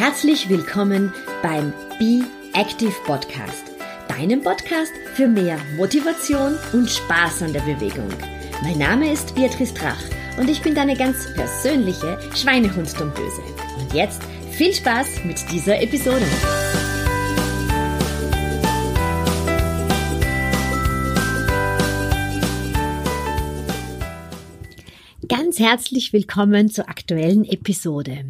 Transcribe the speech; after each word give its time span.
Herzlich 0.00 0.48
willkommen 0.48 1.12
beim 1.42 1.74
Be 1.98 2.24
Active 2.54 2.94
Podcast, 3.04 3.70
deinem 4.08 4.40
Podcast 4.42 4.94
für 5.12 5.28
mehr 5.28 5.58
Motivation 5.76 6.56
und 6.72 6.88
Spaß 6.88 7.42
an 7.42 7.52
der 7.52 7.60
Bewegung. 7.60 8.08
Mein 8.62 8.78
Name 8.78 9.12
ist 9.12 9.34
Beatrice 9.34 9.74
Drach 9.74 10.02
und 10.38 10.48
ich 10.48 10.62
bin 10.62 10.74
deine 10.74 10.96
ganz 10.96 11.30
persönliche 11.34 12.18
Schweinehunddomböse. 12.34 13.42
Und 13.78 13.92
jetzt 13.92 14.22
viel 14.52 14.72
Spaß 14.72 15.22
mit 15.26 15.36
dieser 15.52 15.82
Episode. 15.82 16.24
Ganz 25.28 25.58
herzlich 25.58 26.14
willkommen 26.14 26.70
zur 26.70 26.88
aktuellen 26.88 27.44
Episode. 27.44 28.24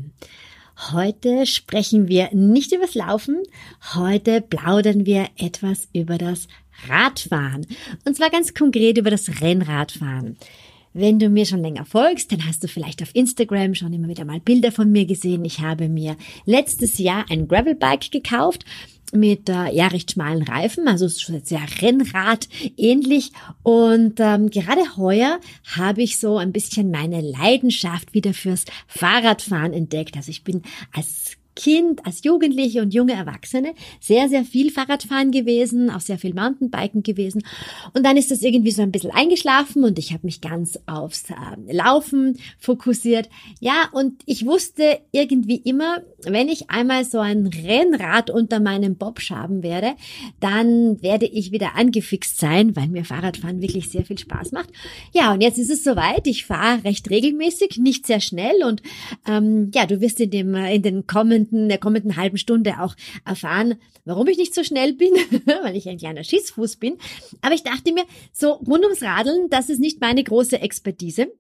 Heute 0.89 1.45
sprechen 1.45 2.09
wir 2.09 2.31
nicht 2.33 2.73
übers 2.73 2.95
Laufen, 2.95 3.43
heute 3.95 4.41
plaudern 4.41 5.05
wir 5.05 5.29
etwas 5.37 5.89
über 5.93 6.17
das 6.17 6.49
Radfahren. 6.89 7.67
Und 8.07 8.17
zwar 8.17 8.31
ganz 8.31 8.55
konkret 8.55 8.97
über 8.97 9.11
das 9.11 9.43
Rennradfahren. 9.43 10.39
Wenn 10.95 11.19
du 11.19 11.29
mir 11.29 11.45
schon 11.45 11.61
länger 11.61 11.85
folgst, 11.85 12.33
dann 12.33 12.47
hast 12.47 12.65
du 12.65 12.69
vielleicht 12.69 13.03
auf 13.03 13.15
Instagram 13.15 13.75
schon 13.75 13.93
immer 13.93 14.09
wieder 14.09 14.25
mal 14.25 14.41
Bilder 14.41 14.73
von 14.73 14.91
mir 14.91 15.05
gesehen. 15.05 15.45
Ich 15.45 15.61
habe 15.61 15.91
mir 15.91 16.17
letztes 16.47 16.97
Jahr 16.99 17.27
ein 17.29 17.47
Gravelbike 17.47 18.11
gekauft 18.11 18.65
mit 19.13 19.49
äh, 19.49 19.73
ja 19.73 19.89
recht 19.89 20.13
schmalen 20.13 20.43
Reifen, 20.43 20.89
also 20.89 21.09
sehr 21.09 21.61
Rennrad 21.81 22.49
ähnlich. 22.77 23.33
Und 23.63 24.21
ähm, 24.21 24.51
gerade 24.51 24.97
heuer 24.97 25.41
habe 25.77 26.03
ich 26.03 26.19
so 26.19 26.39
ein 26.39 26.53
bisschen 26.53 26.91
meine 26.91 27.21
Leidenschaft 27.21 28.15
wieder 28.15 28.35
fürs 28.35 28.65
Fahrradfahren 28.87 29.73
entdeckt. 29.73 30.17
Also 30.17 30.31
ich 30.31 30.45
bin 30.45 30.63
als 30.93 31.37
Kind, 31.57 32.07
als 32.07 32.23
Jugendliche 32.25 32.81
und 32.81 32.95
junge 32.95 33.13
Erwachsene 33.13 33.75
sehr, 34.01 34.29
sehr 34.29 34.45
viel 34.45 34.71
Fahrradfahren 34.71 35.31
gewesen, 35.31 35.91
auch 35.91 36.01
sehr 36.01 36.19
viel 36.19 36.33
Mountainbiken 36.33 37.03
gewesen. 37.03 37.43
Und 37.93 38.07
dann 38.07 38.17
ist 38.17 38.31
das 38.31 38.43
irgendwie 38.43 38.71
so 38.71 38.83
ein 38.83 38.93
bisschen 38.93 39.11
eingeschlafen 39.11 39.85
und 39.85 39.99
ich 39.99 40.13
habe 40.13 40.25
mich 40.27 40.41
ganz 40.41 40.79
aufs 40.87 41.31
äh, 41.31 41.73
Laufen 41.73 42.39
fokussiert. 42.59 43.29
Ja, 43.59 43.89
und 43.93 44.23
ich 44.27 44.47
wusste 44.47 45.01
irgendwie 45.13 45.57
immer, 45.57 46.03
wenn 46.23 46.49
ich 46.49 46.71
einmal 46.71 47.05
so 47.05 47.19
ein 47.19 47.49
Rennrad 47.49 48.31
unter 48.31 48.61
meinem 48.61 48.97
Bobsch 48.97 49.31
haben 49.31 49.63
werde, 49.63 49.95
dann 50.39 51.03
werde 51.03 51.27
ich 51.27 51.51
wieder 51.51 51.75
angefixt 51.75 52.39
sein, 52.39 52.77
weil 52.77 52.89
mir 52.89 53.05
Fahrradfahren 53.05 53.61
wirklich 53.61 53.91
sehr 53.91 54.05
viel 54.05 54.19
Spaß 54.19 54.53
macht. 54.53 54.71
Ja, 55.13 55.33
und 55.33 55.41
jetzt 55.41 55.59
ist 55.59 55.71
es 55.71 55.83
soweit. 55.83 56.27
Ich 56.27 56.47
fahre 56.47 56.85
recht 56.85 57.11
regelmäßig, 57.11 57.79
nicht 57.79 58.07
sehr 58.07 58.21
schnell 58.21 58.65
und 58.65 58.83
ähm, 59.27 59.71
ja, 59.75 59.87
du 59.87 60.01
wirst 60.01 60.21
in 60.21 60.31
dem 60.31 60.55
in 60.55 60.83
den 60.83 61.07
kommenden 61.07 61.40
kommenden, 61.41 61.69
der 61.69 61.79
kommenden 61.79 62.17
halben 62.17 62.39
Stunde 62.39 62.81
auch 62.81 62.95
erfahren, 63.25 63.77
warum 64.05 64.27
ich 64.29 64.39
nicht 64.39 64.55
so 64.55 64.65
schnell 64.65 64.95
bin, 64.95 65.13
weil 65.63 65.77
ich 65.77 65.89
ein 65.89 65.99
kleiner 65.99 66.25
Schießfuß 66.25 66.77
bin. 66.77 66.97
Aber 67.41 67.55
ich 67.55 67.63
dachte 67.63 67.93
mir, 67.93 68.05
so 68.33 68.53
rund 68.53 68.85
ums 68.85 69.03
Radeln, 69.03 69.49
das 69.51 69.69
ist 69.69 69.81
nicht 69.81 70.01
meine 70.01 70.23
große 70.23 70.61
Expertise. 70.61 71.33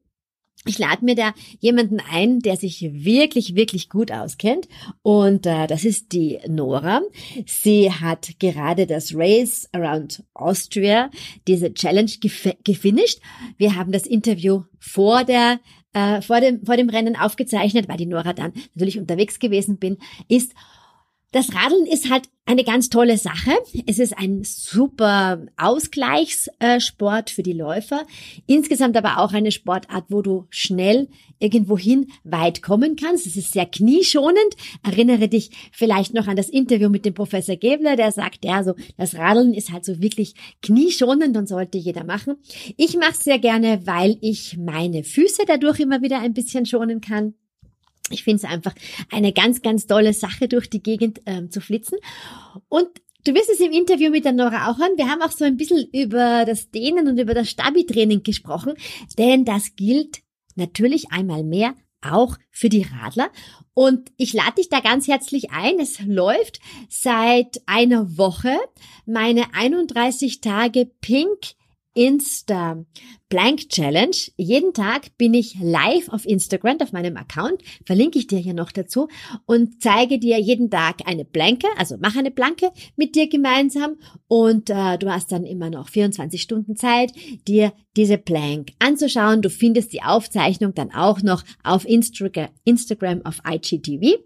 Ich 0.66 0.78
lade 0.78 1.02
mir 1.06 1.14
da 1.14 1.32
jemanden 1.60 2.00
ein, 2.00 2.40
der 2.40 2.58
sich 2.58 2.82
wirklich, 2.82 3.54
wirklich 3.54 3.88
gut 3.88 4.12
auskennt. 4.12 4.68
Und 5.00 5.46
äh, 5.46 5.66
das 5.66 5.86
ist 5.86 6.12
die 6.12 6.38
Nora. 6.48 7.00
Sie 7.46 7.90
hat 7.90 8.38
gerade 8.38 8.86
das 8.86 9.14
Race 9.14 9.70
Around 9.72 10.22
Austria, 10.34 11.10
diese 11.48 11.72
Challenge 11.72 12.10
gef 12.20 12.54
gefinisht. 12.62 13.20
Wir 13.56 13.74
haben 13.74 13.90
das 13.90 14.06
Interview 14.06 14.64
vor 14.78 15.24
der 15.24 15.60
äh, 15.92 16.22
vor, 16.22 16.40
dem, 16.40 16.64
vor 16.64 16.76
dem 16.76 16.88
Rennen 16.88 17.16
aufgezeichnet, 17.16 17.88
weil 17.88 17.96
die 17.96 18.06
Nora 18.06 18.32
dann 18.32 18.52
natürlich 18.74 18.98
unterwegs 18.98 19.38
gewesen 19.38 19.78
bin, 19.78 19.98
ist, 20.28 20.54
das 21.32 21.54
Radeln 21.54 21.86
ist 21.86 22.10
halt 22.10 22.28
eine 22.44 22.64
ganz 22.64 22.88
tolle 22.90 23.16
Sache. 23.16 23.52
Es 23.86 24.00
ist 24.00 24.18
ein 24.18 24.42
super 24.42 25.46
Ausgleichssport 25.56 27.30
für 27.30 27.44
die 27.44 27.52
Läufer. 27.52 28.04
Insgesamt 28.46 28.96
aber 28.96 29.18
auch 29.18 29.32
eine 29.32 29.52
Sportart, 29.52 30.06
wo 30.08 30.20
du 30.20 30.46
schnell 30.50 31.08
irgendwohin 31.38 32.08
weit 32.24 32.62
kommen 32.62 32.96
kannst. 32.96 33.26
Es 33.26 33.36
ist 33.36 33.52
sehr 33.52 33.66
knieschonend. 33.66 34.56
Erinnere 34.82 35.28
dich 35.28 35.50
vielleicht 35.70 36.12
noch 36.12 36.26
an 36.26 36.36
das 36.36 36.48
Interview 36.48 36.88
mit 36.88 37.04
dem 37.04 37.14
Professor 37.14 37.54
Gebler, 37.54 37.94
der 37.94 38.10
sagt, 38.10 38.44
ja, 38.44 38.64
so 38.64 38.74
das 38.96 39.14
Radeln 39.14 39.54
ist 39.54 39.70
halt 39.70 39.84
so 39.84 40.00
wirklich 40.00 40.34
knieschonend 40.62 41.36
und 41.36 41.48
sollte 41.48 41.78
jeder 41.78 42.02
machen. 42.02 42.36
Ich 42.76 42.96
mache 42.96 43.12
es 43.12 43.20
sehr 43.20 43.38
gerne, 43.38 43.86
weil 43.86 44.18
ich 44.20 44.56
meine 44.58 45.04
Füße 45.04 45.42
dadurch 45.46 45.78
immer 45.78 46.02
wieder 46.02 46.18
ein 46.20 46.34
bisschen 46.34 46.66
schonen 46.66 47.00
kann. 47.00 47.34
Ich 48.10 48.24
finde 48.24 48.44
es 48.44 48.50
einfach 48.50 48.74
eine 49.10 49.32
ganz, 49.32 49.62
ganz 49.62 49.86
tolle 49.86 50.12
Sache, 50.12 50.48
durch 50.48 50.68
die 50.70 50.82
Gegend 50.82 51.20
ähm, 51.26 51.50
zu 51.50 51.60
flitzen. 51.60 51.98
Und 52.68 52.88
du 53.24 53.34
wirst 53.34 53.50
es 53.50 53.60
im 53.60 53.72
Interview 53.72 54.10
mit 54.10 54.24
der 54.24 54.32
Nora 54.32 54.70
auch 54.70 54.78
hören. 54.78 54.96
Wir 54.96 55.08
haben 55.08 55.22
auch 55.22 55.30
so 55.30 55.44
ein 55.44 55.56
bisschen 55.56 55.86
über 55.92 56.44
das 56.44 56.70
Dehnen 56.70 57.08
und 57.08 57.18
über 57.18 57.34
das 57.34 57.50
Stabi-Training 57.50 58.22
gesprochen, 58.22 58.74
denn 59.18 59.44
das 59.44 59.76
gilt 59.76 60.22
natürlich 60.56 61.12
einmal 61.12 61.44
mehr 61.44 61.74
auch 62.02 62.36
für 62.50 62.68
die 62.68 62.86
Radler. 63.02 63.30
Und 63.74 64.10
ich 64.16 64.32
lade 64.32 64.54
dich 64.56 64.68
da 64.68 64.80
ganz 64.80 65.06
herzlich 65.06 65.50
ein. 65.50 65.78
Es 65.78 66.00
läuft 66.00 66.60
seit 66.88 67.60
einer 67.66 68.16
Woche 68.16 68.56
meine 69.06 69.54
31 69.54 70.40
Tage 70.40 70.90
Pink 71.00 71.54
Insta 71.94 72.84
Blank 73.28 73.68
Challenge. 73.68 74.16
Jeden 74.36 74.72
Tag 74.74 75.16
bin 75.18 75.34
ich 75.34 75.56
live 75.60 76.08
auf 76.08 76.26
Instagram, 76.26 76.80
auf 76.80 76.92
meinem 76.92 77.16
Account, 77.16 77.62
verlinke 77.84 78.18
ich 78.18 78.26
dir 78.26 78.38
hier 78.38 78.54
noch 78.54 78.72
dazu 78.72 79.08
und 79.46 79.82
zeige 79.82 80.18
dir 80.18 80.38
jeden 80.38 80.70
Tag 80.70 81.06
eine 81.06 81.24
Blanke, 81.24 81.66
also 81.76 81.96
mach 82.00 82.16
eine 82.16 82.30
Blanke 82.30 82.70
mit 82.96 83.14
dir 83.14 83.28
gemeinsam 83.28 83.96
und 84.28 84.70
äh, 84.70 84.98
du 84.98 85.10
hast 85.12 85.32
dann 85.32 85.44
immer 85.44 85.70
noch 85.70 85.88
24 85.88 86.40
Stunden 86.40 86.76
Zeit, 86.76 87.12
dir 87.46 87.72
diese 87.96 88.18
Blank 88.18 88.72
anzuschauen. 88.78 89.42
Du 89.42 89.50
findest 89.50 89.92
die 89.92 90.02
Aufzeichnung 90.02 90.74
dann 90.74 90.92
auch 90.92 91.22
noch 91.22 91.44
auf 91.62 91.84
Instagram 91.86 93.24
auf 93.24 93.42
IGTV. 93.48 94.18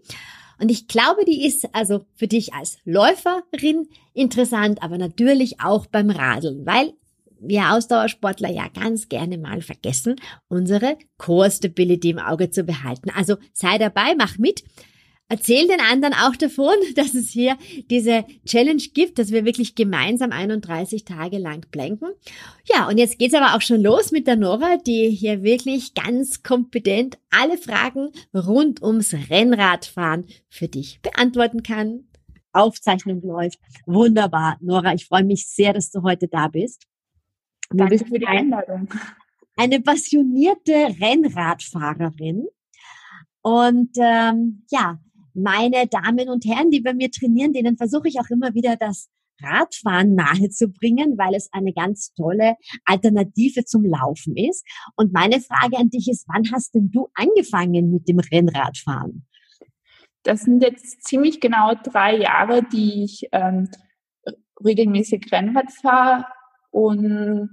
Und 0.59 0.71
ich 0.71 0.87
glaube, 0.87 1.25
die 1.25 1.45
ist 1.45 1.67
also 1.73 2.05
für 2.15 2.27
dich 2.27 2.53
als 2.53 2.77
Läuferin 2.85 3.87
interessant, 4.13 4.81
aber 4.81 4.97
natürlich 4.97 5.59
auch 5.59 5.85
beim 5.85 6.09
Radeln, 6.09 6.65
weil 6.65 6.93
wir 7.39 7.73
Ausdauersportler 7.73 8.49
ja 8.49 8.67
ganz 8.67 9.09
gerne 9.09 9.37
mal 9.37 9.61
vergessen, 9.61 10.15
unsere 10.47 10.97
Core 11.17 11.51
Stability 11.51 12.11
im 12.11 12.19
Auge 12.19 12.49
zu 12.49 12.63
behalten. 12.63 13.09
Also 13.15 13.37
sei 13.53 13.77
dabei, 13.77 14.15
mach 14.15 14.37
mit. 14.37 14.63
Erzähl 15.27 15.67
den 15.67 15.79
anderen 15.79 16.13
auch 16.13 16.35
davon, 16.35 16.75
dass 16.95 17.15
es 17.15 17.29
hier 17.29 17.57
diese 17.89 18.25
Challenge 18.45 18.83
gibt, 18.93 19.17
dass 19.17 19.31
wir 19.31 19.43
wirklich 19.43 19.73
gemeinsam 19.75 20.31
31 20.31 21.03
Tage 21.03 21.39
lang 21.39 21.65
blenken. 21.71 22.09
Ja, 22.71 22.87
und 22.87 22.97
jetzt 22.97 23.17
geht's 23.17 23.33
aber 23.33 23.55
auch 23.55 23.61
schon 23.61 23.81
los 23.81 24.11
mit 24.11 24.27
der 24.27 24.35
Nora, 24.35 24.77
die 24.85 25.09
hier 25.09 25.41
wirklich 25.41 25.95
ganz 25.95 26.43
kompetent 26.43 27.17
alle 27.31 27.57
Fragen 27.57 28.11
rund 28.33 28.83
ums 28.83 29.13
Rennradfahren 29.13 30.25
für 30.47 30.67
dich 30.67 31.01
beantworten 31.01 31.63
kann. 31.63 32.05
Aufzeichnung 32.51 33.21
läuft. 33.21 33.59
Wunderbar. 33.85 34.57
Nora, 34.61 34.93
ich 34.93 35.05
freue 35.05 35.25
mich 35.25 35.47
sehr, 35.47 35.73
dass 35.73 35.91
du 35.91 36.03
heute 36.03 36.27
da 36.27 36.47
bist. 36.47 36.87
Danke 37.69 37.99
für 37.99 38.19
die 38.19 38.27
Einladung. 38.27 38.87
Eine 39.57 39.81
passionierte 39.81 40.73
Rennradfahrerin. 40.99 42.47
Und 43.41 43.91
ähm, 43.97 44.65
ja, 44.69 44.99
meine 45.33 45.87
Damen 45.87 46.29
und 46.29 46.45
Herren, 46.45 46.71
die 46.71 46.81
bei 46.81 46.93
mir 46.93 47.11
trainieren, 47.11 47.53
denen 47.53 47.77
versuche 47.77 48.07
ich 48.07 48.19
auch 48.19 48.29
immer 48.29 48.53
wieder 48.53 48.75
das 48.75 49.09
Radfahren 49.41 50.15
nahezubringen, 50.15 51.17
weil 51.17 51.35
es 51.35 51.49
eine 51.51 51.73
ganz 51.73 52.13
tolle 52.13 52.55
Alternative 52.85 53.65
zum 53.65 53.85
Laufen 53.85 54.35
ist. 54.37 54.65
Und 54.95 55.13
meine 55.13 55.41
Frage 55.41 55.77
an 55.77 55.89
dich 55.89 56.09
ist, 56.09 56.25
wann 56.27 56.49
hast 56.53 56.73
denn 56.73 56.89
du 56.91 57.09
angefangen 57.15 57.91
mit 57.91 58.07
dem 58.07 58.19
Rennradfahren? 58.19 59.25
Das 60.23 60.41
sind 60.41 60.63
jetzt 60.63 61.03
ziemlich 61.03 61.39
genau 61.39 61.73
drei 61.75 62.17
Jahre, 62.17 62.63
die 62.63 63.03
ich 63.03 63.27
ähm, 63.31 63.69
regelmäßig 64.63 65.31
Rennrad 65.31 65.71
fahre. 65.71 66.25
Und 66.75 67.51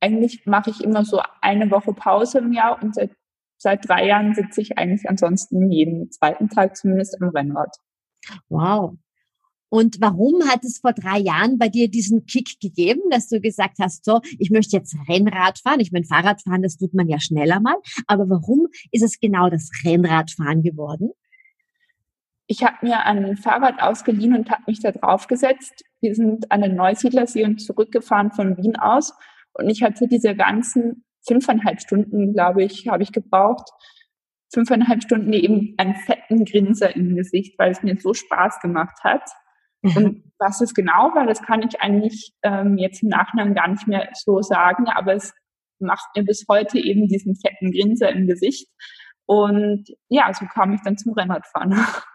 eigentlich 0.00 0.44
mache 0.44 0.68
ich 0.68 0.84
immer 0.84 1.02
so 1.02 1.22
eine 1.40 1.70
Woche 1.70 1.94
Pause 1.94 2.40
im 2.40 2.52
Jahr 2.52 2.82
und 2.82 2.94
seit, 2.94 3.12
seit 3.56 3.88
drei 3.88 4.06
Jahren 4.06 4.34
sitze 4.34 4.60
ich 4.60 4.76
eigentlich 4.76 5.08
ansonsten 5.08 5.72
jeden 5.72 6.10
zweiten 6.10 6.50
Tag 6.50 6.76
zumindest 6.76 7.16
im 7.18 7.30
Rennrad. 7.30 7.74
Wow. 8.50 8.98
Und 9.70 10.02
warum 10.02 10.46
hat 10.46 10.62
es 10.62 10.80
vor 10.80 10.92
drei 10.92 11.18
Jahren 11.20 11.56
bei 11.56 11.70
dir 11.70 11.88
diesen 11.88 12.26
Kick 12.26 12.60
gegeben, 12.60 13.00
dass 13.08 13.28
du 13.28 13.40
gesagt 13.40 13.78
hast, 13.80 14.04
so, 14.04 14.20
ich 14.38 14.50
möchte 14.50 14.76
jetzt 14.76 14.94
Rennrad 15.08 15.60
fahren? 15.60 15.80
Ich 15.80 15.90
meine, 15.90 16.04
Fahrradfahren, 16.04 16.60
das 16.60 16.76
tut 16.76 16.92
man 16.92 17.08
ja 17.08 17.18
schneller 17.18 17.60
mal. 17.60 17.76
Aber 18.06 18.28
warum 18.28 18.66
ist 18.90 19.02
es 19.02 19.20
genau 19.20 19.48
das 19.48 19.70
Rennradfahren 19.86 20.62
geworden? 20.62 21.12
Ich 22.50 22.64
habe 22.64 22.78
mir 22.82 23.06
ein 23.06 23.36
Fahrrad 23.36 23.80
ausgeliehen 23.80 24.34
und 24.34 24.50
habe 24.50 24.64
mich 24.66 24.80
da 24.80 24.90
drauf 24.90 25.28
gesetzt. 25.28 25.84
Wir 26.00 26.16
sind 26.16 26.50
an 26.50 26.62
den 26.62 26.74
Neusiedlersee 26.74 27.44
und 27.44 27.60
zurückgefahren 27.60 28.32
von 28.32 28.56
Wien 28.56 28.74
aus. 28.74 29.14
Und 29.52 29.70
ich 29.70 29.84
hatte 29.84 30.08
diese 30.08 30.34
ganzen 30.34 31.04
fünfeinhalb 31.24 31.80
Stunden, 31.80 32.32
glaube 32.32 32.64
ich, 32.64 32.88
habe 32.88 33.04
ich 33.04 33.12
gebraucht, 33.12 33.70
fünfeinhalb 34.52 35.00
Stunden 35.00 35.32
eben 35.32 35.74
einen 35.76 35.94
fetten 35.94 36.44
Grinser 36.44 36.96
im 36.96 37.14
Gesicht, 37.14 37.56
weil 37.56 37.70
es 37.70 37.84
mir 37.84 37.96
so 38.00 38.14
Spaß 38.14 38.58
gemacht 38.58 38.98
hat. 39.04 39.22
Mhm. 39.82 39.96
Und 39.96 40.32
was 40.40 40.60
es 40.60 40.74
genau 40.74 41.14
war, 41.14 41.28
das 41.28 41.42
kann 41.42 41.62
ich 41.62 41.80
eigentlich 41.80 42.32
ähm, 42.42 42.78
jetzt 42.78 43.04
im 43.04 43.10
Nachhinein 43.10 43.54
gar 43.54 43.68
nicht 43.68 43.86
mehr 43.86 44.08
so 44.12 44.42
sagen, 44.42 44.88
aber 44.88 45.14
es 45.14 45.32
macht 45.78 46.08
mir 46.16 46.24
bis 46.24 46.46
heute 46.48 46.80
eben 46.80 47.06
diesen 47.06 47.36
fetten 47.36 47.70
Grinser 47.70 48.10
im 48.10 48.26
Gesicht. 48.26 48.68
Und 49.24 49.84
ja, 50.08 50.34
so 50.34 50.46
kam 50.46 50.72
ich 50.72 50.80
dann 50.82 50.98
zum 50.98 51.12
Rennradfahren. 51.12 51.78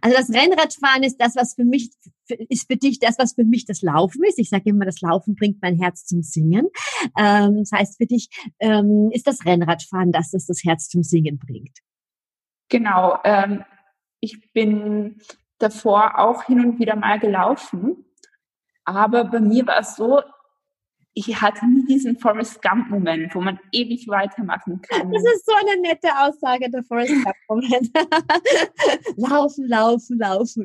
Also 0.00 0.16
das 0.16 0.30
Rennradfahren 0.30 1.02
ist 1.02 1.16
das, 1.18 1.36
was 1.36 1.54
für 1.54 1.64
mich, 1.64 1.90
ist 2.48 2.66
für 2.70 2.76
dich 2.76 2.98
das, 2.98 3.18
was 3.18 3.34
für 3.34 3.44
mich 3.44 3.64
das 3.64 3.82
Laufen 3.82 4.22
ist. 4.24 4.38
Ich 4.38 4.50
sage 4.50 4.70
immer, 4.70 4.84
das 4.84 5.00
Laufen 5.00 5.34
bringt 5.34 5.62
mein 5.62 5.78
Herz 5.78 6.04
zum 6.04 6.22
Singen. 6.22 6.68
Ähm, 7.18 7.58
das 7.58 7.72
heißt, 7.72 7.96
für 7.96 8.06
dich 8.06 8.28
ähm, 8.58 9.10
ist 9.12 9.26
das 9.26 9.44
Rennradfahren 9.44 10.12
das, 10.12 10.30
das 10.30 10.46
das 10.46 10.62
Herz 10.64 10.88
zum 10.88 11.02
Singen 11.02 11.38
bringt. 11.38 11.78
Genau. 12.68 13.18
Ähm, 13.24 13.64
ich 14.20 14.52
bin 14.52 15.20
davor 15.58 16.18
auch 16.18 16.44
hin 16.44 16.64
und 16.64 16.78
wieder 16.78 16.96
mal 16.96 17.18
gelaufen. 17.18 18.04
Aber 18.84 19.24
bei 19.24 19.40
mir 19.40 19.66
war 19.66 19.80
es 19.80 19.96
so, 19.96 20.20
ich 21.14 21.40
hatte 21.40 21.66
nie 21.66 21.84
diesen 21.84 22.18
Forrest 22.18 22.62
Gump-Moment, 22.62 23.34
wo 23.34 23.40
man 23.40 23.58
ewig 23.72 24.08
weitermachen 24.08 24.80
kann. 24.80 25.12
Das 25.12 25.22
ist 25.22 25.46
so 25.46 25.52
eine 25.54 25.80
nette 25.80 26.08
Aussage, 26.08 26.70
der 26.70 26.82
Forrest 26.84 27.12
Gump-Moment. 27.12 27.90
laufen, 29.16 29.68
laufen, 29.68 30.18
laufen. 30.18 30.64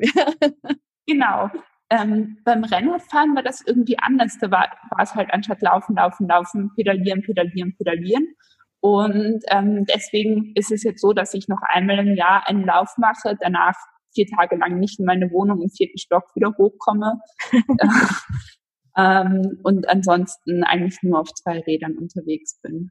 genau. 1.06 1.50
Ähm, 1.90 2.38
beim 2.44 2.64
Rennradfahren 2.64 3.34
war 3.34 3.42
das 3.42 3.62
irgendwie 3.66 3.98
anders. 3.98 4.38
Da 4.40 4.50
war, 4.50 4.68
war 4.90 5.02
es 5.02 5.14
halt 5.14 5.32
anstatt 5.32 5.62
laufen, 5.62 5.96
laufen, 5.96 6.28
laufen, 6.28 6.70
pedalieren, 6.74 7.22
pedalieren, 7.22 7.74
pedalieren. 7.76 8.34
Und 8.80 9.42
ähm, 9.48 9.84
deswegen 9.86 10.52
ist 10.54 10.70
es 10.70 10.82
jetzt 10.82 11.00
so, 11.00 11.12
dass 11.12 11.34
ich 11.34 11.48
noch 11.48 11.60
einmal 11.62 11.98
im 11.98 12.14
Jahr 12.14 12.46
einen 12.46 12.64
Lauf 12.64 12.96
mache, 12.96 13.36
danach 13.40 13.74
vier 14.14 14.26
Tage 14.26 14.56
lang 14.56 14.78
nicht 14.78 14.98
in 14.98 15.04
meine 15.04 15.30
Wohnung 15.30 15.60
im 15.60 15.70
vierten 15.70 15.98
Stock 15.98 16.24
wieder 16.34 16.54
hochkomme. 16.56 17.20
ähm, 18.98 19.58
und 19.62 19.88
ansonsten 19.88 20.64
eigentlich 20.64 20.98
nur 21.02 21.20
auf 21.20 21.32
zwei 21.32 21.60
Rädern 21.60 21.96
unterwegs 21.96 22.58
bin. 22.60 22.90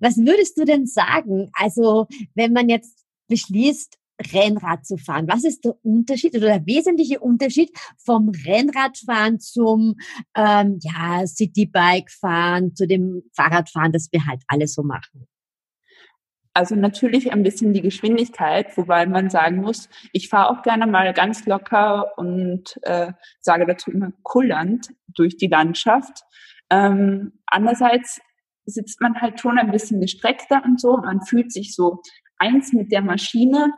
Was 0.00 0.16
würdest 0.16 0.56
du 0.56 0.64
denn 0.64 0.86
sagen? 0.86 1.50
Also, 1.52 2.06
wenn 2.34 2.52
man 2.52 2.68
jetzt 2.68 3.04
beschließt, 3.28 3.98
Rennrad 4.32 4.84
zu 4.84 4.96
fahren. 4.96 5.28
Was 5.28 5.44
ist 5.44 5.64
der 5.64 5.76
Unterschied 5.84 6.36
oder 6.36 6.46
der 6.46 6.66
wesentliche 6.66 7.20
Unterschied 7.20 7.70
vom 8.04 8.30
Rennradfahren 8.30 9.38
zum 9.38 9.94
ähm, 10.34 10.80
ja, 10.82 11.24
Citybike-Fahren, 11.24 12.74
zu 12.74 12.86
dem 12.88 13.22
Fahrradfahren, 13.34 13.92
das 13.92 14.08
wir 14.10 14.26
halt 14.26 14.42
alle 14.48 14.66
so 14.66 14.82
machen? 14.82 15.28
Also 16.58 16.74
natürlich 16.74 17.32
ein 17.32 17.44
bisschen 17.44 17.72
die 17.72 17.82
Geschwindigkeit, 17.82 18.76
wobei 18.76 19.06
man 19.06 19.30
sagen 19.30 19.58
muss, 19.58 19.88
ich 20.12 20.28
fahre 20.28 20.50
auch 20.50 20.62
gerne 20.62 20.88
mal 20.88 21.12
ganz 21.12 21.46
locker 21.46 22.18
und 22.18 22.80
äh, 22.82 23.12
sage 23.40 23.64
dazu 23.64 23.92
immer 23.92 24.10
kullernd 24.24 24.88
durch 25.06 25.36
die 25.36 25.46
Landschaft. 25.46 26.24
Ähm, 26.68 27.38
andererseits 27.46 28.20
sitzt 28.66 29.00
man 29.00 29.20
halt 29.20 29.38
schon 29.38 29.56
ein 29.56 29.70
bisschen 29.70 30.00
gestreckter 30.00 30.60
und 30.64 30.80
so. 30.80 30.96
Man 30.96 31.20
fühlt 31.22 31.52
sich 31.52 31.76
so 31.76 32.02
eins 32.38 32.72
mit 32.72 32.90
der 32.90 33.02
Maschine. 33.02 33.72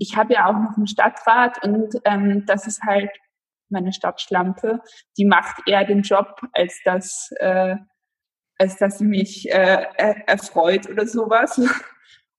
Ich 0.00 0.16
habe 0.16 0.34
ja 0.34 0.46
auch 0.46 0.58
noch 0.58 0.76
ein 0.76 0.88
Stadtrad 0.88 1.62
und 1.62 1.94
ähm, 2.04 2.44
das 2.44 2.66
ist 2.66 2.82
halt 2.82 3.10
meine 3.68 3.92
Stadtschlampe. 3.92 4.80
Die 5.16 5.26
macht 5.26 5.62
eher 5.68 5.84
den 5.84 6.02
Job, 6.02 6.40
als 6.54 6.80
dass, 6.84 7.30
äh, 7.38 7.76
als 8.58 8.78
dass 8.78 8.98
sie 8.98 9.06
mich 9.06 9.48
äh, 9.48 9.86
erfreut 10.26 10.90
oder 10.90 11.06
sowas. 11.06 11.60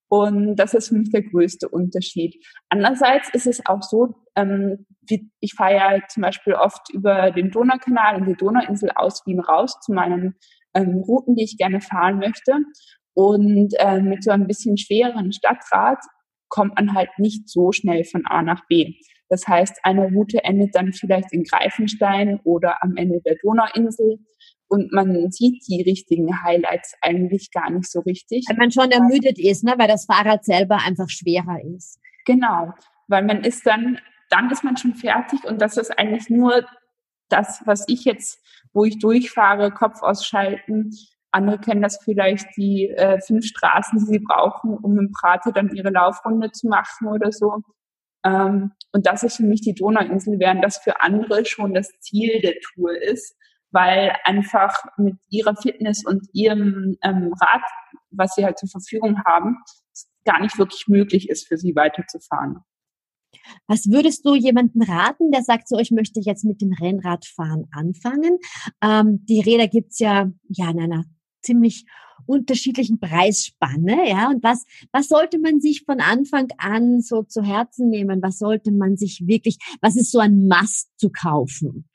Und 0.10 0.56
das 0.56 0.74
ist 0.74 0.90
für 0.90 0.96
mich 0.96 1.12
der 1.12 1.24
größte 1.24 1.68
Unterschied. 1.68 2.36
Andererseits 2.70 3.30
ist 3.34 3.48
es 3.48 3.66
auch 3.66 3.82
so, 3.82 4.16
ähm, 4.36 4.86
wie, 5.02 5.30
ich 5.40 5.54
fahre 5.54 5.76
ja 5.76 6.00
zum 6.08 6.24
Beispiel 6.24 6.54
oft 6.54 6.90
über 6.94 7.32
den 7.32 7.52
Donaukanal 7.52 8.16
und 8.16 8.28
die 8.28 8.36
Donauinsel 8.36 8.92
aus 8.96 9.26
Wien 9.26 9.42
raus 9.42 9.78
zu 9.82 9.94
meinen 9.94 10.36
ähm, 10.74 11.04
Routen, 11.08 11.36
die 11.36 11.44
ich 11.44 11.58
gerne 11.58 11.82
fahren 11.82 12.20
möchte. 12.20 12.54
Und 13.14 13.74
äh, 13.80 14.00
mit 14.00 14.24
so 14.24 14.32
ein 14.32 14.48
bisschen 14.48 14.78
schwereren 14.78 15.34
Stadtrad 15.34 16.00
kommt 16.50 16.76
man 16.76 16.94
halt 16.94 17.10
nicht 17.18 17.50
so 17.50 17.72
schnell 17.72 18.06
von 18.06 18.26
A 18.26 18.42
nach 18.42 18.66
B. 18.68 18.94
Das 19.30 19.46
heißt, 19.48 19.80
eine 19.84 20.08
Route 20.08 20.44
endet 20.44 20.76
dann 20.76 20.94
vielleicht 20.94 21.34
in 21.34 21.44
Greifenstein 21.44 22.40
oder 22.44 22.82
am 22.82 22.96
Ende 22.96 23.20
der 23.26 23.36
Donauinsel 23.42 24.20
und 24.70 24.92
man 24.92 25.32
sieht 25.32 25.66
die 25.68 25.82
richtigen 25.82 26.44
Highlights 26.44 26.94
eigentlich 27.02 27.52
gar 27.52 27.70
nicht 27.70 27.90
so 27.90 28.02
richtig. 28.02 28.46
Weil 28.50 28.58
man 28.58 28.72
schon 28.72 28.92
ermüdet 28.92 29.40
ist, 29.40 29.64
ne? 29.64 29.76
weil 29.78 29.88
das 29.88 30.06
Fahrrad 30.06 30.44
selber 30.44 30.80
einfach 30.86 31.10
schwerer 31.10 31.60
ist. 31.76 32.00
Genau, 32.26 32.74
weil 33.08 33.24
man 33.24 33.44
ist 33.44 33.66
dann, 33.66 34.00
dann 34.30 34.50
ist 34.52 34.64
man 34.64 34.76
schon 34.76 34.94
fertig 34.94 35.44
und 35.46 35.62
das 35.62 35.78
ist 35.78 35.98
eigentlich 35.98 36.30
nur 36.30 36.66
das, 37.30 37.62
was 37.66 37.86
ich 37.88 38.04
jetzt, 38.06 38.42
wo 38.74 38.84
ich 38.84 39.00
durchfahre, 39.00 39.72
Kopf 39.72 40.02
ausschalten. 40.02 40.92
Andere 41.32 41.60
kennen 41.60 41.82
das 41.82 42.00
vielleicht, 42.04 42.48
die 42.58 42.90
äh, 42.90 43.20
fünf 43.22 43.46
Straßen, 43.46 44.00
die 44.00 44.06
sie 44.06 44.20
brauchen, 44.20 44.78
um 44.78 44.98
im 45.00 45.12
Prater 45.12 45.52
dann 45.52 45.74
ihre 45.74 45.90
Laufrunde 45.90 46.52
zu 46.52 46.68
machen 46.68 47.08
oder 47.08 47.32
so. 47.32 47.62
Ähm, 48.26 48.72
und 48.92 49.06
das 49.06 49.24
ist 49.24 49.38
für 49.38 49.44
mich 49.44 49.62
die 49.62 49.76
Donauinsel, 49.76 50.40
während 50.40 50.64
das 50.64 50.78
für 50.78 51.02
andere 51.02 51.46
schon 51.46 51.74
das 51.74 51.92
Ziel 52.00 52.42
der 52.42 52.56
Tour 52.60 52.92
ist 53.02 53.36
weil 53.72 54.16
einfach 54.24 54.74
mit 54.98 55.16
ihrer 55.30 55.56
Fitness 55.56 56.06
und 56.06 56.28
ihrem 56.34 56.98
ähm, 57.04 57.34
Rad, 57.40 57.64
was 58.12 58.34
sie 58.36 58.46
halt 58.46 58.58
zur 58.58 58.70
Verfügung 58.70 59.22
haben, 59.26 59.58
gar 60.26 60.42
nicht 60.42 60.58
wirklich 60.58 60.88
möglich 60.88 61.30
ist, 61.30 61.48
für 61.48 61.58
sie 61.58 61.76
weiterzufahren. 61.76 62.60
Was 63.68 63.90
würdest 63.90 64.26
du 64.26 64.36
jemandem 64.36 64.82
raten, 64.82 65.32
der 65.32 65.44
sagt, 65.44 65.68
so 65.68 65.80
ich 65.80 65.92
möchte 65.92 66.20
jetzt 66.20 66.44
mit 66.44 66.62
dem 66.62 66.74
Rennradfahren 66.74 67.66
anfangen? 67.72 68.38
Ähm, 68.82 69.26
die 69.26 69.42
Räder 69.42 69.68
gibt's 69.68 70.00
ja, 70.00 70.30
ja 70.50 70.70
in 70.70 70.80
einer 70.80 71.06
ziemlich 71.42 71.86
unterschiedlichen 72.26 73.00
Preisspanne, 73.00 74.10
ja. 74.10 74.30
Und 74.30 74.44
was, 74.44 74.66
was 74.92 75.08
sollte 75.08 75.40
man 75.40 75.62
sich 75.62 75.84
von 75.86 76.02
Anfang 76.02 76.48
an 76.58 77.02
so 77.02 77.24
zu 77.24 77.42
Herzen 77.42 77.90
nehmen? 77.90 78.22
Was 78.22 78.40
sollte 78.40 78.72
man 78.72 78.98
sich 78.98 79.24
wirklich, 79.26 79.58
was 79.82 79.96
ist 79.96 80.12
so 80.12 80.20
ein 80.20 80.48
Must 80.48 80.90
zu 80.98 81.10
kaufen? 81.10 81.88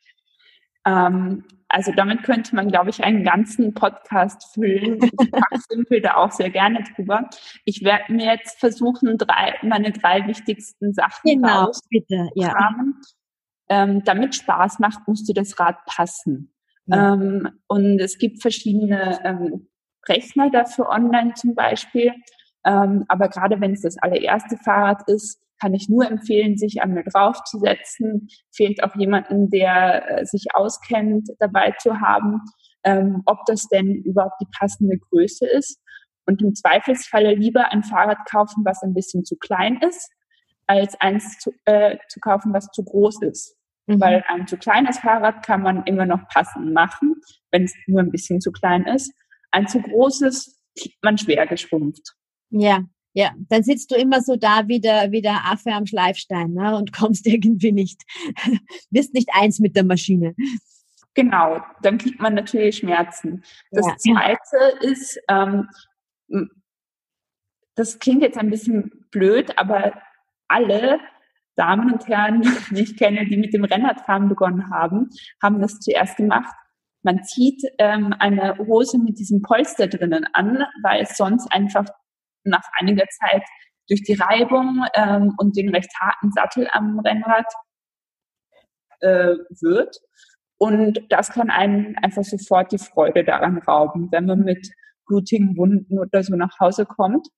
Ähm, 0.86 1.44
also 1.72 1.90
damit 1.90 2.22
könnte 2.22 2.54
man, 2.54 2.68
glaube 2.68 2.90
ich, 2.90 3.02
einen 3.02 3.24
ganzen 3.24 3.72
Podcast 3.72 4.52
füllen. 4.52 4.98
Ich 5.02 5.10
simpel 5.70 6.02
da 6.02 6.16
auch 6.16 6.30
sehr 6.30 6.50
gerne 6.50 6.84
drüber. 6.94 7.30
Ich 7.64 7.82
werde 7.82 8.12
mir 8.12 8.26
jetzt 8.26 8.60
versuchen, 8.60 9.16
drei, 9.16 9.54
meine 9.62 9.90
drei 9.90 10.26
wichtigsten 10.26 10.92
Sachen 10.92 11.22
genau, 11.24 11.72
bitte, 11.88 12.28
ja. 12.34 12.54
Ähm, 13.70 14.02
damit 14.04 14.34
Spaß 14.34 14.80
macht, 14.80 15.08
muss 15.08 15.24
dir 15.24 15.32
das 15.32 15.58
Rad 15.58 15.78
passen. 15.86 16.52
Ja. 16.84 17.14
Ähm, 17.14 17.48
und 17.68 17.98
es 18.00 18.18
gibt 18.18 18.42
verschiedene 18.42 19.20
ähm, 19.24 19.68
Rechner 20.06 20.50
dafür 20.50 20.90
online 20.90 21.32
zum 21.34 21.54
Beispiel. 21.54 22.12
Ähm, 22.66 23.06
aber 23.08 23.30
gerade 23.30 23.62
wenn 23.62 23.72
es 23.72 23.80
das 23.80 23.96
allererste 23.96 24.58
Fahrrad 24.58 25.08
ist, 25.08 25.41
kann 25.62 25.74
ich 25.74 25.88
nur 25.88 26.10
empfehlen, 26.10 26.56
sich 26.58 26.82
einmal 26.82 27.04
draufzusetzen, 27.04 28.28
vielleicht 28.50 28.82
auch 28.82 28.96
jemanden, 28.96 29.48
der 29.48 30.10
äh, 30.10 30.26
sich 30.26 30.46
auskennt, 30.54 31.28
dabei 31.38 31.72
zu 31.78 32.00
haben, 32.00 32.40
ähm, 32.82 33.22
ob 33.26 33.46
das 33.46 33.68
denn 33.68 34.02
überhaupt 34.04 34.40
die 34.40 34.50
passende 34.58 34.98
Größe 34.98 35.46
ist. 35.46 35.80
Und 36.26 36.42
im 36.42 36.54
Zweifelsfalle 36.54 37.34
lieber 37.34 37.70
ein 37.70 37.84
Fahrrad 37.84 38.18
kaufen, 38.28 38.64
was 38.64 38.82
ein 38.82 38.92
bisschen 38.92 39.24
zu 39.24 39.36
klein 39.36 39.80
ist, 39.88 40.10
als 40.66 41.00
eins 41.00 41.38
zu, 41.38 41.52
äh, 41.64 41.96
zu 42.08 42.18
kaufen, 42.18 42.52
was 42.52 42.66
zu 42.72 42.82
groß 42.84 43.22
ist. 43.22 43.56
Mhm. 43.86 44.00
Weil 44.00 44.24
ein 44.28 44.48
zu 44.48 44.56
kleines 44.56 44.98
Fahrrad 44.98 45.46
kann 45.46 45.62
man 45.62 45.84
immer 45.84 46.06
noch 46.06 46.26
passend 46.28 46.72
machen, 46.72 47.14
wenn 47.52 47.64
es 47.64 47.74
nur 47.86 48.00
ein 48.00 48.10
bisschen 48.10 48.40
zu 48.40 48.50
klein 48.50 48.84
ist. 48.86 49.12
Ein 49.52 49.68
zu 49.68 49.80
großes 49.80 50.60
kriegt 50.76 51.02
man 51.04 51.18
schwer 51.18 51.46
geschrumpft. 51.46 52.14
Ja, 52.50 52.80
ja, 53.14 53.32
dann 53.48 53.62
sitzt 53.62 53.90
du 53.90 53.94
immer 53.96 54.22
so 54.22 54.36
da 54.36 54.68
wie 54.68 54.80
der, 54.80 55.12
wie 55.12 55.22
der 55.22 55.44
Affe 55.50 55.72
am 55.72 55.86
Schleifstein 55.86 56.52
ne, 56.52 56.76
und 56.76 56.92
kommst 56.96 57.26
irgendwie 57.26 57.72
nicht, 57.72 58.02
bist 58.90 59.14
nicht 59.14 59.28
eins 59.32 59.58
mit 59.58 59.76
der 59.76 59.84
Maschine. 59.84 60.34
Genau, 61.14 61.60
dann 61.82 61.98
kriegt 61.98 62.20
man 62.20 62.34
natürlich 62.34 62.78
Schmerzen. 62.78 63.42
Das 63.70 63.86
ja. 63.86 63.96
Zweite 63.96 64.78
ist, 64.80 65.20
ähm, 65.28 65.68
das 67.74 67.98
klingt 67.98 68.22
jetzt 68.22 68.38
ein 68.38 68.50
bisschen 68.50 68.90
blöd, 69.10 69.58
aber 69.58 69.92
alle 70.48 71.00
Damen 71.56 71.92
und 71.92 72.08
Herren, 72.08 72.42
die 72.70 72.82
ich 72.82 72.96
kenne, 72.96 73.26
die 73.26 73.36
mit 73.36 73.52
dem 73.52 73.64
Rennradfahren 73.64 74.28
begonnen 74.28 74.70
haben, 74.70 75.10
haben 75.42 75.60
das 75.60 75.80
zuerst 75.80 76.16
gemacht. 76.16 76.54
Man 77.02 77.24
zieht 77.24 77.62
ähm, 77.78 78.14
eine 78.18 78.56
Hose 78.58 78.98
mit 78.98 79.18
diesem 79.18 79.42
Polster 79.42 79.88
drinnen 79.88 80.26
an, 80.32 80.64
weil 80.82 81.02
es 81.02 81.16
sonst 81.16 81.52
einfach 81.52 81.86
nach 82.44 82.64
einiger 82.78 83.06
Zeit 83.08 83.42
durch 83.88 84.02
die 84.02 84.14
Reibung 84.14 84.84
ähm, 84.94 85.34
und 85.38 85.56
den 85.56 85.68
recht 85.74 85.90
harten 86.00 86.30
Sattel 86.32 86.68
am 86.72 87.00
Rennrad 87.00 87.46
äh, 89.00 89.34
wird. 89.60 89.96
Und 90.58 91.00
das 91.08 91.30
kann 91.30 91.50
einen 91.50 91.96
einfach 91.98 92.22
sofort 92.22 92.72
die 92.72 92.78
Freude 92.78 93.24
daran 93.24 93.58
rauben. 93.58 94.08
Wenn 94.12 94.26
man 94.26 94.40
mit 94.40 94.68
blutigen 95.12 95.56
Wunden 95.56 95.98
oder 95.98 96.22
so 96.22 96.34
nach 96.34 96.58
Hause 96.58 96.86
kommt. 96.86 97.28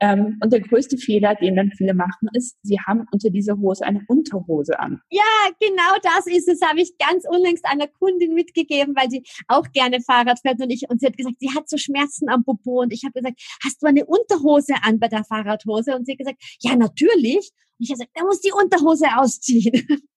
Ähm, 0.00 0.38
und 0.42 0.52
der 0.52 0.60
größte 0.60 0.98
Fehler, 0.98 1.34
den 1.36 1.56
dann 1.56 1.70
viele 1.70 1.94
machen, 1.94 2.28
ist, 2.32 2.58
sie 2.62 2.78
haben 2.80 3.06
unter 3.12 3.30
dieser 3.30 3.56
Hose 3.56 3.84
eine 3.84 4.02
Unterhose 4.08 4.78
an. 4.78 5.00
Ja, 5.08 5.22
genau 5.60 5.96
das 6.02 6.26
ist 6.26 6.48
es, 6.48 6.60
habe 6.62 6.80
ich 6.80 6.98
ganz 6.98 7.24
unlängst 7.28 7.64
einer 7.64 7.86
Kundin 7.86 8.34
mitgegeben, 8.34 8.94
weil 8.96 9.08
sie 9.08 9.22
auch 9.46 9.64
gerne 9.72 10.00
Fahrrad 10.00 10.40
fährt 10.40 10.60
und 10.60 10.70
ich, 10.70 10.82
und 10.88 11.00
sie 11.00 11.06
hat 11.06 11.16
gesagt, 11.16 11.36
sie 11.38 11.54
hat 11.54 11.68
so 11.68 11.76
Schmerzen 11.76 12.28
am 12.28 12.44
Popo 12.44 12.82
und 12.82 12.92
ich 12.92 13.04
habe 13.04 13.12
gesagt, 13.12 13.40
hast 13.64 13.82
du 13.82 13.86
eine 13.86 14.04
Unterhose 14.04 14.74
an 14.82 14.98
bei 14.98 15.08
der 15.08 15.24
Fahrradhose? 15.24 15.94
Und 15.94 16.06
sie 16.06 16.12
hat 16.12 16.18
gesagt, 16.18 16.42
ja, 16.60 16.74
natürlich. 16.76 17.52
Und 17.78 17.84
ich 17.84 17.90
habe 17.90 17.98
gesagt, 17.98 18.10
da 18.14 18.24
muss 18.24 18.40
die 18.40 18.52
Unterhose 18.52 19.06
ausziehen. 19.16 19.86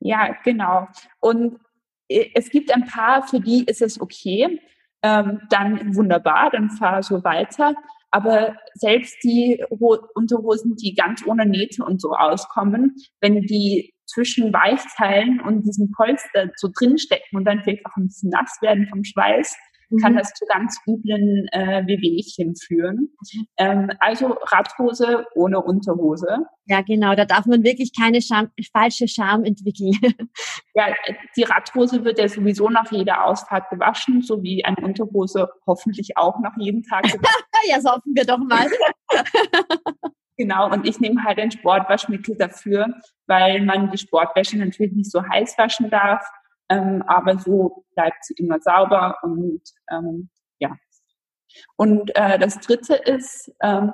Ja, 0.00 0.36
genau. 0.44 0.86
Und 1.20 1.58
äh, 2.08 2.28
es 2.34 2.50
gibt 2.50 2.70
ein 2.74 2.84
paar, 2.84 3.26
für 3.26 3.40
die 3.40 3.64
ist 3.64 3.80
es 3.80 3.98
okay. 3.98 4.60
Ähm, 5.04 5.42
dann 5.50 5.94
wunderbar, 5.94 6.48
dann 6.50 6.70
fahr 6.70 7.02
so 7.02 7.22
weiter. 7.24 7.74
Aber 8.10 8.56
selbst 8.72 9.22
die 9.22 9.62
Unterhosen, 9.68 10.76
die 10.76 10.94
ganz 10.94 11.26
ohne 11.26 11.44
Nähte 11.44 11.84
und 11.84 12.00
so 12.00 12.12
auskommen, 12.12 12.94
wenn 13.20 13.42
die 13.42 13.92
zwischen 14.06 14.50
Weichteilen 14.52 15.40
und 15.40 15.62
diesem 15.62 15.90
Polster 15.92 16.48
so 16.56 16.70
drinstecken 16.72 17.36
und 17.36 17.44
dann 17.44 17.62
vielleicht 17.62 17.84
auch 17.84 17.96
ein 17.96 18.06
bisschen 18.06 18.30
nass 18.30 18.56
werden 18.62 18.86
vom 18.88 19.04
Schweiß. 19.04 19.54
Kann 20.02 20.16
das 20.16 20.32
zu 20.32 20.44
ganz 20.46 20.78
üblen 20.86 21.46
äh, 21.52 21.86
Wehwehchen 21.86 22.54
führen. 22.56 23.08
Mhm. 23.32 23.46
Ähm, 23.56 23.90
also 23.98 24.36
Radhose 24.52 25.26
ohne 25.34 25.60
Unterhose. 25.60 26.46
Ja, 26.66 26.82
genau, 26.82 27.14
da 27.14 27.24
darf 27.24 27.46
man 27.46 27.62
wirklich 27.62 27.92
keine 27.98 28.22
Scham, 28.22 28.50
falsche 28.72 29.08
Scham 29.08 29.44
entwickeln. 29.44 29.92
ja, 30.74 30.86
die 31.36 31.42
Radhose 31.42 32.04
wird 32.04 32.18
ja 32.18 32.28
sowieso 32.28 32.68
nach 32.68 32.90
jeder 32.90 33.26
Ausfahrt 33.26 33.68
gewaschen, 33.70 34.22
so 34.22 34.42
wie 34.42 34.64
eine 34.64 34.76
Unterhose 34.78 35.48
hoffentlich 35.66 36.16
auch 36.16 36.40
nach 36.40 36.56
jedem 36.58 36.82
Tag 36.82 37.04
gewaschen. 37.04 37.44
ja, 37.68 37.80
so 37.80 37.90
hoffen 37.90 38.12
wir 38.14 38.24
doch 38.24 38.38
mal. 38.38 38.68
Genau, 40.36 40.68
und 40.72 40.84
ich 40.84 40.98
nehme 40.98 41.22
halt 41.22 41.38
ein 41.38 41.52
Sportwaschmittel 41.52 42.36
dafür, 42.36 42.88
weil 43.28 43.62
man 43.62 43.92
die 43.92 43.98
Sportwäsche 43.98 44.58
natürlich 44.58 44.92
nicht 44.92 45.12
so 45.12 45.22
heiß 45.22 45.56
waschen 45.58 45.90
darf 45.90 46.26
ähm, 46.68 47.02
aber 47.06 47.38
so 47.38 47.84
bleibt 47.94 48.24
sie 48.24 48.34
immer 48.34 48.60
sauber 48.60 49.18
und 49.22 49.62
ähm, 49.90 50.30
ja. 50.58 50.76
Und 51.76 52.14
äh, 52.16 52.38
das 52.38 52.58
Dritte 52.60 52.94
ist, 52.94 53.52
ähm, 53.62 53.92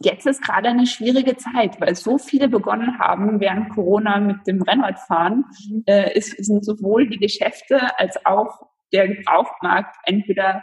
jetzt 0.00 0.26
ist 0.26 0.42
gerade 0.42 0.68
eine 0.68 0.86
schwierige 0.86 1.36
Zeit, 1.36 1.80
weil 1.80 1.94
so 1.94 2.18
viele 2.18 2.48
begonnen 2.48 2.98
haben 2.98 3.40
während 3.40 3.70
Corona 3.70 4.18
mit 4.20 4.46
dem 4.46 4.62
Rennradfahren, 4.62 5.44
mhm. 5.68 5.84
äh, 5.86 6.16
ist, 6.16 6.44
sind 6.44 6.64
sowohl 6.64 7.08
die 7.08 7.18
Geschäfte 7.18 7.98
als 7.98 8.24
auch 8.24 8.66
der 8.92 9.08
Gebrauchtmarkt 9.08 9.96
entweder 10.04 10.62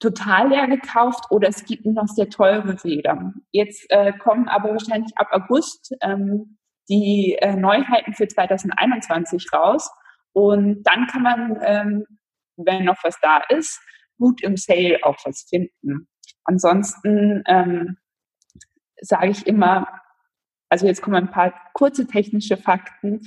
total 0.00 0.48
leer 0.50 0.66
gekauft 0.66 1.30
oder 1.30 1.48
es 1.48 1.64
gibt 1.64 1.86
noch 1.86 2.06
sehr 2.08 2.28
teure 2.28 2.82
Räder. 2.84 3.32
Jetzt 3.52 3.86
äh, 3.90 4.12
kommen 4.12 4.48
aber 4.48 4.70
wahrscheinlich 4.70 5.16
ab 5.16 5.28
August 5.30 5.94
ähm, 6.02 6.58
die 6.88 7.36
äh, 7.40 7.56
Neuheiten 7.56 8.14
für 8.14 8.28
2021 8.28 9.52
raus. 9.52 9.90
Und 10.32 10.82
dann 10.84 11.06
kann 11.06 11.22
man, 11.22 11.58
ähm, 11.62 12.04
wenn 12.56 12.84
noch 12.84 13.02
was 13.02 13.18
da 13.20 13.42
ist, 13.48 13.80
gut 14.18 14.42
im 14.42 14.56
Sale 14.56 14.98
auch 15.02 15.16
was 15.24 15.46
finden. 15.48 16.08
Ansonsten 16.44 17.42
ähm, 17.46 17.96
sage 19.00 19.30
ich 19.30 19.46
immer, 19.46 19.88
also 20.68 20.86
jetzt 20.86 21.02
kommen 21.02 21.16
ein 21.16 21.30
paar 21.30 21.54
kurze 21.72 22.06
technische 22.06 22.56
Fakten. 22.56 23.20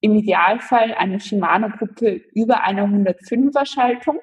Im 0.00 0.16
Idealfall 0.16 0.94
eine 0.94 1.20
Shimano-Gruppe 1.20 2.22
über 2.34 2.62
einer 2.64 2.84
105er 2.84 3.66
Schaltung. 3.66 4.18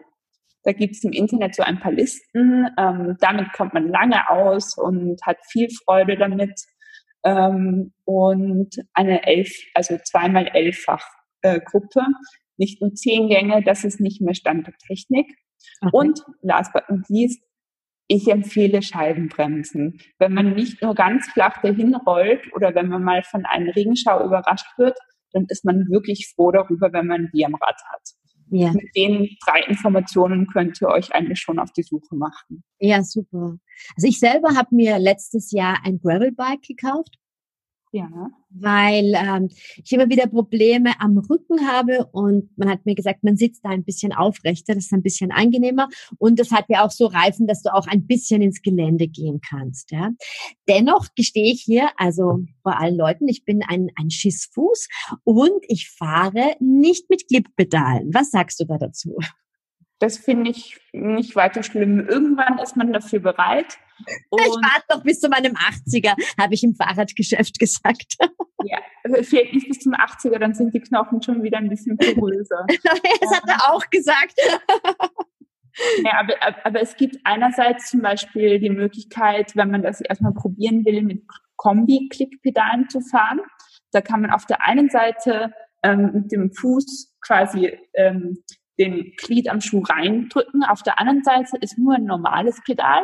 Da 0.64 0.74
gibt 0.74 0.96
es 0.96 1.04
im 1.04 1.14
Internet 1.14 1.56
so 1.56 1.64
ein 1.64 1.80
paar 1.80 1.92
Listen. 1.92 2.68
Ähm, 2.78 3.18
damit 3.20 3.54
kommt 3.54 3.74
man 3.74 3.88
lange 3.88 4.30
aus 4.30 4.78
und 4.78 5.20
hat 5.26 5.38
viel 5.50 5.70
Freude 5.70 6.18
damit 6.18 6.60
ähm, 7.24 7.94
und 8.06 8.76
eine 8.94 9.26
elf, 9.26 9.52
also 9.74 9.98
zweimal 10.04 10.48
elffach 10.48 11.06
äh, 11.42 11.60
Gruppe, 11.60 12.02
nicht 12.58 12.82
nur 12.82 12.94
zehn 12.94 13.30
Gänge, 13.30 13.64
das 13.64 13.84
ist 13.84 14.00
nicht 14.00 14.22
mehr 14.22 14.36
Stand 14.36 14.68
der 14.68 14.74
Technik. 14.86 15.28
Okay. 15.82 15.90
Und 15.94 16.22
last 16.42 16.74
but 16.74 16.84
not 16.90 17.08
least, 17.10 17.42
ich 18.08 18.28
empfehle 18.28 18.82
Scheibenbremsen. 18.82 20.02
Wenn 20.18 20.34
man 20.34 20.54
nicht 20.56 20.82
nur 20.82 20.96
ganz 20.96 21.28
flach 21.28 21.62
dahin 21.62 21.96
rollt 21.96 22.52
oder 22.54 22.74
wenn 22.74 22.90
man 22.90 23.04
mal 23.04 23.24
von 23.24 23.46
einem 23.46 23.70
Regenschau 23.70 24.26
überrascht 24.26 24.78
wird, 24.78 24.98
dann 25.32 25.46
ist 25.48 25.64
man 25.64 25.88
wirklich 25.90 26.34
froh 26.36 26.52
darüber, 26.52 26.92
wenn 26.92 27.06
man 27.06 27.30
die 27.34 27.46
am 27.46 27.54
Rad 27.54 27.80
hat. 27.92 28.02
Ja. 28.52 28.72
Mit 28.74 28.96
den 28.96 29.30
drei 29.46 29.62
Informationen 29.68 30.48
könnt 30.48 30.82
ihr 30.82 30.88
euch 30.88 31.14
eigentlich 31.14 31.40
schon 31.40 31.60
auf 31.60 31.72
die 31.72 31.84
Suche 31.84 32.16
machen. 32.16 32.64
Ja, 32.80 33.04
super. 33.04 33.58
Also 33.96 34.08
ich 34.08 34.20
selber 34.20 34.56
habe 34.56 34.76
mir 34.76 34.98
letztes 35.00 35.52
Jahr 35.52 35.80
ein 35.84 36.00
Gravelbike 36.00 36.64
gekauft 36.64 37.18
ja. 37.92 38.30
Weil 38.52 39.14
ähm, 39.16 39.50
ich 39.84 39.92
immer 39.92 40.10
wieder 40.10 40.28
Probleme 40.28 40.92
am 41.00 41.18
Rücken 41.18 41.68
habe 41.68 42.06
und 42.12 42.56
man 42.58 42.70
hat 42.70 42.86
mir 42.86 42.96
gesagt, 42.96 43.24
man 43.24 43.38
sitzt 43.38 43.64
da 43.64 43.70
ein 43.70 43.84
bisschen 43.84 44.14
aufrechter, 44.14 44.76
das 44.76 44.86
ist 44.86 44.94
ein 44.94 45.04
bisschen 45.04 45.32
angenehmer 45.32 45.88
und 46.18 46.40
das 46.40 46.52
hat 46.52 46.66
ja 46.70 46.86
auch 46.86 46.92
so 46.92 47.08
Reifen, 47.08 47.48
dass 47.48 47.62
du 47.62 47.74
auch 47.74 47.88
ein 47.88 48.06
bisschen 48.06 48.42
ins 48.42 48.62
Gelände 48.62 49.08
gehen 49.08 49.40
kannst. 49.48 49.92
Ja. 49.92 50.12
Dennoch 50.68 51.08
gestehe 51.16 51.52
ich 51.52 51.62
hier, 51.62 51.90
also 51.98 52.40
vor 52.64 52.80
allen 52.80 52.96
Leuten, 52.96 53.28
ich 53.28 53.46
bin 53.46 53.62
ein, 53.68 53.90
ein 53.96 54.10
Schissfuß 54.10 54.88
und 55.24 55.64
ich 55.68 55.90
fahre 55.90 56.56
nicht 56.60 57.10
mit 57.10 57.28
Clippedalen. 57.28 58.14
Was 58.14 58.32
sagst 58.32 58.60
du 58.60 58.66
da 58.66 58.78
dazu? 58.78 59.18
Das 60.00 60.18
finde 60.18 60.52
ich 60.52 60.80
nicht 60.94 61.36
weiter 61.36 61.62
schlimm. 61.62 62.08
Irgendwann 62.08 62.58
ist 62.60 62.78
man 62.78 62.94
dafür 62.94 63.20
bereit. 63.20 63.78
ich 64.00 64.30
warte 64.32 64.86
noch 64.90 65.04
bis 65.04 65.20
zu 65.20 65.28
meinem 65.28 65.54
80er, 65.56 66.16
habe 66.40 66.54
ich 66.54 66.64
im 66.64 66.74
Fahrradgeschäft 66.74 67.60
gesagt. 67.60 68.16
ja, 68.64 68.80
fehlt 69.24 69.54
nicht 69.54 69.68
bis 69.68 69.80
zum 69.80 69.94
80er, 69.94 70.40
dann 70.40 70.54
sind 70.54 70.74
die 70.74 70.80
Knochen 70.80 71.22
schon 71.22 71.44
wieder 71.44 71.58
ein 71.58 71.70
bisschen 71.70 71.98
poröser. 71.98 72.66
das 72.84 73.32
hat 73.36 73.44
er 73.48 73.74
auch 73.74 73.90
gesagt. 73.90 74.36
ja, 76.04 76.14
aber, 76.20 76.34
aber 76.66 76.82
es 76.82 76.96
gibt 76.96 77.18
einerseits 77.26 77.90
zum 77.90 78.02
Beispiel 78.02 78.60
die 78.60 78.70
Möglichkeit, 78.70 79.54
wenn 79.56 79.70
man 79.70 79.82
das 79.82 80.00
erstmal 80.00 80.34
probieren 80.34 80.86
will, 80.86 81.02
mit 81.02 81.24
Kombi-Klickpedalen 81.58 82.88
zu 82.88 83.02
fahren. 83.02 83.42
Da 83.92 84.00
kann 84.00 84.22
man 84.22 84.32
auf 84.32 84.46
der 84.46 84.62
einen 84.62 84.90
Seite 84.90 85.52
ähm, 85.84 86.12
mit 86.14 86.32
dem 86.32 86.54
Fuß 86.54 87.18
quasi 87.22 87.78
ähm, 87.96 88.38
den 88.80 89.14
Glied 89.18 89.50
am 89.50 89.62
Schuh 89.62 89.82
reindrücken. 89.82 90.64
Auf 90.64 90.84
der 90.84 91.00
anderen 91.00 91.24
Seite 91.24 91.58
ist 91.62 91.78
nur 91.78 91.96
ein 91.96 92.06
normales 92.06 92.62
Pedal. 92.66 93.04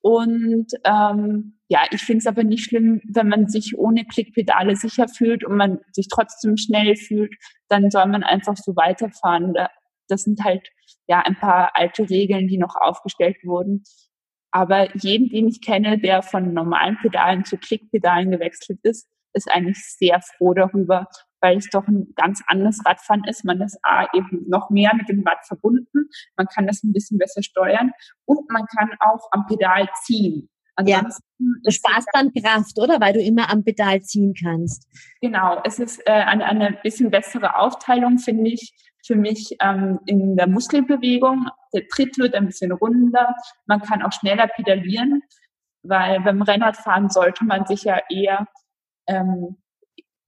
Und 0.00 0.72
ähm, 0.84 1.58
ja, 1.68 1.80
ich 1.90 2.02
finde 2.02 2.18
es 2.18 2.26
aber 2.26 2.44
nicht 2.44 2.64
schlimm, 2.64 3.00
wenn 3.04 3.28
man 3.28 3.48
sich 3.48 3.76
ohne 3.76 4.04
Klickpedale 4.04 4.76
sicher 4.76 5.06
fühlt 5.08 5.44
und 5.44 5.56
man 5.56 5.80
sich 5.92 6.08
trotzdem 6.08 6.56
schnell 6.56 6.96
fühlt, 6.96 7.34
dann 7.68 7.90
soll 7.90 8.06
man 8.06 8.22
einfach 8.22 8.56
so 8.56 8.74
weiterfahren. 8.74 9.54
Das 10.08 10.22
sind 10.22 10.42
halt 10.44 10.68
ja 11.06 11.20
ein 11.20 11.36
paar 11.36 11.72
alte 11.74 12.08
Regeln, 12.08 12.48
die 12.48 12.58
noch 12.58 12.74
aufgestellt 12.76 13.36
wurden. 13.44 13.82
Aber 14.50 14.94
jeden, 14.96 15.28
den 15.28 15.48
ich 15.48 15.60
kenne, 15.60 15.98
der 15.98 16.22
von 16.22 16.54
normalen 16.54 16.96
Pedalen 17.02 17.44
zu 17.44 17.58
Klickpedalen 17.58 18.30
gewechselt 18.30 18.80
ist, 18.82 19.06
ist 19.34 19.50
eigentlich 19.50 19.78
sehr 19.84 20.20
froh 20.22 20.54
darüber, 20.54 21.06
weil 21.40 21.58
es 21.58 21.68
doch 21.70 21.86
ein 21.86 22.12
ganz 22.16 22.42
anderes 22.46 22.80
Radfahren 22.84 23.24
ist. 23.24 23.44
Man 23.44 23.60
ist 23.60 23.78
A, 23.82 24.06
eben 24.14 24.44
noch 24.48 24.70
mehr 24.70 24.92
mit 24.94 25.08
dem 25.08 25.22
Rad 25.26 25.44
verbunden, 25.46 26.08
man 26.36 26.46
kann 26.46 26.66
das 26.66 26.82
ein 26.82 26.92
bisschen 26.92 27.18
besser 27.18 27.42
steuern 27.42 27.92
und 28.24 28.50
man 28.50 28.66
kann 28.66 28.90
auch 29.00 29.28
am 29.32 29.46
Pedal 29.46 29.88
ziehen. 30.04 30.48
Ansonsten 30.78 31.22
ja. 31.38 31.60
Du 31.64 31.70
sparst 31.72 32.08
dann 32.12 32.32
Kraft, 32.32 32.78
oder? 32.78 33.00
Weil 33.00 33.12
du 33.12 33.20
immer 33.20 33.50
am 33.50 33.64
Pedal 33.64 34.00
ziehen 34.02 34.32
kannst. 34.40 34.86
Genau. 35.20 35.60
Es 35.64 35.80
ist 35.80 36.00
äh, 36.06 36.12
eine, 36.12 36.44
eine 36.44 36.78
bisschen 36.82 37.10
bessere 37.10 37.58
Aufteilung, 37.58 38.18
finde 38.18 38.50
ich, 38.50 38.72
für 39.04 39.16
mich 39.16 39.56
ähm, 39.60 39.98
in 40.06 40.36
der 40.36 40.46
Muskelbewegung. 40.46 41.48
Der 41.74 41.88
Tritt 41.88 42.16
wird 42.18 42.34
ein 42.34 42.46
bisschen 42.46 42.70
runder. 42.70 43.34
Man 43.66 43.80
kann 43.80 44.02
auch 44.02 44.12
schneller 44.12 44.46
pedalieren, 44.46 45.22
weil 45.82 46.20
beim 46.20 46.42
Rennradfahren 46.42 47.10
sollte 47.10 47.44
man 47.44 47.66
sich 47.66 47.82
ja 47.82 48.00
eher 48.08 48.46
ähm, 49.08 49.56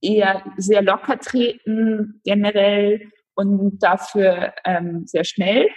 eher 0.01 0.43
sehr 0.57 0.81
locker 0.81 1.19
treten 1.19 2.21
generell 2.23 3.09
und 3.35 3.79
dafür 3.79 4.53
ähm, 4.65 5.05
sehr 5.05 5.23
schnell. 5.23 5.67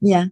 Ja. 0.00 0.28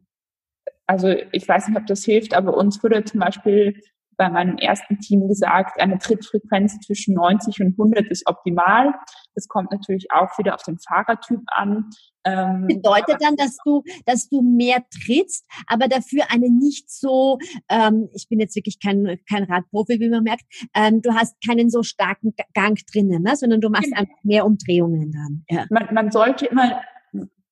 Also 0.87 1.09
ich 1.33 1.47
weiß 1.47 1.69
nicht, 1.69 1.79
ob 1.79 1.87
das 1.87 2.05
hilft, 2.05 2.35
aber 2.35 2.57
uns 2.57 2.83
wurde 2.83 3.05
zum 3.05 3.21
Beispiel 3.21 3.81
bei 4.19 4.29
meinem 4.29 4.59
ersten 4.59 4.99
Team 4.99 5.27
gesagt, 5.29 5.81
eine 5.81 5.99
Trittfrequenz 5.99 6.77
zwischen 6.81 7.15
90 7.15 7.61
und 7.61 7.79
100 7.79 8.07
ist 8.09 8.27
optimal. 8.27 8.93
Das 9.35 9.47
kommt 9.47 9.71
natürlich 9.71 10.09
auch 10.11 10.37
wieder 10.39 10.55
auf 10.57 10.63
den 10.65 10.77
Fahrertyp 10.79 11.41
an. 11.47 11.89
Ähm, 12.25 12.67
Bedeutet 12.67 13.19
dann, 13.21 13.37
dass 13.37 13.57
du, 13.65 13.85
dass 14.05 14.29
du 14.29 14.43
mehr 14.43 14.83
trittst, 14.91 15.47
aber 15.69 15.87
dafür 15.87 16.25
eine 16.31 16.51
nicht 16.51 16.91
so, 16.91 17.39
ähm, 17.71 18.09
ich 18.13 18.29
bin 18.29 18.41
jetzt 18.41 18.57
wirklich 18.57 18.81
kein, 18.81 19.19
kein 19.31 19.45
Radprofi, 19.45 20.01
wie 20.01 20.11
man 20.11 20.25
merkt, 20.25 20.45
ähm, 20.75 21.01
du 21.01 21.15
hast 21.15 21.37
keinen 21.47 21.71
so 21.71 21.85
starken 21.85 22.35
Gang 22.55 22.77
drinnen, 22.93 23.23
ne? 23.23 23.37
sondern 23.37 23.61
du 23.61 23.71
machst 23.71 23.85
genau. 23.85 24.01
einfach 24.01 24.25
mehr 24.25 24.45
Umdrehungen 24.45 25.13
dann. 25.13 25.45
Ja. 25.49 25.67
Man, 25.71 25.95
man 25.95 26.11
sollte 26.11 26.47
immer 26.47 26.83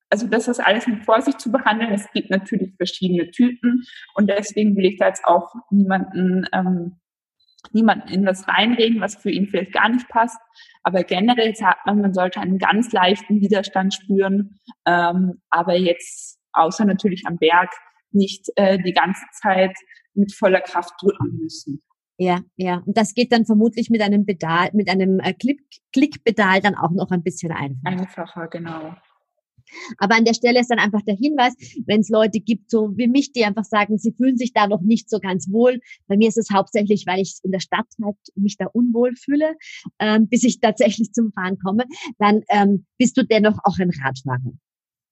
also 0.09 0.27
das 0.27 0.47
ist 0.47 0.59
alles 0.59 0.87
mit 0.87 1.03
Vorsicht 1.03 1.39
zu 1.39 1.51
behandeln. 1.51 1.93
Es 1.93 2.09
gibt 2.13 2.29
natürlich 2.29 2.75
verschiedene 2.77 3.29
Typen 3.31 3.83
und 4.15 4.29
deswegen 4.29 4.75
will 4.75 4.85
ich 4.85 4.97
da 4.97 5.07
jetzt 5.07 5.25
auch 5.25 5.53
niemanden 5.69 6.45
ähm, 6.53 6.99
niemanden 7.73 8.07
in 8.09 8.23
das 8.23 8.47
reinreden, 8.47 9.01
was 9.01 9.15
für 9.15 9.31
ihn 9.31 9.47
vielleicht 9.47 9.73
gar 9.73 9.89
nicht 9.89 10.07
passt. 10.09 10.39
Aber 10.83 11.03
generell 11.03 11.55
sagt 11.55 11.85
man, 11.85 12.01
man 12.01 12.13
sollte 12.13 12.39
einen 12.39 12.59
ganz 12.59 12.91
leichten 12.91 13.41
Widerstand 13.41 13.93
spüren, 13.93 14.59
ähm, 14.85 15.41
aber 15.49 15.75
jetzt 15.75 16.39
außer 16.53 16.85
natürlich 16.85 17.23
am 17.25 17.37
Berg 17.37 17.69
nicht 18.11 18.49
äh, 18.55 18.81
die 18.81 18.93
ganze 18.93 19.25
Zeit 19.41 19.75
mit 20.13 20.33
voller 20.33 20.61
Kraft 20.61 20.93
drücken 21.01 21.37
müssen. 21.41 21.83
Ja, 22.17 22.39
ja. 22.55 22.81
Und 22.85 22.97
das 22.97 23.13
geht 23.13 23.31
dann 23.31 23.45
vermutlich 23.45 23.89
mit 23.89 24.01
einem 24.01 24.25
Pedal, 24.25 24.69
mit 24.73 24.89
einem 24.89 25.19
äh, 25.19 25.33
Klick, 25.33 25.61
Klickpedal 25.93 26.61
dann 26.61 26.75
auch 26.75 26.91
noch 26.91 27.11
ein 27.11 27.21
bisschen 27.21 27.51
einfacher. 27.51 28.01
Einfacher, 28.01 28.47
genau. 28.47 28.95
Aber 29.97 30.15
an 30.15 30.25
der 30.25 30.33
Stelle 30.33 30.59
ist 30.59 30.69
dann 30.69 30.79
einfach 30.79 31.01
der 31.01 31.15
Hinweis, 31.15 31.53
wenn 31.85 32.01
es 32.01 32.09
Leute 32.09 32.39
gibt, 32.39 32.69
so 32.69 32.91
wie 32.95 33.07
mich, 33.07 33.31
die 33.31 33.45
einfach 33.45 33.65
sagen, 33.65 33.97
sie 33.97 34.13
fühlen 34.13 34.37
sich 34.37 34.53
da 34.53 34.67
noch 34.67 34.81
nicht 34.81 35.09
so 35.09 35.19
ganz 35.19 35.51
wohl. 35.51 35.79
Bei 36.07 36.17
mir 36.17 36.27
ist 36.27 36.37
es 36.37 36.49
hauptsächlich, 36.51 37.05
weil 37.05 37.21
ich 37.21 37.37
in 37.43 37.51
der 37.51 37.59
Stadt 37.59 37.87
halt 38.03 38.17
mich 38.35 38.57
da 38.57 38.67
unwohl 38.67 39.15
fühle, 39.15 39.55
ähm, 39.99 40.27
bis 40.27 40.43
ich 40.43 40.59
tatsächlich 40.59 41.11
zum 41.13 41.31
Fahren 41.31 41.57
komme. 41.59 41.85
Dann 42.17 42.41
ähm, 42.49 42.85
bist 42.97 43.17
du 43.17 43.25
dennoch 43.25 43.57
auch 43.63 43.77
ein 43.79 43.91
Radfahrer. 43.91 44.53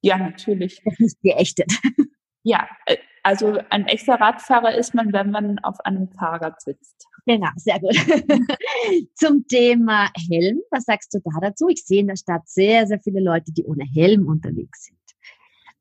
Ja, 0.02 0.18
natürlich. 0.18 0.82
Das 0.86 1.00
ist 1.00 1.22
geächtet. 1.22 1.72
Ja, 2.46 2.68
äh, 2.86 2.98
also 3.24 3.58
ein 3.72 3.88
echter 3.88 4.22
Radfahrer 4.22 4.76
ist 4.76 4.94
man, 4.94 5.12
wenn 5.12 5.32
man 5.32 5.58
auf 5.60 5.80
einem 5.84 6.10
Fahrrad 6.10 6.62
sitzt. 6.62 7.08
Genau, 7.26 7.50
sehr 7.56 7.80
gut. 7.80 7.96
Zum 9.16 9.48
Thema 9.48 10.10
Helm, 10.30 10.60
was 10.70 10.84
sagst 10.84 11.12
du 11.12 11.20
da 11.26 11.32
dazu? 11.42 11.68
Ich 11.68 11.84
sehe 11.84 12.02
in 12.02 12.08
der 12.08 12.18
Stadt 12.18 12.48
sehr, 12.48 12.86
sehr 12.86 13.00
viele 13.00 13.20
Leute, 13.20 13.52
die 13.52 13.66
ohne 13.66 13.84
Helm 13.84 14.28
unterwegs 14.28 14.86
sind. 14.86 15.00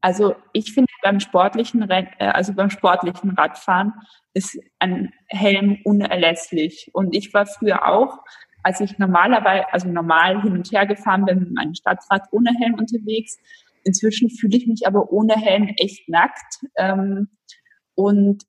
Also 0.01 0.37
ich 0.55 0.73
finde 0.73 0.91
beim 1.03 1.21
sportlichen, 1.21 1.83
äh, 1.91 2.07
also 2.19 2.55
beim 2.55 2.71
sportlichen 2.71 3.33
Radfahren 3.33 3.93
ist 4.33 4.59
ein 4.79 5.13
Helm 5.29 5.79
unerlässlich. 5.85 6.91
Und 6.95 7.15
ich 7.15 7.35
war 7.35 7.45
früher 7.45 7.87
auch, 7.87 8.21
als 8.63 8.81
ich 8.81 8.97
normalerweise, 8.97 9.71
also 9.71 9.89
normal 9.89 10.41
hin 10.41 10.53
und 10.53 10.73
her 10.73 10.87
gefahren 10.87 11.27
bin 11.27 11.41
mit 11.41 11.53
meinem 11.53 11.75
Stadtrad 11.75 12.23
ohne 12.31 12.53
Helm 12.59 12.75
unterwegs. 12.75 13.37
Inzwischen 13.85 14.31
fühle 14.31 14.57
ich 14.57 14.67
mich 14.67 14.87
aber 14.87 15.13
ohne 15.13 15.35
Helm 15.35 15.73
echt 15.77 16.09
nackt. 16.09 16.59
Ähm, 16.77 17.29
und 17.95 18.45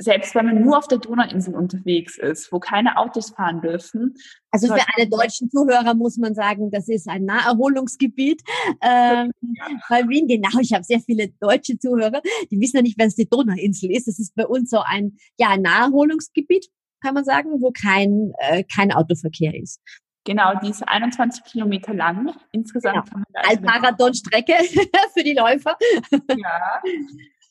selbst 0.00 0.34
wenn 0.34 0.46
man 0.46 0.62
nur 0.62 0.78
auf 0.78 0.88
der 0.88 0.98
Donauinsel 0.98 1.54
unterwegs 1.54 2.16
ist, 2.18 2.50
wo 2.52 2.58
keine 2.58 2.96
Autos 2.96 3.30
fahren 3.30 3.60
dürfen. 3.60 4.14
Also 4.50 4.68
für 4.68 4.82
alle 4.96 5.08
deutschen 5.08 5.50
Zuhörer 5.50 5.94
muss 5.94 6.16
man 6.16 6.34
sagen, 6.34 6.70
das 6.70 6.88
ist 6.88 7.08
ein 7.08 7.24
Naherholungsgebiet. 7.24 8.42
Ähm, 8.82 9.30
ja. 9.42 9.66
Bei 9.88 10.08
Wien, 10.08 10.26
genau, 10.26 10.58
ich 10.60 10.72
habe 10.72 10.84
sehr 10.84 11.00
viele 11.00 11.28
deutsche 11.40 11.78
Zuhörer, 11.78 12.22
die 12.50 12.58
wissen 12.60 12.76
ja 12.76 12.82
nicht, 12.82 12.98
was 12.98 13.14
die 13.14 13.28
Donauinsel 13.28 13.90
ist. 13.90 14.08
Das 14.08 14.18
ist 14.18 14.34
bei 14.34 14.46
uns 14.46 14.70
so 14.70 14.80
ein, 14.80 15.18
ja, 15.38 15.56
Naherholungsgebiet, 15.56 16.68
kann 17.02 17.14
man 17.14 17.24
sagen, 17.24 17.60
wo 17.60 17.70
kein, 17.70 18.32
äh, 18.38 18.64
kein 18.64 18.92
Autoverkehr 18.92 19.54
ist. 19.54 19.80
Genau, 20.30 20.54
die 20.62 20.70
ist 20.70 20.88
21 20.88 21.42
Kilometer 21.42 21.92
lang. 21.92 22.32
Insgesamt 22.52 23.10
genau. 23.10 23.24
Als 23.34 23.60
Marathonstrecke 23.62 24.52
für 25.12 25.24
die 25.24 25.34
Läufer. 25.34 25.76
Ja. 26.12 26.80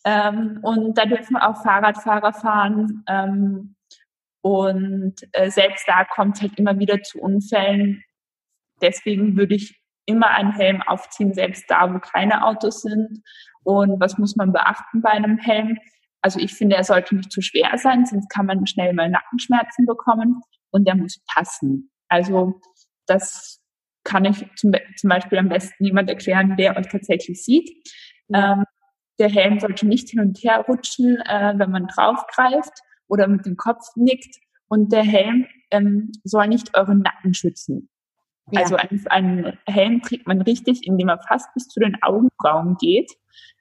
Ähm, 0.05 0.61
und 0.63 0.97
da 0.97 1.03
dürfen 1.05 1.35
auch 1.35 1.61
Fahrradfahrer 1.61 2.31
fahren. 2.31 3.03
Ähm, 3.09 3.75
und 4.39 5.15
äh, 5.33 5.51
selbst 5.51 5.89
da 5.89 6.05
kommt 6.05 6.37
es 6.37 6.41
halt 6.41 6.57
immer 6.57 6.79
wieder 6.79 7.03
zu 7.03 7.19
Unfällen. 7.19 8.01
Deswegen 8.81 9.35
würde 9.35 9.55
ich 9.55 9.77
immer 10.05 10.29
einen 10.29 10.53
Helm 10.53 10.81
aufziehen, 10.81 11.33
selbst 11.33 11.65
da, 11.67 11.93
wo 11.93 11.99
keine 11.99 12.45
Autos 12.45 12.83
sind. 12.83 13.21
Und 13.63 13.99
was 13.99 14.17
muss 14.17 14.37
man 14.37 14.53
beachten 14.53 15.01
bei 15.01 15.09
einem 15.09 15.37
Helm? 15.37 15.77
Also 16.21 16.39
ich 16.39 16.53
finde, 16.53 16.77
er 16.77 16.85
sollte 16.85 17.13
nicht 17.13 17.33
zu 17.33 17.41
schwer 17.41 17.77
sein, 17.77 18.05
sonst 18.05 18.29
kann 18.29 18.45
man 18.45 18.65
schnell 18.67 18.93
mal 18.93 19.09
Nackenschmerzen 19.09 19.85
bekommen. 19.85 20.39
Und 20.71 20.87
der 20.87 20.95
muss 20.95 21.21
passen. 21.27 21.91
Also 22.09 22.59
das 23.05 23.61
kann 24.03 24.25
ich 24.25 24.45
zum, 24.55 24.71
zum 24.97 25.09
Beispiel 25.09 25.37
am 25.37 25.49
besten 25.49 25.85
jemand 25.85 26.09
erklären, 26.09 26.57
der 26.57 26.75
euch 26.77 26.87
tatsächlich 26.87 27.43
sieht. 27.43 27.69
Ähm, 28.33 28.63
der 29.19 29.29
Helm 29.29 29.59
sollte 29.59 29.85
nicht 29.87 30.09
hin 30.09 30.19
und 30.19 30.37
her 30.39 30.65
rutschen, 30.67 31.17
äh, 31.17 31.53
wenn 31.57 31.71
man 31.71 31.87
draufgreift 31.87 32.73
oder 33.07 33.27
mit 33.27 33.45
dem 33.45 33.57
Kopf 33.57 33.85
nickt. 33.95 34.35
Und 34.67 34.91
der 34.91 35.03
Helm 35.03 35.45
ähm, 35.71 36.11
soll 36.23 36.47
nicht 36.47 36.75
euren 36.77 36.99
Nacken 36.99 37.33
schützen. 37.33 37.89
Ja. 38.51 38.61
Also 38.61 38.75
einen, 38.77 39.07
einen 39.07 39.59
Helm 39.67 40.01
trägt 40.01 40.27
man 40.27 40.41
richtig, 40.41 40.87
indem 40.87 41.09
er 41.09 41.19
fast 41.27 41.53
bis 41.53 41.67
zu 41.67 41.79
den 41.79 42.01
Augenbrauen 42.01 42.77
geht. 42.77 43.11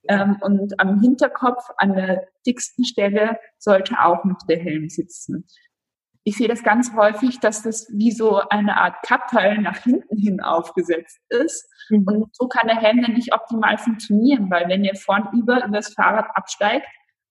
Ähm, 0.08 0.36
und 0.40 0.78
am 0.80 1.00
Hinterkopf, 1.00 1.68
an 1.78 1.94
der 1.94 2.28
dicksten 2.46 2.84
Stelle, 2.84 3.38
sollte 3.58 3.94
auch 4.00 4.24
noch 4.24 4.38
der 4.48 4.58
Helm 4.58 4.88
sitzen 4.88 5.46
ich 6.28 6.36
sehe 6.36 6.48
das 6.48 6.62
ganz 6.62 6.94
häufig, 6.94 7.40
dass 7.40 7.62
das 7.62 7.88
wie 7.90 8.10
so 8.10 8.40
eine 8.50 8.76
Art 8.76 8.96
Kappteil 9.02 9.62
nach 9.62 9.78
hinten 9.78 10.18
hin 10.18 10.40
aufgesetzt 10.42 11.18
ist. 11.30 11.66
Mhm. 11.88 12.04
Und 12.06 12.36
so 12.36 12.48
kann 12.48 12.68
der 12.68 12.76
Helm 12.76 13.00
dann 13.00 13.14
nicht 13.14 13.32
optimal 13.32 13.78
funktionieren, 13.78 14.50
weil 14.50 14.68
wenn 14.68 14.84
ihr 14.84 14.94
vorn 14.94 15.28
über, 15.32 15.64
über 15.64 15.78
das 15.78 15.94
Fahrrad 15.94 16.26
absteigt 16.34 16.86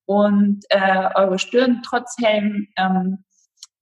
und 0.06 0.66
äh, 0.70 1.10
eure 1.14 1.38
Stirn 1.38 1.84
trotz 1.86 2.16
Helm 2.20 2.68
ähm, 2.76 3.24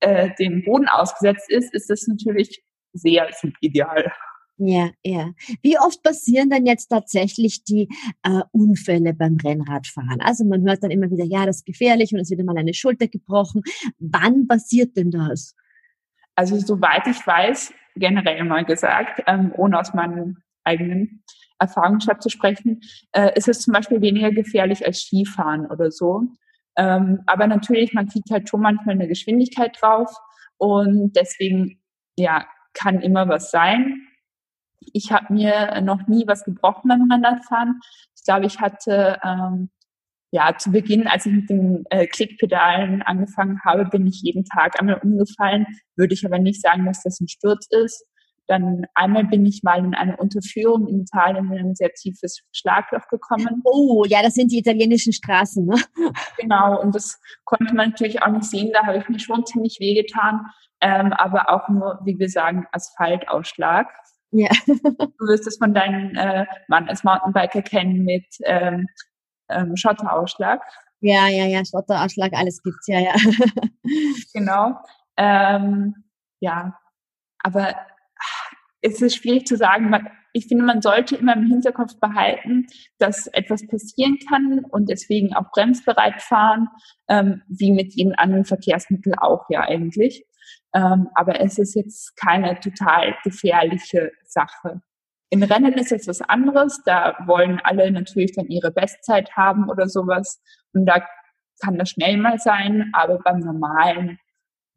äh, 0.01 0.31
dem 0.37 0.65
Boden 0.65 0.89
ausgesetzt 0.89 1.49
ist, 1.49 1.73
ist 1.73 1.89
das 1.89 2.05
natürlich 2.07 2.61
sehr 2.91 3.29
subideal. 3.39 4.11
Ja, 4.57 4.89
ja. 5.03 5.31
Wie 5.61 5.77
oft 5.77 6.01
passieren 6.01 6.49
denn 6.49 6.65
jetzt 6.65 6.87
tatsächlich 6.87 7.65
die 7.65 7.89
äh, 8.23 8.41
Unfälle 8.51 9.13
beim 9.13 9.37
Rennradfahren? 9.43 10.21
Also 10.21 10.45
man 10.45 10.63
hört 10.65 10.81
dann 10.81 10.91
immer 10.91 11.11
wieder, 11.11 11.25
ja, 11.25 11.45
das 11.45 11.57
ist 11.57 11.65
gefährlich 11.65 12.13
und 12.13 12.21
es 12.21 12.29
wird 12.29 12.43
mal 12.45 12.57
eine 12.57 12.73
Schulter 12.73 13.07
gebrochen. 13.07 13.63
Wann 13.99 14.47
passiert 14.47 14.95
denn 14.95 15.11
das? 15.11 15.55
Also 16.35 16.57
soweit 16.57 17.05
ich 17.07 17.25
weiß, 17.27 17.73
generell 17.95 18.43
mal 18.45 18.63
gesagt, 18.63 19.23
ähm, 19.27 19.51
ohne 19.57 19.79
aus 19.79 19.93
meinem 19.93 20.37
eigenen 20.63 21.23
Erfahrungsschatz 21.59 22.23
zu 22.23 22.29
sprechen, 22.29 22.81
äh, 23.11 23.37
ist 23.37 23.49
es 23.49 23.59
zum 23.59 23.73
Beispiel 23.73 24.01
weniger 24.01 24.31
gefährlich 24.31 24.85
als 24.85 24.99
Skifahren 25.01 25.65
oder 25.65 25.91
so. 25.91 26.23
Ähm, 26.77 27.21
aber 27.25 27.47
natürlich, 27.47 27.93
man 27.93 28.07
kriegt 28.07 28.29
halt 28.31 28.49
schon 28.49 28.61
manchmal 28.61 28.95
eine 28.95 29.07
Geschwindigkeit 29.07 29.77
drauf 29.79 30.13
und 30.57 31.13
deswegen, 31.15 31.81
ja, 32.17 32.45
kann 32.73 33.01
immer 33.01 33.27
was 33.29 33.51
sein. 33.51 34.04
Ich 34.95 35.11
habe 35.11 35.33
mir 35.33 35.81
noch 35.81 36.07
nie 36.07 36.25
was 36.25 36.45
gebrochen 36.45 36.87
beim 36.87 37.11
Radfahren. 37.21 37.81
Ich 38.15 38.23
glaube, 38.23 38.45
ich 38.45 38.61
hatte 38.61 39.19
ähm, 39.25 39.69
ja 40.31 40.55
zu 40.57 40.71
Beginn, 40.71 41.05
als 41.05 41.25
ich 41.25 41.33
mit 41.33 41.49
den 41.49 41.83
äh, 41.89 42.07
Klickpedalen 42.07 43.01
angefangen 43.01 43.59
habe, 43.65 43.83
bin 43.83 44.07
ich 44.07 44.21
jeden 44.21 44.45
Tag 44.45 44.79
einmal 44.79 45.01
umgefallen. 45.03 45.67
Würde 45.97 46.13
ich 46.13 46.25
aber 46.25 46.39
nicht 46.39 46.61
sagen, 46.61 46.85
dass 46.85 47.03
das 47.03 47.19
ein 47.19 47.27
Sturz 47.27 47.67
ist. 47.71 48.05
Dann 48.47 48.85
einmal 48.93 49.25
bin 49.25 49.45
ich 49.45 49.63
mal 49.63 49.83
in 49.83 49.95
eine 49.95 50.15
Unterführung 50.15 50.87
in 50.87 51.01
Italien 51.01 51.51
in 51.51 51.71
ein 51.71 51.75
sehr 51.75 51.91
tiefes 51.91 52.41
Schlagloch 52.53 53.07
gekommen. 53.09 53.63
Oh, 53.65 54.05
ja, 54.07 54.21
das 54.21 54.35
sind 54.35 54.53
die 54.53 54.59
italienischen 54.59 55.11
Straßen, 55.11 55.65
ne? 55.65 55.75
Genau, 56.37 56.79
und 56.79 56.95
das 56.95 57.19
konnte 57.43 57.75
man 57.75 57.89
natürlich 57.89 58.23
auch 58.23 58.31
nicht 58.31 58.45
sehen. 58.45 58.71
Da 58.71 58.85
habe 58.85 58.99
ich 58.99 59.09
mir 59.09 59.19
schon 59.19 59.45
ziemlich 59.45 59.77
wehgetan. 59.81 60.45
Ähm, 60.79 61.11
aber 61.11 61.49
auch 61.49 61.67
nur, 61.67 61.99
wie 62.05 62.17
wir 62.17 62.29
sagen, 62.29 62.65
Asphaltausschlag. 62.71 63.87
Ja. 64.37 64.49
du 64.67 65.27
wirst 65.27 65.47
es 65.47 65.57
von 65.57 65.73
deinem 65.73 66.13
äh, 66.15 66.45
Mann 66.67 66.89
als 66.89 67.05
Mountainbiker 67.05 67.61
kennen 67.61 68.03
mit 68.03 68.25
ähm, 68.43 68.87
ähm, 69.49 69.77
Schotterausschlag. 69.77 70.61
Ja, 70.99 71.27
ja, 71.29 71.45
ja, 71.45 71.63
Schotterausschlag, 71.63 72.33
alles 72.33 72.61
gibt's, 72.61 72.87
ja, 72.87 72.99
ja. 72.99 73.13
genau. 74.33 74.77
Ähm, 75.15 75.95
ja, 76.41 76.77
aber 77.39 77.75
es 78.81 79.01
ist 79.01 79.15
schwierig 79.15 79.47
zu 79.47 79.55
sagen. 79.55 79.89
Man, 79.89 80.09
ich 80.33 80.47
finde, 80.47 80.65
man 80.65 80.81
sollte 80.81 81.15
immer 81.15 81.33
im 81.35 81.47
Hinterkopf 81.47 81.97
behalten, 82.01 82.67
dass 82.97 83.27
etwas 83.27 83.65
passieren 83.67 84.17
kann 84.29 84.65
und 84.69 84.89
deswegen 84.89 85.33
auch 85.33 85.49
bremsbereit 85.51 86.21
fahren, 86.21 86.67
ähm, 87.07 87.41
wie 87.47 87.71
mit 87.71 87.93
jedem 87.93 88.13
anderen 88.17 88.43
Verkehrsmittel 88.43 89.13
auch 89.17 89.45
ja 89.49 89.61
eigentlich. 89.61 90.25
Ähm, 90.75 91.07
aber 91.15 91.39
es 91.39 91.57
ist 91.57 91.73
jetzt 91.73 92.17
keine 92.17 92.59
total 92.59 93.15
gefährliche 93.23 94.11
Sache. 94.25 94.81
In 95.29 95.41
Rennen 95.41 95.73
ist 95.73 95.91
es 95.91 96.07
was 96.07 96.21
anderes. 96.21 96.81
Da 96.85 97.15
wollen 97.25 97.61
alle 97.63 97.89
natürlich 97.91 98.33
dann 98.35 98.47
ihre 98.47 98.71
Bestzeit 98.71 99.31
haben 99.37 99.69
oder 99.69 99.87
sowas. 99.87 100.41
Und 100.73 100.85
da 100.85 101.05
kann 101.63 101.77
das 101.77 101.89
schnell 101.91 102.17
mal 102.17 102.39
sein. 102.39 102.91
Aber 102.93 103.19
beim 103.19 103.39
normalen 103.39 104.19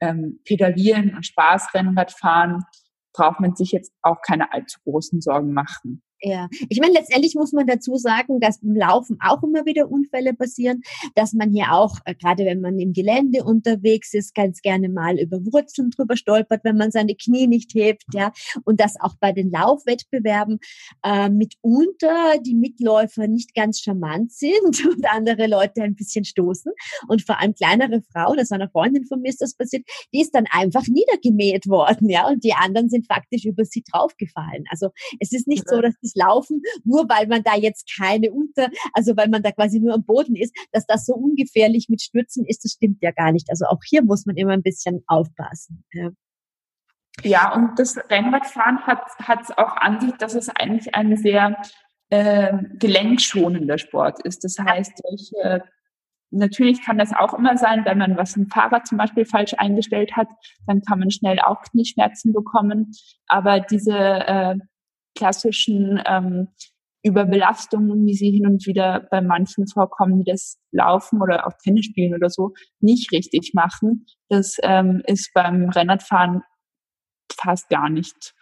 ähm, 0.01 0.41
Pedalieren 0.45 1.17
und 1.17 1.27
Spaßrennradfahren 1.27 2.65
braucht 3.13 3.41
man 3.41 3.57
sich 3.57 3.73
jetzt 3.73 3.93
auch 4.03 4.23
keine 4.23 4.53
allzu 4.53 4.79
großen 4.85 5.21
Sorgen 5.21 5.53
machen. 5.53 6.03
Ja, 6.21 6.49
ich 6.69 6.81
meine, 6.81 6.95
letztendlich 6.95 7.35
muss 7.37 7.53
man 7.53 7.67
dazu 7.67 7.97
sagen, 7.97 8.41
dass 8.41 8.61
beim 8.61 8.75
Laufen 8.75 9.19
auch 9.21 9.41
immer 9.45 9.65
wieder 9.67 9.89
Unfälle 9.89 10.35
passieren, 10.35 10.83
dass 11.15 11.33
man 11.33 11.53
hier 11.53 11.73
auch, 11.73 11.99
äh, 12.07 12.15
gerade 12.15 12.45
wenn 12.45 12.61
man 12.61 12.79
im 12.81 12.93
Gelände 12.93 13.45
unterwegs 13.45 14.15
ist, 14.15 14.35
ganz 14.35 14.61
gerne 14.61 14.89
mal 14.89 15.19
über 15.19 15.39
Wurzeln 15.53 15.91
drüber 15.91 16.17
stolpert, 16.17 16.65
wenn 16.65 16.77
man 16.77 16.91
seine 16.91 17.15
Knie 17.15 17.47
nicht 17.47 17.73
hebt, 17.75 18.03
ja, 18.13 18.33
und 18.65 18.81
dass 18.81 19.01
auch 19.01 19.15
bei 19.21 19.31
den 19.31 19.51
Laufwettbewerben 19.51 20.59
äh, 21.05 21.29
mitunter 21.29 22.39
die 22.45 22.57
Mitläufer 22.57 23.29
nicht 23.29 23.55
ganz 23.55 23.79
charmant 23.79 24.33
sind 24.33 24.85
und 24.87 25.07
andere 25.09 25.47
Leute 25.47 25.83
ein 25.83 25.95
bisschen 25.95 26.25
stoßen 26.25 26.73
und 27.07 27.23
vor 27.23 27.39
allem 27.41 27.55
kleinere 27.55 28.03
Frauen, 28.13 28.39
das 28.39 28.51
einer 28.51 28.71
Freundin 28.71 29.07
von 29.07 29.21
mir 29.21 29.29
ist 29.29 29.41
das 29.41 29.55
passiert, 29.55 29.85
die 30.13 30.21
ist 30.21 30.35
dann 30.35 30.47
einfach 30.51 30.87
niedergemäht 30.89 31.69
worden, 31.69 32.09
ja, 32.09 32.27
und 32.27 32.43
die 32.43 32.55
anderen 32.55 32.89
sind 32.89 33.07
faktisch 33.07 33.45
über 33.45 33.65
sie 33.65 33.85
draufgefallen. 33.89 34.65
Also 34.71 34.89
es 35.21 35.33
ist 35.33 35.47
nicht 35.47 35.69
so, 35.69 35.81
dass 35.81 35.95
die 36.03 36.08
Laufen, 36.15 36.63
nur 36.85 37.09
weil 37.09 37.27
man 37.27 37.43
da 37.43 37.57
jetzt 37.57 37.91
keine 37.99 38.33
unter, 38.33 38.69
also 38.93 39.17
weil 39.17 39.29
man 39.29 39.43
da 39.43 39.53
quasi 39.53 39.81
nur 39.81 39.95
am 39.95 40.05
Boden 40.05 40.37
ist, 40.37 40.55
dass 40.73 40.87
das 40.87 41.07
so 41.07 41.15
ungefährlich 41.15 41.89
mit 41.89 42.03
Stürzen 42.03 42.45
ist, 42.47 42.65
das 42.65 42.73
stimmt 42.73 42.99
ja 43.03 43.11
gar 43.11 43.33
nicht. 43.33 43.51
Also 43.51 43.67
auch 43.67 43.81
hier 43.85 44.03
muss 44.03 44.27
man 44.27 44.37
immer 44.37 44.53
ein 44.53 44.63
bisschen 44.63 45.03
aufpassen. 45.07 45.85
Ja. 45.93 46.11
Ja, 47.25 47.53
und 47.53 47.79
das 47.79 47.97
Rennradfahren 48.11 48.87
hat 48.87 49.01
hat 49.19 49.59
auch 49.59 49.77
an 49.77 50.01
sich, 50.01 50.13
dass 50.19 50.35
es 50.35 50.49
eigentlich 50.49 50.95
ein 50.95 51.17
sehr 51.17 51.57
äh, 52.11 52.53
gelenkschonender 52.79 53.79
Sport 53.79 54.23
ist. 54.23 54.45
Das 54.45 54.57
heißt, 54.59 54.93
durch, 55.05 55.31
äh, 55.43 55.61
natürlich 56.31 56.85
kann 56.85 56.99
das 56.99 57.13
auch 57.13 57.35
immer 57.35 57.57
sein, 57.57 57.85
wenn 57.85 57.99
man 57.99 58.17
was 58.17 58.37
im 58.37 58.49
Fahrrad 58.49 58.87
zum 58.87 58.99
Beispiel 58.99 59.25
falsch 59.25 59.55
eingestellt 59.59 60.17
hat, 60.17 60.29
dann 60.67 60.83
kann 60.83 61.01
man 61.01 61.11
schnell 61.11 61.39
auch 61.41 61.63
Knieschmerzen 61.63 62.33
bekommen. 62.33 62.93
Aber 63.27 63.61
diese 63.61 63.97
äh, 63.97 64.57
klassischen 65.15 66.03
ähm, 66.07 66.49
Überbelastungen, 67.03 68.05
wie 68.07 68.15
sie 68.15 68.31
hin 68.31 68.47
und 68.47 68.67
wieder 68.67 69.07
bei 69.11 69.21
manchen 69.21 69.67
vorkommen, 69.67 70.19
die 70.19 70.31
das 70.31 70.59
Laufen 70.73 71.23
oder 71.23 71.47
auch 71.47 71.53
Tennis 71.63 71.87
spielen 71.87 72.15
oder 72.15 72.29
so 72.29 72.55
nicht 72.81 73.13
richtig 73.13 73.53
machen. 73.55 74.07
Das 74.29 74.57
ähm, 74.63 75.03
ist 75.07 75.33
beim 75.33 75.71
Rennradfahren 75.71 76.43
fast 77.33 77.69
gar 77.69 77.89
nicht 77.89 78.35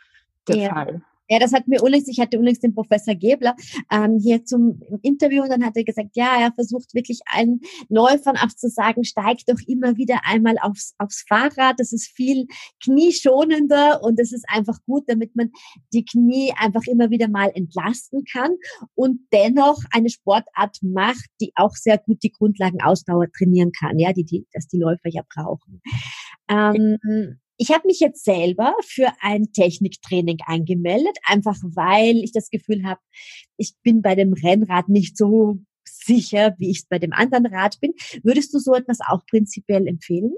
der 0.48 0.57
ja. 0.57 0.74
Fall. 0.74 1.02
Ja, 1.29 1.39
das 1.39 1.53
hat 1.53 1.67
mir 1.67 1.83
unlängst, 1.83 2.09
ich 2.09 2.21
hatte 2.21 2.39
unlängst 2.39 2.62
den 2.62 2.75
Professor 2.75 3.15
Gebler 3.15 3.57
ähm, 3.91 4.19
hier 4.23 4.45
zum 4.45 4.81
Interview 5.03 5.43
und 5.43 5.51
dann 5.51 5.65
hat 5.65 5.77
er 5.77 5.85
gesagt, 5.85 6.11
ja, 6.15 6.37
er 6.41 6.53
versucht 6.53 6.95
wirklich 6.95 7.21
allen 7.27 7.61
Läufern 7.89 8.37
auch 8.37 8.55
zu 8.55 8.69
sagen, 8.69 9.05
steig 9.05 9.39
doch 9.47 9.59
immer 9.67 9.97
wieder 9.97 10.21
einmal 10.25 10.57
aufs, 10.61 10.95
aufs 10.99 11.25
Fahrrad. 11.29 11.79
Das 11.79 11.93
ist 11.93 12.07
viel 12.15 12.47
knieschonender 12.83 14.03
und 14.03 14.19
das 14.19 14.33
ist 14.33 14.45
einfach 14.49 14.79
gut, 14.87 15.05
damit 15.09 15.35
man 15.35 15.51
die 15.93 16.05
Knie 16.05 16.53
einfach 16.57 16.83
immer 16.87 17.11
wieder 17.11 17.29
mal 17.29 17.51
entlasten 17.55 18.25
kann 18.31 18.53
und 18.95 19.21
dennoch 19.33 19.79
eine 19.91 20.11
Sportart 20.11 20.79
macht, 20.83 21.27
die 21.41 21.53
auch 21.57 21.75
sehr 21.75 21.99
gut 21.99 22.23
die 22.23 22.33
Grundlagenausdauer 22.33 23.27
trainieren 23.37 23.73
kann, 23.73 23.99
ja, 23.99 24.12
die, 24.12 24.25
die, 24.25 24.47
dass 24.53 24.69
die 24.69 24.79
Läufer 24.79 25.09
ja 25.09 25.23
brauchen. 25.35 25.83
Ähm, 26.49 27.39
ich 27.59 27.71
habe 27.71 27.87
mich 27.87 28.01
jetzt 28.01 28.25
selber 28.25 28.75
für 28.85 29.09
ein 29.21 29.53
Techniktraining 29.53 30.38
angemeldet, 30.47 31.16
einfach 31.25 31.57
weil 31.62 32.16
ich 32.16 32.33
das 32.33 32.51
Gefühl 32.51 32.85
habe, 32.85 33.01
ich 33.57 33.75
bin 33.83 34.03
bei 34.03 34.14
dem 34.14 34.33
Rennrad 34.33 34.88
nicht 34.88 35.16
so 35.16 35.59
sicher, 35.85 36.55
wie 36.59 36.71
ich 36.71 36.79
es 36.79 36.87
bei 36.87 36.99
dem 36.99 37.12
anderen 37.12 37.47
Rad 37.47 37.79
bin. 37.81 37.95
Würdest 38.23 38.53
du 38.53 38.59
so 38.59 38.75
etwas 38.75 38.99
auch 39.01 39.25
prinzipiell 39.27 39.87
empfehlen? 39.87 40.35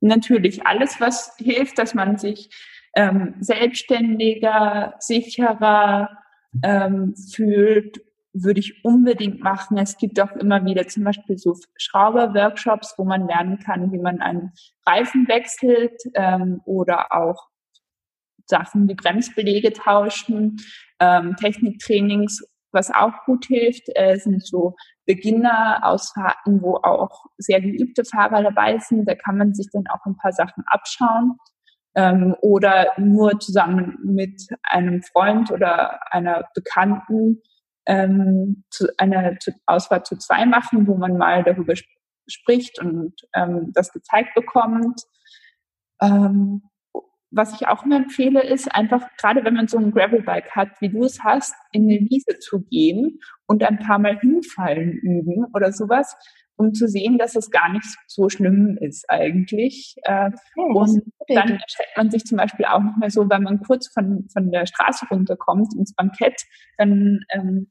Natürlich, 0.00 0.66
alles, 0.66 1.00
was 1.00 1.34
hilft, 1.38 1.78
dass 1.78 1.94
man 1.94 2.16
sich 2.16 2.50
ähm, 2.96 3.34
selbstständiger, 3.40 4.94
sicherer 4.98 6.18
ähm, 6.62 7.14
fühlt 7.16 8.00
würde 8.32 8.60
ich 8.60 8.84
unbedingt 8.84 9.40
machen. 9.40 9.76
Es 9.78 9.96
gibt 9.96 10.20
auch 10.20 10.32
immer 10.32 10.64
wieder 10.64 10.86
zum 10.86 11.04
Beispiel 11.04 11.36
so 11.36 11.56
Schrauber-Workshops, 11.76 12.94
wo 12.96 13.04
man 13.04 13.26
lernen 13.26 13.58
kann, 13.58 13.92
wie 13.92 13.98
man 13.98 14.20
einen 14.20 14.52
Reifen 14.86 15.26
wechselt 15.28 16.00
ähm, 16.14 16.60
oder 16.64 17.12
auch 17.12 17.48
Sachen 18.46 18.88
wie 18.88 18.94
Bremsbelege 18.94 19.72
tauschen, 19.72 20.56
ähm, 21.00 21.36
Techniktrainings, 21.36 22.42
was 22.72 22.90
auch 22.92 23.24
gut 23.24 23.46
hilft, 23.46 23.84
äh, 23.94 24.16
sind 24.16 24.46
so 24.46 24.76
Beginner-Ausfahrten, 25.06 26.62
wo 26.62 26.76
auch 26.76 27.26
sehr 27.38 27.60
geübte 27.60 28.04
Fahrer 28.04 28.42
dabei 28.42 28.78
sind. 28.78 29.06
Da 29.08 29.14
kann 29.14 29.38
man 29.38 29.54
sich 29.54 29.68
dann 29.72 29.84
auch 29.88 30.04
ein 30.06 30.16
paar 30.16 30.32
Sachen 30.32 30.62
abschauen. 30.66 31.36
Ähm, 31.96 32.36
oder 32.40 32.92
nur 32.98 33.40
zusammen 33.40 33.98
mit 34.04 34.40
einem 34.62 35.02
Freund 35.02 35.50
oder 35.50 36.12
einer 36.12 36.44
Bekannten 36.54 37.42
ähm, 37.90 38.62
zu 38.70 38.86
einer 38.98 39.36
Auswahl 39.66 40.04
zu 40.04 40.16
zwei 40.16 40.46
machen, 40.46 40.86
wo 40.86 40.94
man 40.94 41.18
mal 41.18 41.42
darüber 41.42 41.72
sp 41.74 41.90
spricht 42.28 42.78
und 42.78 43.14
ähm, 43.34 43.72
das 43.74 43.92
gezeigt 43.92 44.36
bekommt. 44.36 45.02
Ähm, 46.00 46.62
was 47.32 47.54
ich 47.54 47.66
auch 47.66 47.84
immer 47.84 47.96
empfehle, 47.96 48.44
ist 48.44 48.72
einfach, 48.72 49.04
gerade 49.16 49.44
wenn 49.44 49.54
man 49.54 49.66
so 49.66 49.78
ein 49.78 49.90
Gravelbike 49.90 50.52
hat, 50.52 50.80
wie 50.80 50.90
du 50.90 51.02
es 51.02 51.24
hast, 51.24 51.54
in 51.72 51.84
eine 51.84 51.98
Wiese 52.08 52.38
zu 52.38 52.60
gehen 52.60 53.18
und 53.46 53.64
ein 53.64 53.80
paar 53.80 53.98
Mal 53.98 54.20
hinfallen 54.20 54.92
üben 54.92 55.46
oder 55.52 55.72
sowas, 55.72 56.16
um 56.54 56.72
zu 56.72 56.86
sehen, 56.86 57.18
dass 57.18 57.34
es 57.34 57.50
gar 57.50 57.72
nicht 57.72 57.84
so 58.06 58.28
schlimm 58.28 58.78
ist 58.80 59.10
eigentlich. 59.10 59.96
Äh, 60.04 60.30
und 60.54 61.02
dann 61.26 61.58
erschreckt 61.58 61.96
man 61.96 62.10
sich 62.12 62.24
zum 62.24 62.38
Beispiel 62.38 62.66
auch 62.66 62.80
noch 62.80 62.96
mal 62.96 63.10
so, 63.10 63.28
wenn 63.28 63.42
man 63.42 63.60
kurz 63.60 63.88
von, 63.88 64.28
von 64.32 64.52
der 64.52 64.66
Straße 64.66 65.06
runterkommt 65.10 65.74
ins 65.74 65.94
Bankett, 65.96 66.40
dann 66.78 67.24
ähm, 67.30 67.68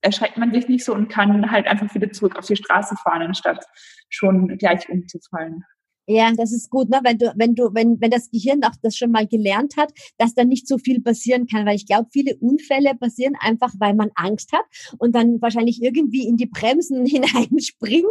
erschreckt 0.00 0.36
man 0.36 0.52
sich 0.52 0.68
nicht 0.68 0.84
so 0.84 0.94
und 0.94 1.08
kann 1.08 1.50
halt 1.50 1.66
einfach 1.66 1.94
wieder 1.94 2.10
zurück 2.12 2.36
auf 2.36 2.46
die 2.46 2.56
Straße 2.56 2.96
fahren, 2.96 3.22
anstatt 3.22 3.64
schon 4.08 4.56
gleich 4.58 4.88
umzufallen. 4.88 5.64
Ja, 6.10 6.32
das 6.34 6.52
ist 6.52 6.70
gut, 6.70 6.88
ne? 6.88 7.00
wenn 7.04 7.18
du, 7.18 7.34
wenn 7.36 7.54
du, 7.54 7.68
wenn, 7.74 8.00
wenn 8.00 8.10
das 8.10 8.30
Gehirn 8.30 8.64
auch 8.64 8.72
das 8.82 8.96
schon 8.96 9.10
mal 9.10 9.26
gelernt 9.26 9.76
hat, 9.76 9.92
dass 10.16 10.34
da 10.34 10.42
nicht 10.42 10.66
so 10.66 10.78
viel 10.78 11.02
passieren 11.02 11.46
kann, 11.46 11.66
weil 11.66 11.76
ich 11.76 11.84
glaube, 11.84 12.08
viele 12.10 12.34
Unfälle 12.38 12.94
passieren 12.94 13.34
einfach, 13.38 13.74
weil 13.78 13.94
man 13.94 14.10
Angst 14.14 14.50
hat 14.54 14.64
und 14.96 15.14
dann 15.14 15.42
wahrscheinlich 15.42 15.82
irgendwie 15.82 16.26
in 16.26 16.38
die 16.38 16.46
Bremsen 16.46 17.04
hineinspringt 17.06 18.06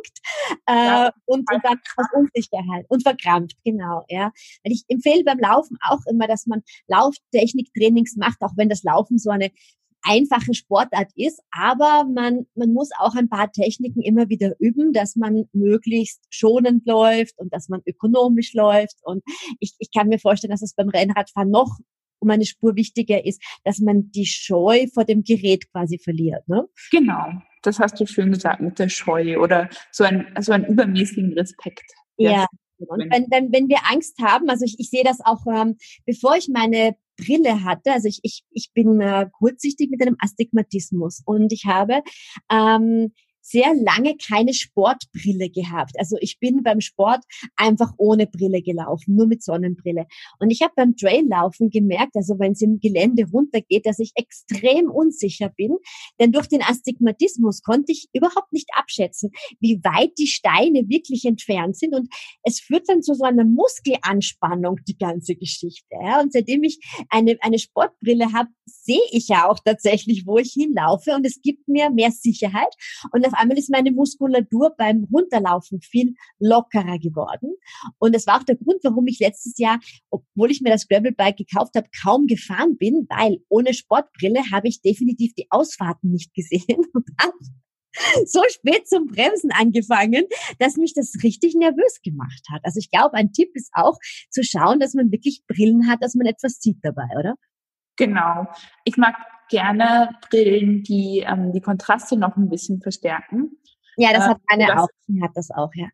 äh, 0.67 0.75
ja, 0.75 1.11
und, 1.25 1.51
und 1.51 1.59
dann 1.63 1.79
aus 1.95 2.05
Unsicherheit 2.13 2.85
und 2.87 3.01
verkrampft, 3.01 3.57
genau, 3.65 4.05
ja. 4.09 4.31
Weil 4.63 4.73
ich 4.73 4.83
empfehle 4.89 5.23
beim 5.23 5.39
Laufen 5.39 5.77
auch 5.81 6.05
immer, 6.07 6.27
dass 6.27 6.45
man 6.45 6.61
Lauftechniktrainings 6.87 8.15
macht, 8.15 8.41
auch 8.41 8.53
wenn 8.57 8.69
das 8.69 8.83
Laufen 8.83 9.17
so 9.17 9.31
eine 9.31 9.49
einfache 10.03 10.53
Sportart 10.53 11.11
ist, 11.15 11.41
aber 11.51 12.05
man, 12.05 12.45
man 12.55 12.73
muss 12.73 12.89
auch 12.97 13.15
ein 13.15 13.29
paar 13.29 13.51
Techniken 13.51 14.01
immer 14.01 14.29
wieder 14.29 14.53
üben, 14.59 14.93
dass 14.93 15.15
man 15.15 15.45
möglichst 15.53 16.23
schonend 16.29 16.85
läuft 16.85 17.37
und 17.37 17.53
dass 17.53 17.69
man 17.69 17.81
ökonomisch 17.85 18.53
läuft. 18.53 18.97
Und 19.03 19.23
ich, 19.59 19.75
ich 19.79 19.89
kann 19.91 20.07
mir 20.07 20.19
vorstellen, 20.19 20.51
dass 20.51 20.61
es 20.61 20.73
beim 20.73 20.89
Rennradfahren 20.89 21.49
noch 21.49 21.77
um 22.19 22.29
eine 22.29 22.45
Spur 22.45 22.75
wichtiger 22.75 23.25
ist, 23.25 23.41
dass 23.63 23.79
man 23.79 24.11
die 24.11 24.25
Scheu 24.25 24.87
vor 24.93 25.05
dem 25.05 25.23
Gerät 25.23 25.69
quasi 25.71 25.99
verliert. 25.99 26.47
Ne? 26.47 26.67
Genau, 26.91 27.41
das 27.61 27.79
hast 27.79 27.99
du 27.99 28.07
schön 28.07 28.31
gesagt 28.31 28.61
mit 28.61 28.79
der 28.79 28.89
Scheu 28.89 29.39
oder 29.39 29.69
so 29.91 30.03
ein, 30.03 30.25
so 30.39 30.51
einen 30.51 30.65
übermäßigen 30.65 31.33
Respekt. 31.33 31.85
Ja. 32.17 32.47
Und 32.79 33.11
wenn, 33.11 33.25
wenn, 33.29 33.51
wenn 33.51 33.69
wir 33.69 33.79
Angst 33.89 34.17
haben, 34.21 34.49
also 34.49 34.65
ich, 34.65 34.75
ich 34.79 34.89
sehe 34.89 35.03
das 35.03 35.19
auch, 35.23 35.45
ähm, 35.47 35.77
bevor 36.05 36.35
ich 36.35 36.47
meine 36.47 36.95
Brille 37.17 37.63
hatte. 37.63 37.91
Also 37.91 38.07
ich, 38.07 38.19
ich, 38.21 38.43
ich 38.51 38.71
bin 38.73 39.01
äh, 39.01 39.27
kurzsichtig 39.31 39.89
mit 39.89 40.01
einem 40.01 40.17
Astigmatismus 40.19 41.21
und 41.25 41.51
ich 41.51 41.65
habe 41.65 42.01
ähm, 42.51 43.11
sehr 43.47 43.73
lange 43.75 44.17
keine 44.17 44.53
Sportbrille 44.53 45.49
gehabt. 45.49 45.93
Also 45.97 46.17
ich 46.19 46.37
bin 46.39 46.63
beim 46.63 46.81
Sport 46.81 47.23
einfach 47.55 47.93
ohne 47.97 48.27
Brille 48.27 48.61
gelaufen, 48.61 49.15
nur 49.15 49.25
mit 49.27 49.41
Sonnenbrille. 49.41 50.05
Und 50.39 50.51
ich 50.51 50.61
habe 50.61 50.73
beim 50.75 50.97
Traillaufen 50.97 51.69
gemerkt, 51.69 52.15
also 52.15 52.37
wenn 52.39 52.51
es 52.51 52.61
im 52.61 52.79
Gelände 52.79 53.25
runtergeht, 53.31 53.85
dass 53.85 53.99
ich 53.99 54.11
extrem 54.15 54.89
unsicher 54.89 55.49
bin, 55.49 55.77
denn 56.19 56.33
durch 56.33 56.47
den 56.47 56.61
Astigmatismus 56.61 57.61
konnte 57.61 57.93
ich 57.93 58.09
überhaupt 58.13 58.51
nicht 58.51 58.69
abschätzen, 58.73 59.31
wie 59.61 59.81
weit 59.83 60.11
die 60.17 60.27
Steine 60.27 60.89
wirklich 60.89 61.23
entfernt 61.23 61.77
sind. 61.77 61.95
Und 61.95 62.09
es 62.43 62.59
führt 62.59 62.89
dann 62.89 63.01
zu 63.01 63.13
so 63.13 63.23
einer 63.23 63.45
Muskelanspannung, 63.45 64.79
die 64.87 64.97
ganze 64.97 65.35
Geschichte. 65.35 65.95
Ja? 66.01 66.19
Und 66.19 66.33
seitdem 66.33 66.63
ich 66.63 66.79
eine, 67.09 67.37
eine 67.39 67.59
Sportbrille 67.59 68.33
habe, 68.33 68.49
sehe 68.87 69.01
ich 69.11 69.27
ja 69.27 69.47
auch 69.49 69.59
tatsächlich, 69.59 70.25
wo 70.25 70.37
ich 70.37 70.53
hinlaufe 70.53 71.13
und 71.13 71.25
es 71.25 71.41
gibt 71.41 71.67
mir 71.67 71.89
mehr 71.89 72.11
Sicherheit. 72.11 72.73
Und 73.11 73.27
auf 73.27 73.33
einmal 73.33 73.57
ist 73.57 73.69
meine 73.69 73.91
Muskulatur 73.91 74.73
beim 74.77 75.07
Runterlaufen 75.13 75.81
viel 75.81 76.15
lockerer 76.39 76.97
geworden. 76.97 77.53
Und 77.99 78.15
das 78.15 78.25
war 78.25 78.39
auch 78.39 78.43
der 78.43 78.55
Grund, 78.55 78.79
warum 78.83 79.05
ich 79.07 79.19
letztes 79.19 79.57
Jahr, 79.57 79.79
obwohl 80.09 80.51
ich 80.51 80.61
mir 80.61 80.71
das 80.71 80.87
Gravelbike 80.87 81.37
gekauft 81.37 81.75
habe, 81.75 81.89
kaum 82.01 82.27
gefahren 82.27 82.77
bin, 82.77 83.05
weil 83.09 83.39
ohne 83.49 83.73
Sportbrille 83.73 84.41
habe 84.51 84.69
ich 84.69 84.81
definitiv 84.81 85.33
die 85.35 85.47
Ausfahrten 85.49 86.11
nicht 86.11 86.33
gesehen 86.33 86.85
und 86.93 87.05
so 88.25 88.41
spät 88.49 88.87
zum 88.87 89.07
Bremsen 89.07 89.51
angefangen, 89.51 90.25
dass 90.59 90.77
mich 90.77 90.93
das 90.93 91.13
richtig 91.23 91.55
nervös 91.55 92.01
gemacht 92.03 92.43
hat. 92.51 92.61
Also 92.63 92.79
ich 92.79 92.91
glaube, 92.91 93.15
ein 93.15 93.33
Tipp 93.33 93.49
ist 93.53 93.71
auch 93.73 93.97
zu 94.29 94.43
schauen, 94.43 94.79
dass 94.79 94.93
man 94.93 95.11
wirklich 95.11 95.43
Brillen 95.47 95.89
hat, 95.89 96.03
dass 96.03 96.15
man 96.15 96.27
etwas 96.27 96.59
sieht 96.59 96.77
dabei, 96.83 97.07
oder? 97.17 97.35
Genau. 97.97 98.47
Ich 98.83 98.97
mag 98.97 99.15
gerne 99.49 100.11
Brillen, 100.29 100.83
die 100.83 101.23
ähm, 101.27 101.51
die 101.51 101.61
Kontraste 101.61 102.17
noch 102.17 102.35
ein 102.37 102.49
bisschen 102.49 102.81
verstärken. 102.81 103.57
Ja, 103.97 104.13
das 104.13 104.27
hat 104.27 104.37
meine 104.49 104.63
äh, 104.63 104.73
auch. 104.73 104.87
Hat 105.21 105.31
das 105.35 105.49
auch, 105.51 105.71
ja. 105.73 105.87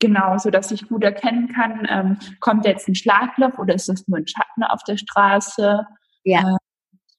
Genau, 0.00 0.36
so 0.38 0.50
dass 0.50 0.70
ich 0.70 0.88
gut 0.88 1.04
erkennen 1.04 1.48
kann, 1.48 1.86
ähm, 1.88 2.18
kommt 2.40 2.66
jetzt 2.66 2.88
ein 2.88 2.94
Schlagloch 2.94 3.58
oder 3.58 3.74
ist 3.74 3.88
das 3.88 4.06
nur 4.08 4.18
ein 4.18 4.26
Schatten 4.26 4.64
auf 4.64 4.82
der 4.82 4.96
Straße? 4.96 5.86
Ja. 6.24 6.40
Äh, 6.40 6.56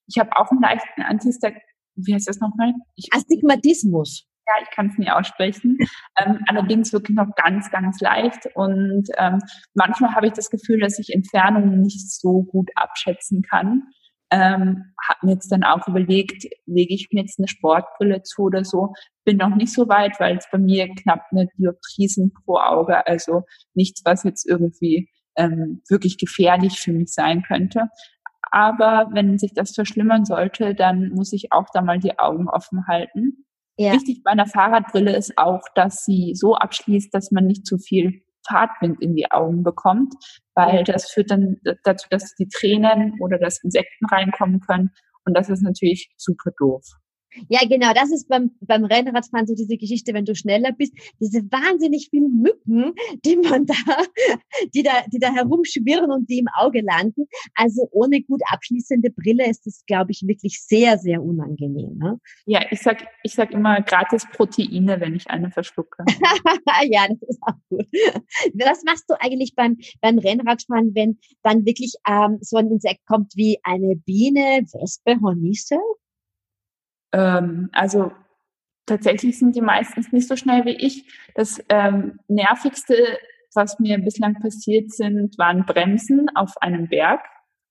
ich 0.07 0.19
habe 0.19 0.29
auch 0.35 0.51
einen 0.51 0.61
leichten 0.61 1.01
Antistag, 1.01 1.55
wie 1.95 2.13
heißt 2.13 2.27
das 2.27 2.39
nochmal? 2.39 2.73
Ich, 2.95 3.07
Astigmatismus. 3.11 4.27
Ja, 4.45 4.53
ich 4.61 4.69
kann 4.69 4.87
es 4.87 4.97
nie 4.97 5.09
aussprechen. 5.09 5.77
Ähm, 6.17 6.39
allerdings 6.47 6.93
wirklich 6.93 7.17
noch 7.17 7.27
ganz, 7.35 7.69
ganz 7.71 7.99
leicht. 7.99 8.47
Und 8.53 9.09
ähm, 9.17 9.41
manchmal 9.73 10.15
habe 10.15 10.27
ich 10.27 10.33
das 10.33 10.49
Gefühl, 10.49 10.79
dass 10.79 10.97
ich 10.97 11.13
Entfernungen 11.13 11.81
nicht 11.81 12.09
so 12.09 12.43
gut 12.43 12.71
abschätzen 12.75 13.41
kann. 13.41 13.83
Ähm, 14.35 14.91
habe 15.07 15.27
mir 15.27 15.33
jetzt 15.33 15.49
dann 15.49 15.63
auch 15.63 15.87
überlegt, 15.87 16.43
lege 16.65 16.93
ich 16.93 17.07
mir 17.13 17.21
jetzt 17.21 17.39
eine 17.39 17.47
Sportbrille 17.47 18.21
zu 18.23 18.43
oder 18.43 18.65
so. 18.65 18.93
Bin 19.23 19.37
noch 19.37 19.55
nicht 19.55 19.71
so 19.71 19.87
weit, 19.87 20.19
weil 20.19 20.37
es 20.37 20.45
bei 20.51 20.57
mir 20.57 20.89
knapp 20.89 21.21
eine 21.31 21.47
Dioptrisen 21.57 22.33
pro 22.33 22.57
Auge, 22.57 23.07
also 23.07 23.43
nichts, 23.75 24.01
was 24.03 24.23
jetzt 24.23 24.45
irgendwie 24.45 25.09
ähm, 25.37 25.81
wirklich 25.87 26.17
gefährlich 26.17 26.81
für 26.81 26.91
mich 26.91 27.13
sein 27.13 27.43
könnte. 27.43 27.87
Aber 28.51 29.09
wenn 29.13 29.37
sich 29.37 29.53
das 29.53 29.73
verschlimmern 29.73 30.25
sollte, 30.25 30.75
dann 30.75 31.11
muss 31.11 31.31
ich 31.31 31.53
auch 31.53 31.67
da 31.73 31.81
mal 31.81 31.99
die 31.99 32.19
Augen 32.19 32.49
offen 32.49 32.87
halten. 32.87 33.45
Ja. 33.77 33.93
Wichtig 33.93 34.21
bei 34.23 34.31
einer 34.31 34.47
Fahrradbrille 34.47 35.15
ist 35.15 35.37
auch, 35.37 35.61
dass 35.75 36.03
sie 36.03 36.33
so 36.35 36.55
abschließt, 36.55 37.13
dass 37.13 37.31
man 37.31 37.45
nicht 37.45 37.65
zu 37.65 37.77
viel 37.77 38.21
Fahrtwind 38.47 39.01
in 39.01 39.15
die 39.15 39.31
Augen 39.31 39.63
bekommt, 39.63 40.13
weil 40.53 40.83
das 40.83 41.11
führt 41.11 41.31
dann 41.31 41.57
dazu, 41.83 42.07
dass 42.09 42.35
die 42.35 42.47
Tränen 42.47 43.19
oder 43.19 43.37
dass 43.37 43.63
Insekten 43.63 44.05
reinkommen 44.05 44.59
können. 44.59 44.91
Und 45.25 45.35
das 45.35 45.49
ist 45.49 45.63
natürlich 45.63 46.13
super 46.17 46.51
doof. 46.57 46.83
Ja, 47.49 47.61
genau, 47.67 47.93
das 47.93 48.11
ist 48.11 48.27
beim, 48.27 48.51
beim 48.61 48.85
Rennradfahren 48.85 49.47
so 49.47 49.55
diese 49.55 49.77
Geschichte, 49.77 50.13
wenn 50.13 50.25
du 50.25 50.35
schneller 50.35 50.71
bist, 50.71 50.93
diese 51.19 51.41
wahnsinnig 51.51 52.07
vielen 52.09 52.41
Mücken, 52.41 52.93
die 53.25 53.37
man 53.37 53.65
da, 53.65 53.73
die 54.73 54.83
da, 54.83 55.03
die 55.11 55.19
da 55.19 55.33
herumschwirren 55.33 56.11
und 56.11 56.29
die 56.29 56.39
im 56.39 56.47
Auge 56.57 56.81
landen. 56.81 57.25
Also 57.55 57.87
ohne 57.91 58.21
gut 58.21 58.41
abschließende 58.51 59.09
Brille 59.11 59.49
ist 59.49 59.65
das, 59.65 59.83
glaube 59.85 60.11
ich, 60.11 60.23
wirklich 60.25 60.61
sehr, 60.61 60.97
sehr 60.97 61.21
unangenehm. 61.21 61.97
Ne? 61.97 62.19
Ja, 62.45 62.61
ich 62.69 62.81
sag, 62.81 63.05
ich 63.23 63.33
sag 63.33 63.51
immer 63.51 63.81
gratis 63.81 64.25
Proteine, 64.31 64.99
wenn 64.99 65.15
ich 65.15 65.29
eine 65.29 65.51
verschlucke. 65.51 66.03
ja, 66.89 67.07
das 67.07 67.21
ist 67.29 67.39
auch 67.41 67.59
gut. 67.69 67.87
Was 68.53 68.83
machst 68.83 69.05
du 69.07 69.15
eigentlich 69.19 69.55
beim, 69.55 69.77
beim 70.01 70.19
Rennradfahren, 70.19 70.95
wenn 70.95 71.19
dann 71.43 71.65
wirklich 71.65 71.93
ähm, 72.07 72.37
so 72.41 72.57
ein 72.57 72.69
Insekt 72.69 73.05
kommt 73.05 73.33
wie 73.35 73.59
eine 73.63 73.95
Biene, 73.95 74.65
Wespe, 74.73 75.19
Hornisse? 75.21 75.77
Ähm, 77.15 77.69
also 77.71 78.11
tatsächlich 78.85 79.39
sind 79.39 79.55
die 79.55 79.61
meistens 79.61 80.11
nicht 80.11 80.27
so 80.27 80.35
schnell 80.35 80.65
wie 80.65 80.75
ich. 80.75 81.09
Das 81.33 81.63
ähm, 81.69 82.19
nervigste, 82.27 82.95
was 83.53 83.79
mir 83.79 83.99
bislang 83.99 84.33
passiert 84.35 84.91
sind, 84.91 85.37
waren 85.37 85.65
Bremsen 85.65 86.27
auf 86.35 86.57
einem 86.61 86.89
Berg, 86.89 87.21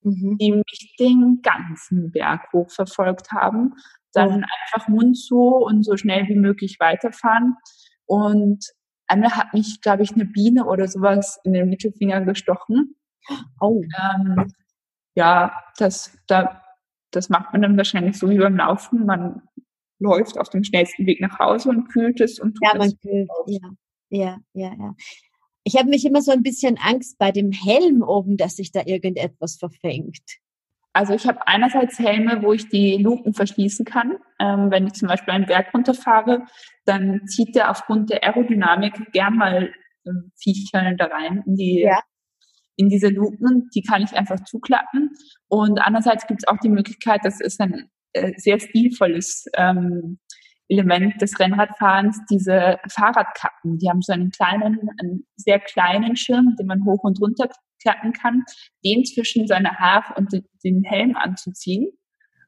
mhm. 0.01 0.37
die 0.39 0.51
mich 0.51 0.95
den 0.99 1.41
ganzen 1.43 2.11
Berg 2.11 2.51
hoch 2.53 2.71
verfolgt 2.71 3.31
haben. 3.31 3.75
Dann 4.13 4.43
oh. 4.43 4.73
einfach 4.73 4.87
Mund 4.87 5.17
zu 5.17 5.39
und 5.39 5.83
so 5.83 5.95
schnell 5.95 6.27
wie 6.27 6.39
möglich 6.39 6.77
weiterfahren. 6.79 7.55
Und 8.07 8.65
einmal 9.07 9.35
hat 9.35 9.53
mich, 9.53 9.79
glaube 9.81 10.03
ich, 10.03 10.13
eine 10.13 10.25
Biene 10.25 10.65
oder 10.65 10.87
sowas 10.87 11.39
in 11.43 11.53
den 11.53 11.69
Mittelfinger 11.69 12.21
gestochen. 12.21 12.95
Oh. 13.59 13.83
Ähm, 13.99 14.51
ja, 15.13 15.63
das, 15.77 16.17
da 16.27 16.64
das 17.15 17.29
macht 17.29 17.53
man 17.53 17.61
dann 17.61 17.77
wahrscheinlich 17.77 18.17
so 18.17 18.29
wie 18.29 18.37
beim 18.37 18.57
Laufen. 18.57 19.05
Man 19.05 19.41
läuft 19.99 20.37
auf 20.37 20.49
dem 20.49 20.63
schnellsten 20.63 21.05
Weg 21.05 21.21
nach 21.21 21.39
Hause 21.39 21.69
und 21.69 21.87
kühlt 21.87 22.19
es 22.21 22.39
und 22.39 22.55
tut 22.55 22.67
Ja, 22.67 22.77
man 22.77 22.91
kühlt, 23.01 23.29
ja, 23.47 23.69
ja, 24.09 24.37
ja, 24.53 24.73
ja. 24.77 24.95
Ich 25.63 25.77
habe 25.77 25.89
mich 25.89 26.05
immer 26.05 26.21
so 26.21 26.31
ein 26.31 26.43
bisschen 26.43 26.77
Angst 26.77 27.17
bei 27.17 27.31
dem 27.31 27.51
Helm 27.51 28.03
oben, 28.03 28.37
dass 28.37 28.57
sich 28.57 28.71
da 28.71 28.83
irgendetwas 28.85 29.55
verfängt. 29.55 30.21
Also 30.93 31.13
ich 31.13 31.27
habe 31.27 31.47
einerseits 31.47 31.97
Helme, 31.97 32.41
wo 32.43 32.53
ich 32.53 32.69
die 32.69 32.97
Luken 32.97 33.33
verschließen 33.33 33.83
kann. 33.83 34.17
Ähm, 34.39 34.69
wenn 34.69 34.87
ich 34.87 34.93
zum 34.93 35.07
Beispiel 35.07 35.33
einen 35.33 35.47
Berg 35.47 35.73
runterfahre, 35.73 36.45
dann 36.85 37.27
zieht 37.27 37.55
der 37.55 37.71
aufgrund 37.71 38.11
der 38.11 38.23
Aerodynamik 38.23 39.11
gern 39.11 39.35
mal 39.35 39.73
ähm, 40.05 40.31
Viechern 40.35 40.97
da 40.97 41.05
rein 41.05 41.43
in 41.45 41.55
die 41.55 41.81
ja 41.81 41.99
in 42.77 42.89
diese 42.89 43.09
Luken, 43.09 43.69
die 43.73 43.81
kann 43.81 44.03
ich 44.03 44.13
einfach 44.13 44.43
zuklappen. 44.43 45.11
Und 45.47 45.79
andererseits 45.79 46.27
gibt 46.27 46.43
es 46.43 46.47
auch 46.47 46.57
die 46.57 46.69
Möglichkeit, 46.69 47.21
das 47.23 47.39
ist 47.39 47.59
ein 47.61 47.89
äh, 48.13 48.33
sehr 48.37 48.59
stilvolles 48.59 49.45
ähm, 49.55 50.19
Element 50.67 51.21
des 51.21 51.39
Rennradfahrens, 51.39 52.21
diese 52.29 52.77
Fahrradkappen. 52.89 53.77
Die 53.77 53.89
haben 53.89 54.01
so 54.01 54.13
einen 54.13 54.31
kleinen, 54.31 54.89
einen 54.99 55.25
sehr 55.35 55.59
kleinen 55.59 56.15
Schirm, 56.15 56.55
den 56.57 56.67
man 56.67 56.83
hoch 56.85 57.03
und 57.03 57.21
runter 57.21 57.49
klappen 57.81 58.13
kann, 58.13 58.43
den 58.83 59.05
zwischen 59.05 59.47
seine 59.47 59.77
Haare 59.77 60.15
und 60.15 60.31
den 60.63 60.83
Helm 60.83 61.15
anzuziehen. 61.15 61.91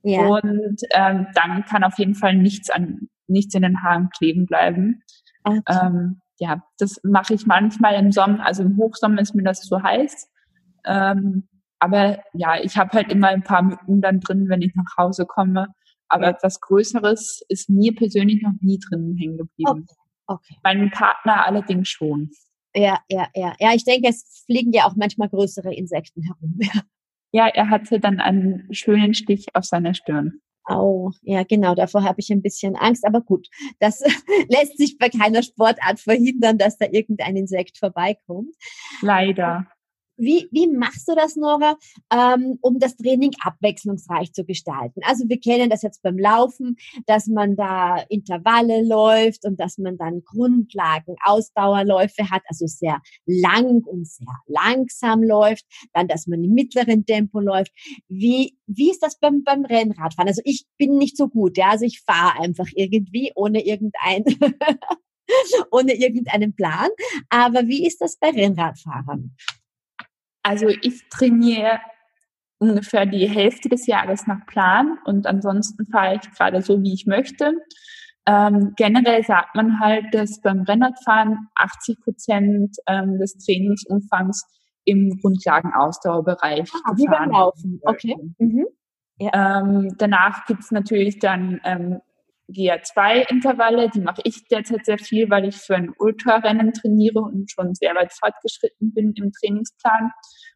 Ja. 0.03 0.21
Und 0.21 0.81
ähm, 0.93 1.27
dann 1.33 1.65
kann 1.65 1.83
auf 1.83 1.97
jeden 1.99 2.15
Fall 2.15 2.35
nichts 2.35 2.69
an 2.69 3.09
nichts 3.27 3.53
in 3.55 3.61
den 3.61 3.83
Haaren 3.83 4.09
kleben 4.09 4.45
bleiben. 4.45 5.03
Okay. 5.43 5.61
Ähm, 5.67 6.21
ja, 6.39 6.63
das 6.77 6.99
mache 7.03 7.33
ich 7.33 7.45
manchmal 7.45 7.95
im 7.95 8.11
Sommer, 8.11 8.45
also 8.45 8.63
im 8.63 8.77
Hochsommer 8.77 9.21
ist 9.21 9.35
mir 9.35 9.43
das 9.43 9.61
zu 9.61 9.81
heiß. 9.81 10.29
Ähm, 10.85 11.47
aber 11.79 12.19
ja, 12.33 12.59
ich 12.61 12.77
habe 12.77 12.91
halt 12.93 13.11
immer 13.11 13.27
ein 13.27 13.43
paar 13.43 13.61
Mücken 13.61 14.01
dann 14.01 14.19
drin, 14.19 14.49
wenn 14.49 14.61
ich 14.61 14.73
nach 14.75 14.97
Hause 14.97 15.25
komme. 15.25 15.67
Aber 16.09 16.27
etwas 16.27 16.61
Größeres 16.61 17.43
ist 17.49 17.69
mir 17.69 17.93
persönlich 17.93 18.41
noch 18.41 18.53
nie 18.61 18.79
drin 18.79 19.15
hängen 19.19 19.37
geblieben. 19.37 19.85
Okay. 19.87 19.95
okay. 20.27 20.55
Meinem 20.63 20.89
Partner 20.89 21.45
allerdings 21.45 21.89
schon. 21.89 22.31
Ja, 22.73 22.99
ja, 23.09 23.27
ja. 23.35 23.55
Ja, 23.59 23.73
ich 23.73 23.83
denke, 23.83 24.07
es 24.07 24.43
fliegen 24.45 24.71
ja 24.71 24.85
auch 24.85 24.95
manchmal 24.95 25.29
größere 25.29 25.73
Insekten 25.73 26.23
herum. 26.23 26.59
Ja, 27.33 27.47
er 27.47 27.69
hatte 27.69 27.99
dann 27.99 28.21
einen 28.21 28.73
schönen 28.73 29.13
Stich 29.13 29.47
auf 29.53 29.65
seiner 29.65 29.93
Stirn. 29.93 30.39
Oh, 30.69 31.11
ja, 31.21 31.43
genau, 31.43 31.75
davor 31.75 32.03
habe 32.03 32.19
ich 32.19 32.29
ein 32.29 32.41
bisschen 32.41 32.75
Angst. 32.75 33.05
Aber 33.05 33.21
gut, 33.21 33.47
das 33.79 34.01
lässt 34.49 34.77
sich 34.77 34.97
bei 34.97 35.09
keiner 35.09 35.41
Sportart 35.41 35.99
verhindern, 35.99 36.57
dass 36.57 36.77
da 36.77 36.87
irgendein 36.91 37.37
Insekt 37.37 37.77
vorbeikommt. 37.77 38.53
Leider. 39.01 39.67
Wie, 40.17 40.47
wie 40.51 40.67
machst 40.67 41.07
du 41.07 41.15
das, 41.15 41.35
Nora, 41.35 41.77
ähm, 42.11 42.57
um 42.61 42.79
das 42.79 42.95
Training 42.95 43.31
abwechslungsreich 43.41 44.33
zu 44.33 44.43
gestalten? 44.45 45.01
Also 45.03 45.25
wir 45.27 45.39
kennen 45.39 45.69
das 45.69 45.83
jetzt 45.83 46.01
beim 46.01 46.17
Laufen, 46.17 46.77
dass 47.05 47.27
man 47.27 47.55
da 47.55 47.97
Intervalle 48.09 48.83
läuft 48.83 49.45
und 49.45 49.59
dass 49.59 49.77
man 49.77 49.97
dann 49.97 50.23
Grundlagen, 50.23 51.15
Ausdauerläufe 51.23 52.29
hat, 52.29 52.41
also 52.47 52.65
sehr 52.65 53.01
lang 53.25 53.83
und 53.83 54.07
sehr 54.07 54.25
langsam 54.47 55.21
läuft, 55.23 55.65
dann, 55.93 56.07
dass 56.07 56.27
man 56.27 56.43
im 56.43 56.53
mittleren 56.53 57.05
Tempo 57.05 57.39
läuft. 57.39 57.71
Wie, 58.07 58.57
wie 58.65 58.89
ist 58.89 59.03
das 59.03 59.19
beim, 59.19 59.43
beim 59.43 59.65
Rennradfahren? 59.65 60.27
Also 60.27 60.41
ich 60.45 60.65
bin 60.77 60.97
nicht 60.97 61.15
so 61.15 61.27
gut, 61.27 61.57
ja, 61.57 61.69
also 61.69 61.85
ich 61.85 62.01
fahre 62.01 62.39
einfach 62.41 62.67
irgendwie 62.75 63.31
ohne 63.35 63.63
irgendein 63.65 64.23
ohne 65.71 65.93
irgendeinen 65.93 66.55
Plan. 66.55 66.89
Aber 67.29 67.67
wie 67.67 67.85
ist 67.85 68.01
das 68.01 68.17
bei 68.17 68.29
Rennradfahrern? 68.29 69.35
Also 70.47 70.67
ich 70.69 71.09
trainiere 71.09 71.81
ungefähr 72.57 73.05
die 73.05 73.27
Hälfte 73.27 73.67
des 73.67 73.85
Jahres 73.85 74.27
nach 74.27 74.45
Plan 74.45 74.97
und 75.03 75.27
ansonsten 75.27 75.85
fahre 75.87 76.15
ich 76.15 76.31
gerade 76.31 76.61
so, 76.61 76.81
wie 76.81 76.93
ich 76.93 77.05
möchte. 77.05 77.51
Ähm, 78.25 78.73
generell 78.77 79.25
sagt 79.25 79.55
man 79.55 79.81
halt, 79.81 80.05
dass 80.13 80.39
beim 80.41 80.61
Rennradfahren 80.61 81.49
80 81.55 81.99
Prozent 82.01 82.77
ähm, 82.87 83.19
des 83.19 83.37
Trainingsumfangs 83.37 84.45
im 84.85 85.19
Grundlagenausdauerbereich 85.21 86.71
ah, 86.85 86.93
wie 86.95 87.07
beim 87.07 87.31
Laufen. 87.31 87.81
Okay. 87.83 88.15
Mhm. 88.37 88.67
Ja. 89.19 89.59
Ähm, 89.59 89.95
danach 89.97 90.45
gibt's 90.45 90.71
natürlich 90.71 91.19
dann 91.19 91.59
ähm, 91.65 91.99
GA2-Intervalle, 92.49 93.89
die 93.89 93.99
mache 93.99 94.21
ich 94.23 94.47
derzeit 94.47 94.85
sehr 94.85 94.97
viel, 94.97 95.29
weil 95.29 95.45
ich 95.45 95.57
für 95.57 95.75
ein 95.75 95.93
Ultrarennen 95.97 96.73
trainiere 96.73 97.19
und 97.19 97.51
schon 97.51 97.75
sehr 97.75 97.95
weit 97.95 98.13
fortgeschritten 98.13 98.93
bin 98.93 99.13
im 99.13 99.31
Trainingsplan. 99.31 100.11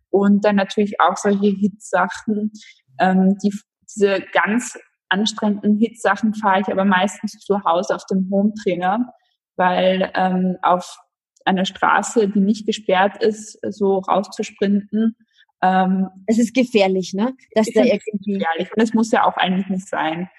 Und 0.10 0.46
dann 0.46 0.56
natürlich 0.56 1.00
auch 1.00 1.18
solche 1.18 1.48
Hitsachen, 1.48 2.52
ähm, 3.00 3.38
die, 3.44 3.54
diese 3.90 4.22
ganz 4.32 4.78
anstrengenden 5.10 5.78
Hitsachen 5.78 6.34
fahre 6.34 6.62
ich 6.62 6.68
aber 6.68 6.86
meistens 6.86 7.34
zu 7.34 7.64
Hause 7.64 7.96
auf 7.96 8.06
dem 8.06 8.30
Home-Trainer, 8.32 9.14
weil 9.58 10.12
ähm, 10.16 10.58
auf 10.62 10.98
einer 11.46 11.66
Straße, 11.66 12.30
die 12.30 12.40
nicht 12.40 12.66
gesperrt 12.66 13.22
ist, 13.22 13.60
so 13.70 14.00
rauszusprinten. 14.00 15.16
Ähm, 15.62 16.10
es 16.28 16.40
ist 16.40 16.54
gefährlich, 16.54 17.14
ne? 17.14 17.36
Dass 17.56 17.68
da 17.74 17.84
irgendwie 17.84 18.34
gefährlich 18.34 18.72
und 18.76 18.82
es 18.82 18.94
muss 18.94 19.12
ja 19.12 19.26
auch 19.26 19.38
eigentlich 19.38 19.68
nicht 19.68 19.88
sein. 19.88 20.30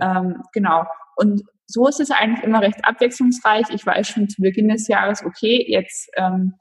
Ähm, 0.00 0.42
genau. 0.52 0.84
Und 1.16 1.42
so 1.66 1.86
ist 1.88 2.00
es 2.00 2.10
eigentlich 2.10 2.44
immer 2.44 2.60
recht 2.60 2.84
abwechslungsreich. 2.84 3.66
Ich 3.70 3.86
weiß 3.86 4.08
schon 4.08 4.28
zu 4.28 4.42
Beginn 4.42 4.68
des 4.68 4.88
Jahres, 4.88 5.24
okay, 5.24 5.64
jetzt 5.68 6.10
ähm, 6.16 6.54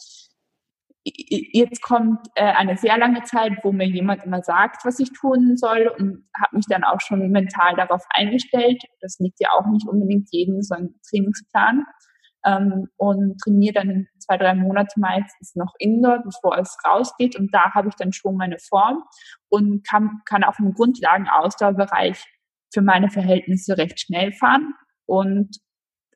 jetzt 1.04 1.82
kommt 1.82 2.20
äh, 2.36 2.44
eine 2.44 2.78
sehr 2.78 2.98
lange 2.98 3.24
Zeit, 3.24 3.54
wo 3.64 3.72
mir 3.72 3.88
jemand 3.88 4.24
immer 4.24 4.44
sagt, 4.44 4.86
was 4.86 5.00
ich 5.00 5.12
tun 5.14 5.58
soll 5.58 5.92
und 5.98 6.28
habe 6.40 6.56
mich 6.56 6.66
dann 6.68 6.84
auch 6.84 7.02
schon 7.02 7.32
mental 7.32 7.76
darauf 7.76 8.04
eingestellt. 8.10 8.84
Das 9.02 9.18
liegt 9.20 9.40
ja 9.40 9.50
auch 9.58 9.66
nicht 9.68 9.88
unbedingt 9.88 10.28
jedem 10.32 10.62
so 10.62 10.76
ein 10.76 10.96
Trainingsplan. 11.10 11.86
Ähm, 12.44 12.88
und 12.98 13.40
trainiere 13.40 13.74
dann 13.74 14.08
zwei, 14.18 14.36
drei 14.36 14.56
Monate 14.56 15.00
meistens 15.00 15.56
noch 15.56 15.74
indoor, 15.78 16.24
bevor 16.24 16.58
es 16.58 16.76
rausgeht. 16.88 17.36
Und 17.38 17.54
da 17.54 17.72
habe 17.76 17.90
ich 17.90 17.96
dann 17.96 18.14
schon 18.14 18.36
meine 18.36 18.58
Form 18.58 19.04
und 19.50 19.88
kann, 19.88 20.22
kann 20.26 20.44
auf 20.44 20.58
dem 20.58 20.74
Grundlagen-Ausdauerbereich 20.74 22.26
für 22.72 22.82
meine 22.82 23.10
Verhältnisse 23.10 23.78
recht 23.78 24.00
schnell 24.00 24.32
fahren. 24.32 24.74
Und 25.06 25.58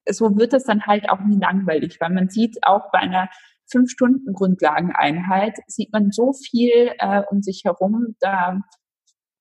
so 0.10 0.38
wird 0.38 0.54
es 0.54 0.64
dann 0.64 0.86
halt 0.86 1.10
auch 1.10 1.20
nie 1.20 1.40
langweilig, 1.40 1.98
weil 2.00 2.12
man 2.12 2.30
sieht 2.30 2.58
auch 2.64 2.92
bei 2.92 3.00
einer 3.00 3.30
fünf 3.70 3.90
Stunden 3.90 4.34
Grundlageneinheit 4.34 5.58
sieht 5.68 5.92
man 5.92 6.12
so 6.12 6.34
viel 6.34 6.92
äh, 7.00 7.24
um 7.30 7.42
sich 7.42 7.64
herum, 7.66 8.16
da 8.20 8.60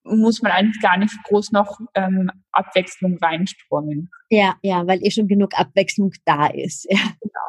muss 0.04 0.42
man 0.42 0.52
eigentlich 0.52 0.82
gar 0.82 0.98
nicht 0.98 1.14
groß 1.24 1.52
noch 1.52 1.78
ähm, 1.94 2.30
Abwechslung 2.52 3.16
reinstreuen. 3.18 4.10
Ja, 4.30 4.54
ja, 4.62 4.86
weil 4.86 5.02
eh 5.02 5.10
schon 5.10 5.28
genug 5.28 5.58
Abwechslung 5.58 6.12
da 6.24 6.46
ist. 6.46 6.86
Ja. 6.90 6.98
Genau. 7.20 7.40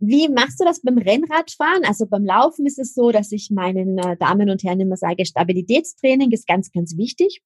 Wie 0.00 0.28
machst 0.28 0.60
du 0.60 0.64
das 0.64 0.82
beim 0.82 0.98
Rennradfahren? 0.98 1.84
Also 1.84 2.06
beim 2.06 2.24
Laufen 2.24 2.66
ist 2.66 2.78
es 2.78 2.92
so, 2.92 3.12
dass 3.12 3.32
ich 3.32 3.50
meinen 3.50 3.96
äh, 3.96 4.16
Damen 4.18 4.50
und 4.50 4.62
Herren 4.62 4.80
immer 4.80 4.96
sage, 4.96 5.24
Stabilitätstraining 5.24 6.30
ist 6.32 6.46
ganz, 6.46 6.70
ganz 6.72 6.96
wichtig 6.98 7.40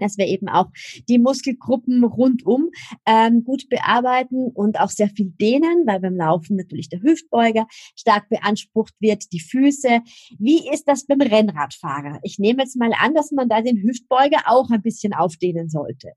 dass 0.00 0.18
wir 0.18 0.26
eben 0.26 0.48
auch 0.48 0.66
die 1.08 1.18
Muskelgruppen 1.18 2.04
rundum 2.04 2.70
ähm, 3.06 3.44
gut 3.44 3.68
bearbeiten 3.68 4.50
und 4.54 4.80
auch 4.80 4.90
sehr 4.90 5.08
viel 5.08 5.30
dehnen, 5.40 5.86
weil 5.86 6.00
beim 6.00 6.16
Laufen 6.16 6.56
natürlich 6.56 6.88
der 6.88 7.02
Hüftbeuger 7.02 7.66
stark 7.96 8.28
beansprucht 8.28 8.94
wird, 9.00 9.32
die 9.32 9.40
Füße. 9.40 10.00
Wie 10.38 10.68
ist 10.70 10.84
das 10.88 11.06
beim 11.06 11.20
Rennradfahrer? 11.20 12.20
Ich 12.22 12.38
nehme 12.38 12.62
jetzt 12.62 12.76
mal 12.76 12.92
an, 12.98 13.14
dass 13.14 13.32
man 13.32 13.48
da 13.48 13.60
den 13.60 13.82
Hüftbeuger 13.82 14.42
auch 14.46 14.70
ein 14.70 14.82
bisschen 14.82 15.14
aufdehnen 15.14 15.68
sollte. 15.68 16.12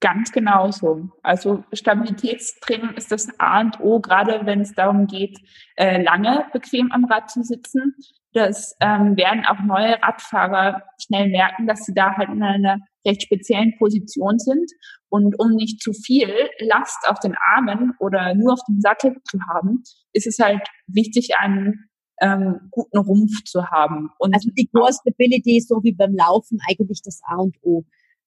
Ganz 0.00 0.32
genau 0.32 0.70
so. 0.70 1.10
Also 1.22 1.62
Stabilitätstraining 1.74 2.94
ist 2.94 3.12
das 3.12 3.28
A 3.38 3.60
und 3.60 3.80
O, 3.80 4.00
gerade 4.00 4.46
wenn 4.46 4.62
es 4.62 4.72
darum 4.72 5.06
geht, 5.06 5.38
äh, 5.76 6.02
lange 6.02 6.46
bequem 6.54 6.90
am 6.90 7.04
Rad 7.04 7.30
zu 7.30 7.42
sitzen. 7.42 7.94
Das 8.32 8.76
ähm, 8.80 9.16
werden 9.18 9.44
auch 9.44 9.60
neue 9.60 10.02
Radfahrer 10.02 10.84
schnell 10.98 11.28
merken, 11.28 11.66
dass 11.66 11.84
sie 11.84 11.92
da 11.92 12.16
halt 12.16 12.30
in 12.30 12.42
einer 12.42 12.78
recht 13.06 13.22
speziellen 13.22 13.74
Position 13.78 14.38
sind. 14.38 14.70
Und 15.08 15.38
um 15.38 15.52
nicht 15.52 15.82
zu 15.82 15.92
viel 15.92 16.32
Last 16.60 17.08
auf 17.08 17.18
den 17.20 17.34
Armen 17.54 17.94
oder 17.98 18.34
nur 18.34 18.52
auf 18.52 18.60
dem 18.68 18.80
Sattel 18.80 19.16
zu 19.24 19.38
haben, 19.52 19.82
ist 20.12 20.26
es 20.26 20.38
halt 20.38 20.66
wichtig, 20.86 21.30
einen 21.38 21.90
ähm, 22.20 22.68
guten 22.70 22.98
Rumpf 22.98 23.44
zu 23.44 23.66
haben. 23.70 24.10
Und 24.18 24.34
also 24.34 24.50
die 24.56 24.68
Core 24.68 24.92
Stability 24.92 25.58
ist 25.58 25.68
so 25.68 25.82
wie 25.82 25.92
beim 25.92 26.14
Laufen 26.14 26.58
eigentlich 26.68 27.02
das 27.02 27.20
A 27.26 27.36
und 27.36 27.56
O. 27.62 27.84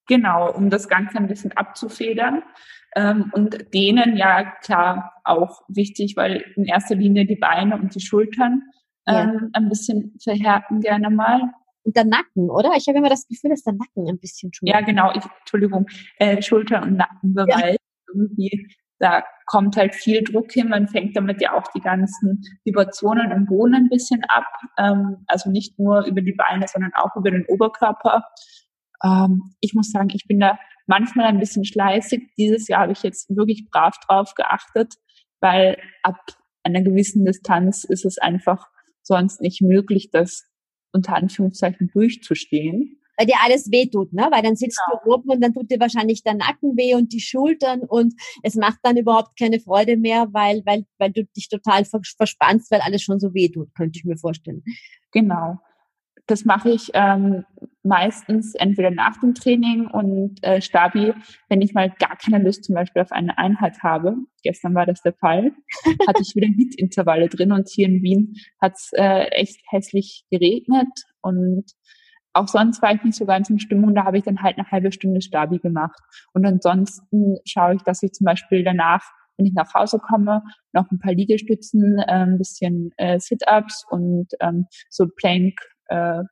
Genau, 0.08 0.52
um 0.52 0.70
das 0.70 0.90
Ganze 0.90 1.18
ein 1.18 1.28
bisschen 1.28 1.52
abzufedern. 1.54 2.44
Ähm, 2.96 3.32
und 3.34 3.74
denen 3.74 4.18
ja 4.18 4.44
klar 4.62 5.14
auch 5.24 5.62
wichtig, 5.68 6.16
weil 6.16 6.44
in 6.56 6.66
erster 6.66 6.96
Linie 6.96 7.26
die 7.26 7.38
Beine 7.38 7.76
und 7.76 7.96
die 7.96 8.02
Schultern 8.02 8.64
ähm, 9.08 9.16
ja. 9.16 9.50
ein 9.54 9.70
bisschen 9.70 10.16
verhärten 10.22 10.82
gerne 10.82 11.10
mal. 11.10 11.42
Und 11.84 11.96
der 11.96 12.06
Nacken, 12.06 12.50
oder? 12.50 12.72
Ich 12.78 12.88
habe 12.88 12.98
immer 12.98 13.10
das 13.10 13.28
Gefühl, 13.28 13.50
dass 13.50 13.64
der 13.64 13.74
Nacken 13.74 14.08
ein 14.08 14.20
bisschen 14.20 14.54
schon. 14.54 14.68
Ja, 14.68 14.82
genau. 14.82 15.12
Ich, 15.12 15.24
Entschuldigung, 15.40 15.86
äh, 16.18 16.42
Schulter- 16.42 16.82
und 16.82 16.96
Nackenbereich. 16.96 17.74
Ja. 17.74 18.14
Irgendwie, 18.14 18.68
da 19.00 19.24
kommt 19.48 19.76
halt 19.76 19.96
viel 19.96 20.24
Druck 20.24 20.52
hin. 20.52 20.70
Man 20.70 20.88
fängt 20.88 21.18
damit 21.18 21.42
ja 21.42 21.54
auch 21.54 21.68
die 21.76 21.82
ganzen 21.82 22.42
Vibrationen 22.64 23.32
im 23.32 23.46
Boden 23.46 23.76
ein 23.76 23.90
bisschen 23.90 24.24
ab. 24.30 24.46
Ähm, 24.78 25.26
also 25.28 25.50
nicht 25.50 25.78
nur 25.78 26.06
über 26.06 26.22
die 26.22 26.34
Beine, 26.34 26.68
sondern 26.68 26.94
auch 26.94 27.16
über 27.18 27.32
den 27.32 27.46
Oberkörper. 27.48 28.24
Ähm, 29.04 29.54
ich 29.60 29.74
muss 29.74 29.92
sagen, 29.92 30.10
ich 30.14 30.26
bin 30.28 30.40
da 30.40 30.58
manchmal 30.88 31.26
ein 31.26 31.40
bisschen 31.40 31.66
schleißig. 31.66 32.32
Dieses 32.38 32.68
Jahr 32.68 32.82
habe 32.82 32.94
ich 32.94 33.04
jetzt 33.04 33.30
wirklich 33.36 33.68
brav 33.70 33.98
drauf 34.08 34.36
geachtet, 34.36 34.94
weil 35.42 35.78
ab 36.04 36.18
einer 36.64 36.82
gewissen 36.82 37.26
Distanz 37.26 37.84
ist 37.84 38.06
es 38.06 38.18
einfach 38.18 38.68
sonst 39.02 39.42
nicht 39.42 39.62
möglich, 39.62 40.10
das 40.12 40.46
unter 40.94 41.16
Anführungszeichen 41.16 41.90
durchzustehen. 41.94 43.00
Weil 43.18 43.28
dir 43.28 43.36
alles 43.44 43.72
wehtut, 43.72 44.12
ne? 44.14 44.28
Weil 44.32 44.42
dann 44.42 44.56
sitzt 44.56 44.80
genau. 44.88 45.02
du 45.04 45.14
oben 45.14 45.30
und 45.30 45.42
dann 45.42 45.54
tut 45.54 45.70
dir 45.70 45.80
wahrscheinlich 45.80 46.24
der 46.24 46.34
Nacken 46.34 46.76
weh 46.78 46.96
und 46.96 47.14
die 47.14 47.20
Schultern 47.20 47.82
und 47.82 48.14
es 48.42 48.56
macht 48.56 48.80
dann 48.82 48.98
überhaupt 48.98 49.38
keine 49.38 49.60
Freude 49.60 49.98
mehr, 49.98 50.30
weil, 50.32 50.64
weil, 50.66 50.86
weil 50.98 51.12
du 51.12 51.24
dich 51.26 51.48
total 51.48 51.86
verspannst, 51.86 52.72
weil 52.72 52.82
alles 52.82 53.04
schon 53.04 53.20
so 53.20 53.34
wehtut, 53.34 53.74
könnte 53.76 54.00
ich 54.00 54.06
mir 54.06 54.18
vorstellen. 54.18 54.64
Genau 55.12 55.60
das 56.28 56.46
mache 56.46 56.70
ich 56.70 56.92
ähm, 56.94 57.44
meistens 57.84 58.56
entweder 58.56 58.92
nach 58.92 59.20
dem 59.20 59.34
Training 59.34 59.88
und 59.88 60.42
äh, 60.42 60.62
Stabi, 60.62 61.14
wenn 61.50 61.62
ich 61.62 61.74
mal 61.74 61.90
gar 62.00 62.16
keine 62.18 62.44
Lust 62.44 62.64
zum 62.64 62.76
Beispiel 62.76 63.02
auf 63.02 63.12
eine 63.12 63.38
Einheit 63.38 63.84
habe. 63.84 64.16
Gestern 64.42 64.74
war 64.74 64.86
das 64.86 65.02
der 65.02 65.14
Fall. 65.14 65.52
hatte 66.08 66.22
ich 66.22 66.36
wieder 66.36 66.48
Hitintervalle 66.48 67.28
drin 67.28 67.52
und 67.52 67.68
hier 67.70 67.88
in 67.88 68.02
Wien 68.02 68.36
hat 68.62 68.74
es 68.76 68.92
äh, 68.94 69.26
echt 69.32 69.60
hässlich 69.70 70.26
geregnet 70.32 70.88
und 71.22 71.66
auch 72.36 72.48
sonst 72.48 72.82
war 72.82 72.96
ich 72.96 73.04
nicht 73.04 73.16
so 73.16 73.26
ganz 73.26 73.50
in 73.50 73.60
Stimmung. 73.60 73.94
Da 73.94 74.06
habe 74.06 74.18
ich 74.18 74.24
dann 74.24 74.42
halt 74.42 74.58
eine 74.58 74.72
halbe 74.72 74.92
Stunde 74.92 75.22
Stabi 75.22 75.60
gemacht. 75.60 76.00
Und 76.34 76.44
ansonsten 76.48 77.38
schaue 77.46 77.76
ich, 77.76 77.84
dass 77.84 78.02
ich 78.02 78.12
zum 78.14 78.26
Beispiel 78.26 78.64
danach 78.64 79.04
wenn 79.38 79.48
ich 79.48 79.54
nach 79.54 79.74
Hause 79.74 80.00
komme, 80.00 80.44
noch 80.74 80.90
ein 80.92 81.00
paar 81.00 81.14
Liegestützen, 81.14 81.98
äh, 82.00 82.04
ein 82.06 82.38
bisschen 82.38 82.92
äh, 82.98 83.20
Sit-ups 83.20 83.86
und 83.90 84.28
ähm, 84.40 84.68
so 84.90 85.08
Plank 85.08 85.56
äh, 85.94 86.24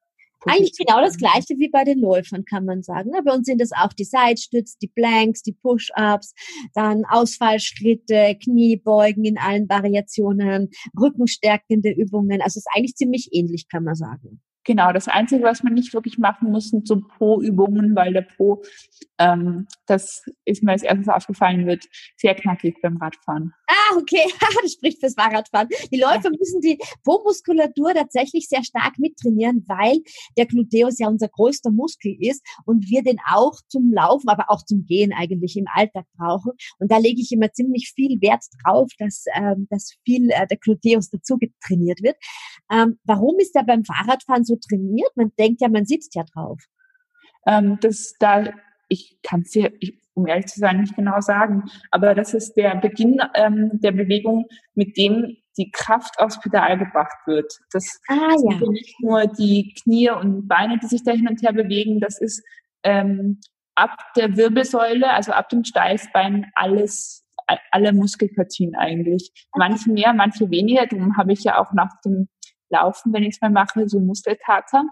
eigentlich 0.47 0.75
genau 0.75 1.01
das 1.01 1.17
gleiche 1.17 1.57
wie 1.57 1.69
bei 1.69 1.83
den 1.83 1.99
Läufern, 1.99 2.45
kann 2.45 2.65
man 2.65 2.81
sagen. 2.81 3.11
Ne? 3.11 3.21
Bei 3.23 3.33
uns 3.33 3.45
sind 3.45 3.61
es 3.61 3.71
auch 3.71 3.93
die 3.93 4.05
Seitstütz, 4.05 4.77
die 4.77 4.87
Blanks, 4.87 5.43
die 5.43 5.53
Push-Ups, 5.53 6.33
dann 6.73 7.05
Ausfallschritte, 7.05 8.37
Kniebeugen 8.43 9.23
in 9.23 9.37
allen 9.37 9.69
Variationen, 9.69 10.69
rückenstärkende 10.99 11.91
Übungen. 11.91 12.41
Also 12.41 12.57
es 12.57 12.65
ist 12.65 12.69
eigentlich 12.73 12.95
ziemlich 12.95 13.29
ähnlich, 13.31 13.67
kann 13.69 13.83
man 13.83 13.95
sagen. 13.95 14.41
Genau, 14.63 14.91
das 14.93 15.07
Einzige, 15.07 15.43
was 15.43 15.63
man 15.63 15.73
nicht 15.73 15.93
wirklich 15.93 16.19
machen 16.19 16.51
muss, 16.51 16.69
sind 16.69 16.87
so 16.87 17.01
Po-Übungen, 17.01 17.95
weil 17.95 18.13
der 18.13 18.21
Po, 18.21 18.61
ähm, 19.17 19.67
das 19.87 20.23
ist 20.45 20.61
mir 20.61 20.73
als 20.73 20.83
erstes 20.83 21.09
aufgefallen, 21.09 21.65
wird 21.65 21.85
sehr 22.15 22.35
knackig 22.35 22.77
beim 22.81 22.97
Radfahren. 22.97 23.53
Ah, 23.67 23.97
okay, 23.97 24.23
das 24.61 24.73
spricht 24.73 24.99
fürs 24.99 25.15
Fahrradfahren. 25.15 25.69
Die 25.91 25.99
Läufer 25.99 26.29
ja. 26.31 26.37
müssen 26.37 26.61
die 26.61 26.77
Po-Muskulatur 27.03 27.93
tatsächlich 27.93 28.47
sehr 28.47 28.63
stark 28.63 28.99
mittrainieren, 28.99 29.63
weil 29.67 30.01
der 30.37 30.45
Gluteus 30.45 30.99
ja 30.99 31.07
unser 31.07 31.29
größter 31.29 31.71
Muskel 31.71 32.15
ist 32.19 32.45
und 32.65 32.87
wir 32.87 33.01
den 33.01 33.17
auch 33.31 33.53
zum 33.67 33.91
Laufen, 33.91 34.29
aber 34.29 34.45
auch 34.49 34.63
zum 34.63 34.85
Gehen 34.85 35.11
eigentlich 35.11 35.57
im 35.57 35.65
Alltag 35.73 36.05
brauchen. 36.17 36.51
Und 36.77 36.91
da 36.91 36.97
lege 36.97 37.19
ich 37.19 37.31
immer 37.31 37.51
ziemlich 37.51 37.91
viel 37.95 38.21
Wert 38.21 38.43
drauf, 38.63 38.89
dass, 38.99 39.25
ähm, 39.35 39.67
dass 39.71 39.95
viel 40.05 40.29
äh, 40.29 40.45
der 40.45 40.57
Gluteus 40.57 41.09
dazu 41.09 41.37
getrainiert 41.37 42.03
wird. 42.03 42.17
Ähm, 42.71 42.99
warum 43.05 43.39
ist 43.39 43.55
der 43.55 43.63
beim 43.63 43.83
Fahrradfahren 43.83 44.43
so 44.43 44.50
trainiert? 44.59 45.09
Man 45.15 45.31
denkt 45.37 45.61
ja, 45.61 45.69
man 45.69 45.85
sitzt 45.85 46.15
ja 46.15 46.23
drauf. 46.23 46.61
Ähm, 47.47 47.77
das 47.81 48.13
da, 48.19 48.43
ich 48.89 49.17
kann 49.23 49.41
es 49.41 49.51
dir, 49.51 49.71
um 50.13 50.27
ehrlich 50.27 50.47
zu 50.47 50.59
sein, 50.59 50.81
nicht 50.81 50.95
genau 50.95 51.21
sagen, 51.21 51.63
aber 51.89 52.13
das 52.13 52.33
ist 52.33 52.53
der 52.53 52.75
Beginn 52.75 53.19
ähm, 53.35 53.71
der 53.81 53.91
Bewegung, 53.91 54.45
mit 54.75 54.97
dem 54.97 55.37
die 55.57 55.71
Kraft 55.71 56.19
aufs 56.19 56.39
Pedal 56.39 56.77
gebracht 56.77 57.17
wird. 57.25 57.51
Das 57.71 57.99
ah, 58.07 58.37
sind 58.37 58.61
ja. 58.61 58.69
nicht 58.69 58.95
nur 59.01 59.27
die 59.27 59.73
Knie 59.81 60.09
und 60.09 60.47
Beine, 60.47 60.79
die 60.79 60.87
sich 60.87 61.03
da 61.03 61.11
hin 61.11 61.27
und 61.27 61.41
her 61.41 61.53
bewegen, 61.53 61.99
das 61.99 62.19
ist 62.19 62.43
ähm, 62.83 63.39
ab 63.75 63.97
der 64.15 64.37
Wirbelsäule, 64.37 65.09
also 65.09 65.31
ab 65.31 65.49
dem 65.49 65.63
Steißbein, 65.63 66.51
alles, 66.55 67.25
alle 67.71 67.93
Muskelpartien 67.93 68.75
eigentlich. 68.75 69.31
Manche 69.55 69.91
mehr, 69.91 70.13
manche 70.13 70.49
weniger. 70.49 70.85
Darum 70.85 71.17
habe 71.17 71.33
ich 71.33 71.43
ja 71.43 71.59
auch 71.59 71.73
nach 71.73 71.91
dem 72.05 72.27
Laufen, 72.71 73.13
wenn 73.13 73.23
ich 73.23 73.35
es 73.35 73.41
mal 73.41 73.51
mache, 73.51 73.87
so 73.87 73.99
Muskelkater. 73.99 74.83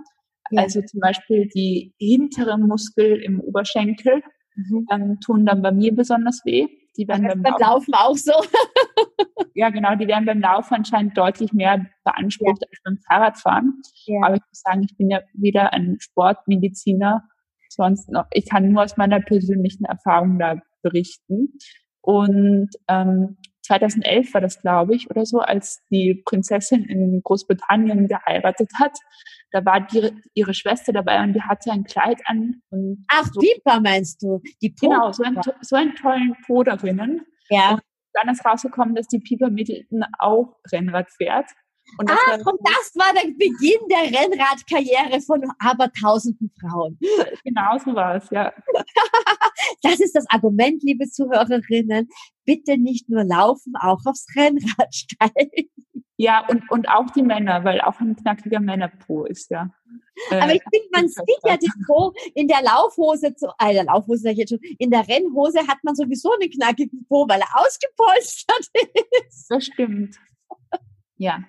Ja. 0.51 0.63
Also 0.63 0.81
zum 0.81 0.99
Beispiel 0.99 1.47
die 1.47 1.93
hinteren 1.99 2.67
Muskel 2.67 3.21
im 3.21 3.39
Oberschenkel 3.39 4.21
mhm. 4.55 4.87
ähm, 4.91 5.19
tun 5.19 5.45
dann 5.45 5.61
bei 5.61 5.71
mir 5.71 5.93
besonders 5.93 6.41
weh. 6.45 6.67
Die 6.97 7.07
werden 7.07 7.27
beim, 7.27 7.41
beim 7.41 7.53
Laufen, 7.59 7.91
Laufen 7.91 7.93
auch 7.93 8.17
so. 8.17 8.33
ja, 9.53 9.69
genau, 9.69 9.95
die 9.95 10.07
werden 10.07 10.25
beim 10.25 10.41
Laufen 10.41 10.73
anscheinend 10.75 11.17
deutlich 11.17 11.53
mehr 11.53 11.85
beansprucht 12.03 12.61
ja. 12.61 12.67
als 12.69 12.79
beim 12.83 12.97
Fahrradfahren. 13.07 13.81
Ja. 14.05 14.21
Aber 14.23 14.35
ich 14.35 14.41
muss 14.41 14.61
sagen, 14.61 14.83
ich 14.83 14.97
bin 14.97 15.09
ja 15.09 15.21
weder 15.33 15.71
ein 15.73 15.97
Sportmediziner, 15.99 17.23
sonst 17.69 18.09
noch, 18.09 18.25
ich 18.31 18.49
kann 18.49 18.71
nur 18.71 18.83
aus 18.83 18.97
meiner 18.97 19.21
persönlichen 19.21 19.85
Erfahrung 19.85 20.39
da 20.39 20.60
berichten. 20.81 21.54
Und 22.01 22.69
ähm, 22.87 23.37
2011 23.69 24.33
war 24.33 24.41
das, 24.41 24.61
glaube 24.61 24.95
ich, 24.95 25.09
oder 25.09 25.25
so, 25.25 25.39
als 25.39 25.85
die 25.91 26.21
Prinzessin 26.25 26.85
in 26.85 27.21
Großbritannien 27.23 28.07
geheiratet 28.07 28.71
hat. 28.79 28.97
Da 29.51 29.63
war 29.63 29.81
die, 29.81 30.11
ihre 30.33 30.53
Schwester 30.55 30.91
dabei 30.91 31.21
und 31.23 31.33
die 31.33 31.41
hatte 31.41 31.71
ein 31.71 31.83
Kleid 31.83 32.19
an. 32.25 32.61
Und 32.71 33.05
Ach, 33.09 33.25
so, 33.31 33.39
Pipa 33.39 33.79
meinst 33.79 34.23
du? 34.23 34.41
Die 34.61 34.69
Pipa. 34.69 34.93
Genau, 34.93 35.11
so, 35.11 35.23
ein, 35.23 35.39
so 35.61 35.75
einen 35.75 35.95
tollen 35.95 36.35
Po 36.45 36.63
darinnen. 36.63 37.25
Ja. 37.49 37.73
Und 37.73 37.81
dann 38.13 38.33
ist 38.33 38.43
rausgekommen, 38.43 38.95
dass 38.95 39.07
die 39.07 39.19
Pipa 39.19 39.49
Middleton 39.49 40.03
auch 40.17 40.55
Rennrad 40.71 41.11
fährt. 41.11 41.49
Und 41.98 42.10
das 42.10 42.17
ah, 42.25 42.31
war, 42.31 42.54
und 42.54 42.60
das 42.63 42.96
war 42.96 43.13
der 43.13 43.29
Beginn 43.31 43.87
der 43.90 44.19
Rennradkarriere 44.19 45.21
von 45.21 45.44
aber 45.60 45.92
tausenden 45.92 46.52
Frauen. 46.60 46.98
Genau 47.44 47.77
so 47.83 47.96
war 47.96 48.15
es, 48.15 48.29
ja. 48.29 48.54
das 49.81 50.00
ist 50.00 50.15
das 50.15 50.25
Argument, 50.29 50.83
liebe 50.83 51.10
Zuhörerinnen. 51.10 52.10
Bitte 52.46 52.77
nicht 52.77 53.10
nur 53.10 53.23
laufen, 53.23 53.73
auch 53.79 54.00
aufs 54.06 54.27
Rennrad 54.35 54.94
steigen. 54.94 55.69
Ja, 56.17 56.46
und, 56.48 56.69
und 56.69 56.90
auch 56.90 57.10
die 57.12 57.23
Männer, 57.23 57.63
weil 57.63 57.79
auch 57.79 58.00
ein 58.02 58.15
knackiger 58.15 58.60
Männerpo 58.60 59.25
ist, 59.25 59.50
ja. 59.52 59.69
Aber 60.31 60.54
ich 60.54 60.62
finde, 60.63 60.87
man 60.92 61.08
sieht 61.08 61.40
ja 61.46 61.56
das 61.56 61.69
so 61.87 62.13
in 62.35 62.48
der 62.48 62.62
Laufhose, 62.62 63.33
zu, 63.35 63.48
äh, 63.60 63.73
der 63.73 63.85
Laufhose 63.85 64.23
sag 64.23 64.31
ich 64.33 64.40
jetzt 64.40 64.50
schon, 64.50 64.60
in 64.77 64.92
der 64.92 65.08
Rennhose 65.08 65.65
hat 65.67 65.77
man 65.83 65.96
sowieso 65.96 66.31
einen 66.33 66.52
knackigen 66.52 67.06
Po, 67.08 67.25
weil 67.27 67.40
er 67.40 67.62
ausgepolstert 67.62 68.67
ist. 69.27 69.50
Das 69.50 69.65
stimmt. 69.65 70.17
Ja. 71.19 71.43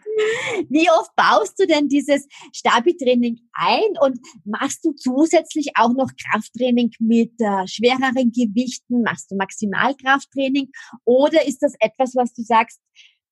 Wie 0.68 0.90
oft 0.90 1.14
baust 1.14 1.58
du 1.60 1.64
denn 1.64 1.88
dieses 1.88 2.26
Stabi-Training 2.52 3.38
ein 3.52 3.94
und 4.02 4.18
machst 4.44 4.84
du 4.84 4.92
zusätzlich 4.92 5.70
auch 5.76 5.92
noch 5.94 6.10
Krafttraining 6.20 6.90
mit 6.98 7.32
äh, 7.40 7.68
schwereren 7.68 8.32
Gewichten? 8.32 9.02
Machst 9.02 9.30
du 9.30 9.36
Maximalkrafttraining? 9.36 10.70
Oder 11.04 11.46
ist 11.46 11.62
das 11.62 11.74
etwas, 11.78 12.16
was 12.16 12.34
du 12.34 12.42
sagst, 12.42 12.80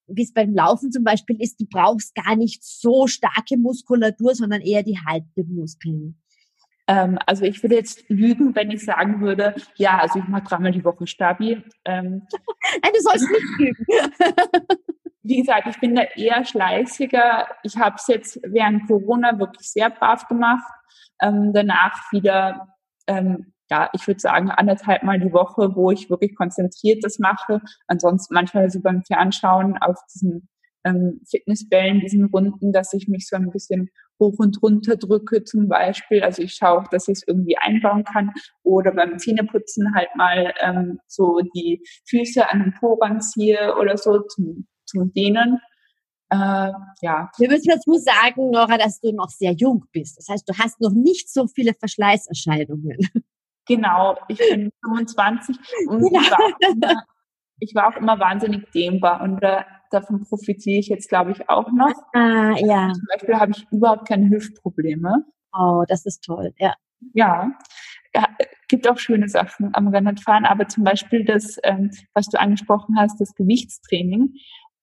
wie 0.06 0.22
es 0.22 0.32
beim 0.32 0.54
Laufen 0.54 0.92
zum 0.92 1.02
Beispiel 1.02 1.42
ist, 1.42 1.60
du 1.60 1.66
brauchst 1.68 2.14
gar 2.14 2.36
nicht 2.36 2.62
so 2.62 3.08
starke 3.08 3.56
Muskulatur, 3.58 4.36
sondern 4.36 4.60
eher 4.60 4.84
die 4.84 4.98
Haltemuskeln? 5.04 6.22
Ähm, 6.86 7.18
also 7.26 7.44
ich 7.44 7.60
würde 7.64 7.74
jetzt 7.74 8.08
lügen, 8.08 8.54
wenn 8.54 8.70
ich 8.70 8.84
sagen 8.84 9.20
würde, 9.20 9.56
ja, 9.74 9.98
also 9.98 10.20
ich 10.20 10.28
mache 10.28 10.44
dreimal 10.44 10.70
die 10.70 10.84
Woche 10.84 11.08
Stabi. 11.08 11.62
Ähm, 11.84 12.22
Nein, 12.82 12.92
du 12.94 13.00
sollst 13.00 13.28
nicht 13.28 13.58
lügen. 13.58 13.86
wie 15.22 15.38
gesagt, 15.38 15.66
ich 15.68 15.80
bin 15.80 15.94
da 15.94 16.02
eher 16.16 16.44
schleißiger. 16.44 17.46
Ich 17.62 17.76
habe 17.76 17.96
es 17.96 18.06
jetzt 18.06 18.40
während 18.44 18.86
Corona 18.86 19.38
wirklich 19.38 19.70
sehr 19.70 19.90
brav 19.90 20.26
gemacht. 20.28 20.64
Ähm, 21.20 21.52
danach 21.52 22.12
wieder, 22.12 22.68
ähm, 23.06 23.52
ja, 23.70 23.90
ich 23.92 24.06
würde 24.06 24.20
sagen, 24.20 24.50
anderthalb 24.50 25.02
Mal 25.02 25.20
die 25.20 25.32
Woche, 25.32 25.74
wo 25.74 25.90
ich 25.90 26.08
wirklich 26.08 26.36
konzentriert 26.36 27.04
das 27.04 27.18
mache. 27.18 27.60
Ansonsten 27.86 28.34
manchmal 28.34 28.70
so 28.70 28.80
beim 28.80 29.02
Fernschauen 29.04 29.76
auf 29.78 29.98
diesen 30.14 30.48
ähm, 30.84 31.20
Fitnessbällen, 31.28 32.00
diesen 32.00 32.26
Runden, 32.26 32.72
dass 32.72 32.92
ich 32.92 33.08
mich 33.08 33.26
so 33.26 33.36
ein 33.36 33.50
bisschen 33.50 33.90
hoch 34.20 34.38
und 34.38 34.62
runter 34.62 34.96
drücke 34.96 35.44
zum 35.44 35.68
Beispiel. 35.68 36.22
Also 36.22 36.42
ich 36.42 36.54
schaue 36.54 36.84
dass 36.90 37.08
ich 37.08 37.18
es 37.18 37.24
irgendwie 37.26 37.58
einbauen 37.58 38.04
kann. 38.04 38.32
Oder 38.62 38.92
beim 38.92 39.18
Zähneputzen 39.18 39.94
halt 39.94 40.08
mal 40.16 40.54
ähm, 40.60 41.00
so 41.06 41.40
die 41.54 41.82
Füße 42.08 42.50
an 42.50 42.60
den 42.60 42.74
Po 42.74 42.94
ranziehe 42.94 43.76
oder 43.76 43.96
so 43.96 44.20
zum 44.20 44.66
zum 44.88 45.12
Dehnen. 45.12 45.60
Äh, 46.30 46.72
ja. 47.00 47.30
Wir 47.38 47.48
müssen 47.48 47.68
dazu 47.68 47.94
sagen, 47.94 48.50
Nora, 48.50 48.76
dass 48.76 49.00
du 49.00 49.12
noch 49.12 49.30
sehr 49.30 49.52
jung 49.52 49.84
bist. 49.92 50.18
Das 50.18 50.28
heißt, 50.28 50.48
du 50.48 50.58
hast 50.58 50.80
noch 50.80 50.92
nicht 50.92 51.32
so 51.32 51.46
viele 51.46 51.74
Verschleißerscheinungen. 51.74 52.98
Genau, 53.66 54.18
ich 54.28 54.38
bin 54.38 54.70
25 54.84 55.56
und 55.88 56.00
genau. 56.00 56.20
ich, 56.20 56.30
war 56.30 56.70
immer, 56.70 57.02
ich, 57.60 57.74
war 57.74 57.88
auch 57.88 57.96
immer, 57.96 58.18
wahnsinnig 58.18 58.70
dehnbar 58.72 59.22
und 59.22 59.42
äh, 59.42 59.62
davon 59.90 60.24
profitiere 60.24 60.80
ich 60.80 60.88
jetzt, 60.88 61.08
glaube 61.08 61.32
ich, 61.32 61.48
auch 61.48 61.70
noch. 61.72 61.94
Ah, 62.14 62.54
ja. 62.58 62.92
Zum 62.92 63.04
Beispiel 63.12 63.34
habe 63.36 63.52
ich 63.52 63.66
überhaupt 63.70 64.08
keine 64.08 64.28
Hüftprobleme. 64.30 65.24
Oh, 65.52 65.84
das 65.86 66.04
ist 66.06 66.24
toll, 66.24 66.52
ja. 66.58 66.74
Ja, 67.14 67.52
ja, 68.14 68.26
gibt 68.68 68.88
auch 68.88 68.98
schöne 68.98 69.28
Sachen 69.28 69.70
am 69.74 69.88
Rennradfahren, 69.88 70.44
aber 70.44 70.68
zum 70.68 70.84
Beispiel 70.84 71.24
das, 71.24 71.58
ähm, 71.62 71.90
was 72.14 72.26
du 72.26 72.40
angesprochen 72.40 72.96
hast, 72.98 73.20
das 73.20 73.34
Gewichtstraining. 73.34 74.34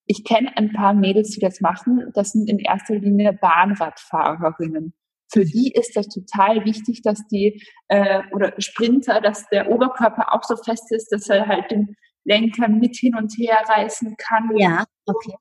Ich 0.06 0.24
kenne 0.24 0.56
ein 0.56 0.72
paar 0.72 0.94
Mädels, 0.94 1.32
die 1.32 1.40
das 1.40 1.62
machen. 1.62 2.12
Das 2.14 2.32
sind 2.32 2.50
in 2.50 2.60
erster 2.60 2.96
Linie 2.96 3.34
Bahnradfahrerinnen. 3.34 4.94
Für 5.32 5.44
die 5.44 5.72
ist 5.72 5.96
das 5.96 6.08
total 6.08 6.64
wichtig, 6.66 7.02
dass 7.02 7.26
die 7.28 7.62
äh, 7.88 8.22
oder 8.32 8.54
Sprinter, 8.60 9.22
dass 9.22 9.48
der 9.50 9.72
Oberkörper 9.72 10.34
auch 10.34 10.44
so 10.44 10.56
fest 10.56 10.92
ist, 10.92 11.12
dass 11.12 11.28
er 11.30 11.48
halt 11.48 11.72
den 11.72 11.96
Lenker 12.24 12.68
mit 12.68 12.96
hin 12.96 13.16
und 13.16 13.34
her 13.38 13.58
reißen 13.68 14.16
kann. 14.18 14.52
Ja, 14.56 14.86
okay. 15.06 15.36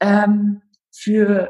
Ähm, 0.00 0.62
für 0.94 1.48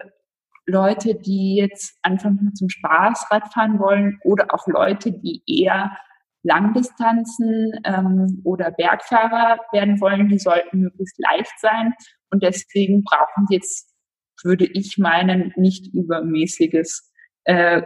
Leute, 0.66 1.16
die 1.16 1.56
jetzt 1.56 1.98
nur 2.06 2.52
zum 2.54 2.68
Spaß 2.68 3.26
Radfahren 3.30 3.78
wollen 3.78 4.20
oder 4.24 4.46
auch 4.54 4.66
Leute, 4.68 5.12
die 5.12 5.42
eher 5.46 5.96
Langdistanzen 6.44 7.72
ähm, 7.84 8.42
oder 8.44 8.70
Bergfahrer 8.70 9.58
werden 9.72 10.00
wollen, 10.00 10.28
die 10.28 10.38
sollten 10.38 10.80
möglichst 10.80 11.18
leicht 11.18 11.58
sein. 11.58 11.94
Und 12.33 12.43
deswegen 12.43 13.05
brauchen 13.05 13.47
die 13.51 13.57
jetzt, 13.57 13.95
würde 14.43 14.64
ich 14.64 14.97
meinen, 14.99 15.53
nicht 15.57 15.95
übermäßiges 15.95 17.12
äh, 17.45 17.83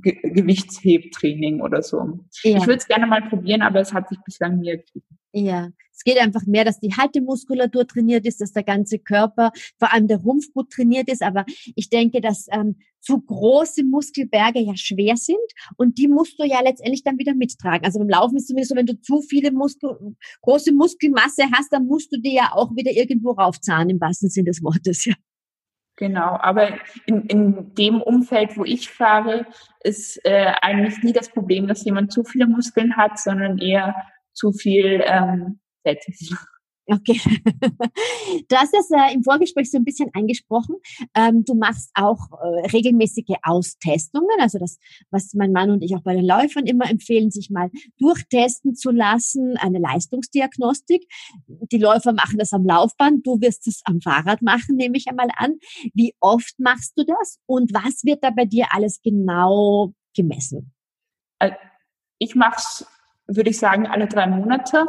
Ge 0.00 0.18
Gewichtshebtraining 0.22 1.60
oder 1.60 1.82
so. 1.82 1.98
Ja. 2.42 2.58
Ich 2.58 2.66
würde 2.66 2.78
es 2.78 2.86
gerne 2.86 3.06
mal 3.06 3.22
probieren, 3.28 3.62
aber 3.62 3.80
es 3.80 3.92
hat 3.92 4.08
sich 4.08 4.18
bislang 4.24 4.58
nie 4.58 4.70
ergeben. 4.70 5.04
Ja, 5.32 5.68
es 5.98 6.04
geht 6.04 6.18
einfach 6.18 6.46
mehr, 6.46 6.64
dass 6.64 6.78
die 6.78 6.94
Haltemuskulatur 6.94 7.86
trainiert 7.86 8.24
ist, 8.24 8.40
dass 8.40 8.52
der 8.52 8.62
ganze 8.62 8.98
Körper, 9.00 9.50
vor 9.78 9.92
allem 9.92 10.06
der 10.06 10.18
Rumpf 10.18 10.52
gut 10.54 10.70
trainiert 10.70 11.10
ist. 11.10 11.22
Aber 11.22 11.44
ich 11.74 11.90
denke, 11.90 12.20
dass 12.20 12.46
ähm, 12.52 12.76
zu 13.00 13.20
große 13.20 13.84
Muskelberge 13.84 14.60
ja 14.60 14.76
schwer 14.76 15.16
sind 15.16 15.36
und 15.76 15.98
die 15.98 16.08
musst 16.08 16.38
du 16.38 16.44
ja 16.44 16.60
letztendlich 16.62 17.02
dann 17.02 17.18
wieder 17.18 17.34
mittragen. 17.34 17.84
Also 17.84 17.98
beim 17.98 18.08
Laufen 18.08 18.36
ist 18.36 18.44
es 18.44 18.48
zumindest 18.48 18.70
so, 18.70 18.76
wenn 18.76 18.86
du 18.86 19.00
zu 19.00 19.22
viele 19.22 19.50
Muskel, 19.50 19.90
große 20.42 20.72
Muskelmasse 20.72 21.44
hast, 21.52 21.72
dann 21.72 21.86
musst 21.86 22.12
du 22.12 22.20
dir 22.20 22.32
ja 22.32 22.50
auch 22.52 22.74
wieder 22.76 22.92
irgendwo 22.92 23.32
raufzahlen, 23.32 23.90
im 23.90 24.00
wahrsten 24.00 24.30
Sinne 24.30 24.46
des 24.46 24.62
Wortes, 24.62 25.04
ja. 25.04 25.14
Genau, 25.98 26.38
aber 26.40 26.78
in, 27.06 27.22
in 27.26 27.74
dem 27.74 28.00
Umfeld, 28.00 28.56
wo 28.56 28.64
ich 28.64 28.88
fahre, 28.88 29.46
ist 29.80 30.24
äh, 30.24 30.52
eigentlich 30.62 31.02
nie 31.02 31.12
das 31.12 31.28
Problem, 31.28 31.66
dass 31.66 31.84
jemand 31.84 32.12
zu 32.12 32.22
viele 32.22 32.46
Muskeln 32.46 32.96
hat, 32.96 33.18
sondern 33.18 33.58
eher 33.58 33.96
zu 34.32 34.52
viel 34.52 35.02
ähm, 35.04 35.58
Fett. 35.82 36.04
Okay. 36.90 37.20
Du 38.48 38.56
hast 38.56 38.72
das 38.72 38.90
äh, 38.90 39.14
im 39.14 39.22
Vorgespräch 39.22 39.70
so 39.70 39.76
ein 39.76 39.84
bisschen 39.84 40.10
angesprochen. 40.14 40.76
Ähm, 41.14 41.44
du 41.44 41.54
machst 41.54 41.90
auch 41.94 42.18
äh, 42.32 42.66
regelmäßige 42.68 43.36
Austestungen, 43.42 44.40
also 44.40 44.58
das, 44.58 44.78
was 45.10 45.34
mein 45.34 45.52
Mann 45.52 45.70
und 45.70 45.82
ich 45.82 45.94
auch 45.94 46.02
bei 46.02 46.14
den 46.14 46.24
Läufern 46.24 46.66
immer 46.66 46.88
empfehlen, 46.90 47.30
sich 47.30 47.50
mal 47.50 47.70
durchtesten 47.98 48.74
zu 48.74 48.90
lassen, 48.90 49.56
eine 49.58 49.78
Leistungsdiagnostik. 49.78 51.06
Die 51.46 51.78
Läufer 51.78 52.12
machen 52.12 52.38
das 52.38 52.52
am 52.52 52.64
Laufband, 52.64 53.26
du 53.26 53.40
wirst 53.40 53.66
es 53.66 53.82
am 53.84 54.00
Fahrrad 54.00 54.40
machen, 54.40 54.76
nehme 54.76 54.96
ich 54.96 55.08
einmal 55.08 55.28
an. 55.36 55.56
Wie 55.94 56.14
oft 56.20 56.58
machst 56.58 56.94
du 56.96 57.04
das 57.04 57.38
und 57.46 57.72
was 57.74 58.04
wird 58.04 58.24
da 58.24 58.30
bei 58.30 58.46
dir 58.46 58.68
alles 58.70 59.00
genau 59.02 59.92
gemessen? 60.14 60.72
Äh, 61.38 61.52
ich 62.18 62.34
mache 62.34 62.56
es 62.56 62.86
würde 63.28 63.50
ich 63.50 63.58
sagen, 63.58 63.86
alle 63.86 64.06
drei 64.06 64.26
Monate. 64.26 64.86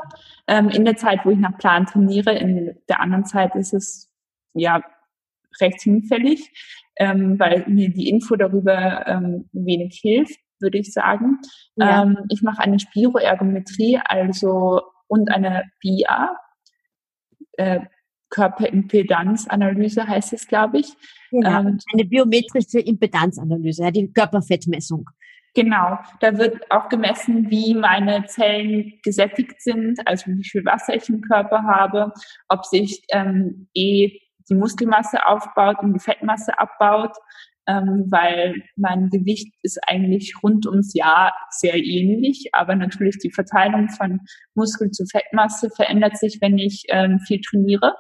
Ähm, 0.47 0.69
in 0.69 0.85
der 0.85 0.95
Zeit, 0.95 1.25
wo 1.25 1.29
ich 1.29 1.37
nach 1.37 1.57
Plan 1.57 1.85
trainiere, 1.85 2.33
in 2.33 2.77
der 2.87 3.01
anderen 3.01 3.25
Zeit 3.25 3.55
ist 3.55 3.73
es 3.73 4.09
ja 4.53 4.81
recht 5.61 5.81
hinfällig, 5.81 6.51
ähm, 6.97 7.37
weil 7.37 7.65
mir 7.67 7.89
die 7.89 8.09
Info 8.09 8.35
darüber 8.35 9.05
ähm, 9.07 9.49
wenig 9.51 9.99
hilft, 10.01 10.39
würde 10.59 10.77
ich 10.77 10.93
sagen. 10.93 11.39
Ja. 11.75 12.03
Ähm, 12.03 12.17
ich 12.29 12.41
mache 12.41 12.61
eine 12.61 12.79
Spiroergometrie, 12.79 13.99
also 14.03 14.81
und 15.07 15.31
eine 15.31 15.65
BIA, 15.81 16.35
äh, 17.57 17.81
Körperimpedanzanalyse 18.29 20.07
heißt 20.07 20.33
es, 20.33 20.47
glaube 20.47 20.79
ich. 20.79 20.93
Genau. 21.31 21.61
Ähm, 21.61 21.79
eine 21.93 22.05
biometrische 22.05 22.79
Impedanzanalyse, 22.79 23.83
ja, 23.83 23.91
die 23.91 24.11
Körperfettmessung. 24.11 25.09
Genau, 25.55 25.97
da 26.19 26.37
wird 26.37 26.71
auch 26.71 26.89
gemessen, 26.89 27.49
wie 27.49 27.73
meine 27.73 28.25
Zellen 28.25 28.93
gesättigt 29.03 29.61
sind, 29.61 29.99
also 30.05 30.31
wie 30.31 30.43
viel 30.43 30.63
Wasser 30.63 30.95
ich 30.95 31.09
im 31.09 31.21
Körper 31.21 31.63
habe, 31.63 32.13
ob 32.47 32.65
sich 32.65 33.03
ähm, 33.11 33.67
eh 33.73 34.19
die 34.49 34.55
Muskelmasse 34.55 35.25
aufbaut 35.25 35.79
und 35.79 35.93
die 35.93 35.99
Fettmasse 35.99 36.57
abbaut, 36.59 37.15
ähm, 37.67 38.05
weil 38.09 38.63
mein 38.75 39.09
Gewicht 39.09 39.53
ist 39.61 39.79
eigentlich 39.87 40.33
rund 40.43 40.65
ums 40.65 40.93
Jahr 40.93 41.33
sehr 41.51 41.75
ähnlich, 41.75 42.49
aber 42.53 42.75
natürlich 42.75 43.17
die 43.19 43.31
Verteilung 43.31 43.89
von 43.89 44.19
Muskel 44.55 44.91
zu 44.91 45.05
Fettmasse 45.05 45.69
verändert 45.75 46.17
sich, 46.17 46.39
wenn 46.41 46.57
ich 46.57 46.85
ähm, 46.89 47.19
viel 47.27 47.41
trainiere. 47.41 47.93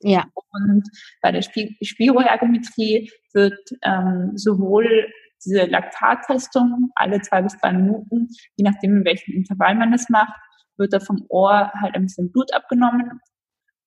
Ja. 0.00 0.26
Und 0.52 0.84
bei 1.22 1.32
der 1.32 1.42
Spiroergometrie 1.42 3.10
wird 3.32 3.58
ähm, 3.82 4.32
sowohl 4.34 5.08
diese 5.44 5.66
Laktattestung 5.66 6.90
alle 6.94 7.20
zwei 7.20 7.42
bis 7.42 7.56
drei 7.58 7.72
Minuten, 7.72 8.28
je 8.56 8.64
nachdem, 8.64 8.98
in 8.98 9.04
welchem 9.04 9.34
Intervall 9.34 9.74
man 9.74 9.92
es 9.92 10.08
macht, 10.08 10.34
wird 10.76 10.92
da 10.92 11.00
vom 11.00 11.24
Ohr 11.28 11.72
halt 11.80 11.94
ein 11.94 12.02
bisschen 12.02 12.32
Blut 12.32 12.52
abgenommen. 12.52 13.20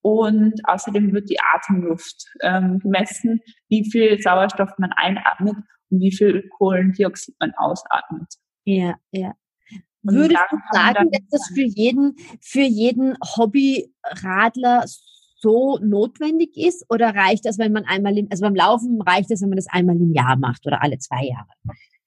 Und 0.01 0.61
außerdem 0.63 1.11
wird 1.11 1.29
die 1.29 1.39
Atemluft 1.53 2.25
ähm, 2.41 2.79
gemessen, 2.79 3.41
wie 3.67 3.89
viel 3.91 4.21
Sauerstoff 4.21 4.69
man 4.77 4.93
einatmet 4.95 5.55
und 5.89 5.99
wie 5.99 6.15
viel 6.15 6.47
Kohlendioxid 6.57 7.35
man 7.39 7.53
ausatmet. 7.57 8.27
Ja, 8.63 8.95
ja. 9.11 9.33
Würdest 10.03 10.41
du 10.51 10.57
sagen, 10.71 11.11
dass 11.11 11.21
das 11.29 11.51
für 11.53 11.65
jeden, 11.65 12.15
für 12.41 12.61
jeden 12.61 13.17
Hobbyradler 13.35 14.85
so 15.39 15.79
notwendig 15.81 16.57
ist 16.57 16.85
oder 16.89 17.15
reicht 17.15 17.45
das, 17.45 17.57
wenn 17.57 17.71
man 17.71 17.85
einmal 17.85 18.17
im, 18.17 18.27
also 18.29 18.43
beim 18.43 18.55
Laufen 18.55 19.01
reicht 19.01 19.31
es, 19.31 19.41
wenn 19.41 19.49
man 19.49 19.57
das 19.57 19.67
einmal 19.69 19.95
im 19.95 20.13
Jahr 20.13 20.37
macht 20.37 20.65
oder 20.65 20.81
alle 20.81 20.97
zwei 20.97 21.23
Jahre? 21.23 21.49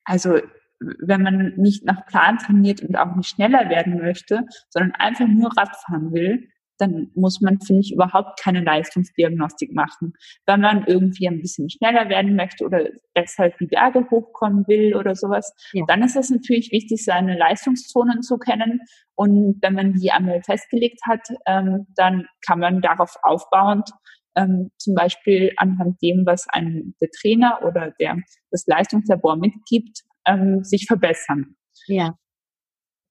Also 0.04 0.40
wenn 0.80 1.22
man 1.22 1.54
nicht 1.56 1.84
nach 1.84 2.06
Plan 2.06 2.38
trainiert 2.38 2.82
und 2.82 2.96
auch 2.96 3.14
nicht 3.14 3.28
schneller 3.28 3.68
werden 3.68 3.98
möchte, 3.98 4.46
sondern 4.70 4.92
einfach 4.92 5.28
nur 5.28 5.50
Radfahren 5.56 6.12
will, 6.12 6.48
dann 6.80 7.10
muss 7.14 7.40
man, 7.40 7.60
finde 7.60 7.82
ich, 7.82 7.92
überhaupt 7.92 8.40
keine 8.40 8.62
Leistungsdiagnostik 8.62 9.72
machen. 9.72 10.14
Wenn 10.46 10.60
man 10.60 10.84
irgendwie 10.86 11.28
ein 11.28 11.40
bisschen 11.40 11.68
schneller 11.68 12.08
werden 12.08 12.36
möchte 12.36 12.64
oder 12.64 12.88
deshalb 13.16 13.58
die 13.58 13.66
Berge 13.66 14.06
hochkommen 14.10 14.66
will 14.66 14.96
oder 14.96 15.14
sowas, 15.14 15.54
ja. 15.72 15.84
dann 15.86 16.02
ist 16.02 16.16
es 16.16 16.30
natürlich 16.30 16.70
wichtig, 16.72 17.04
seine 17.04 17.36
Leistungszonen 17.36 18.22
zu 18.22 18.38
kennen. 18.38 18.80
Und 19.14 19.58
wenn 19.60 19.74
man 19.74 19.92
die 19.94 20.10
einmal 20.10 20.42
festgelegt 20.42 21.00
hat, 21.06 21.28
ähm, 21.46 21.86
dann 21.96 22.26
kann 22.46 22.60
man 22.60 22.80
darauf 22.80 23.16
aufbauend 23.22 23.90
ähm, 24.36 24.70
zum 24.78 24.94
Beispiel 24.94 25.52
anhand 25.56 26.00
dem, 26.02 26.24
was 26.24 26.46
ein 26.48 26.94
der 27.00 27.10
Trainer 27.10 27.60
oder 27.64 27.92
der 27.98 28.16
das 28.50 28.66
Leistungslabor 28.66 29.36
mitgibt, 29.36 30.02
ähm, 30.26 30.62
sich 30.62 30.86
verbessern. 30.86 31.56
Ja. 31.86 32.14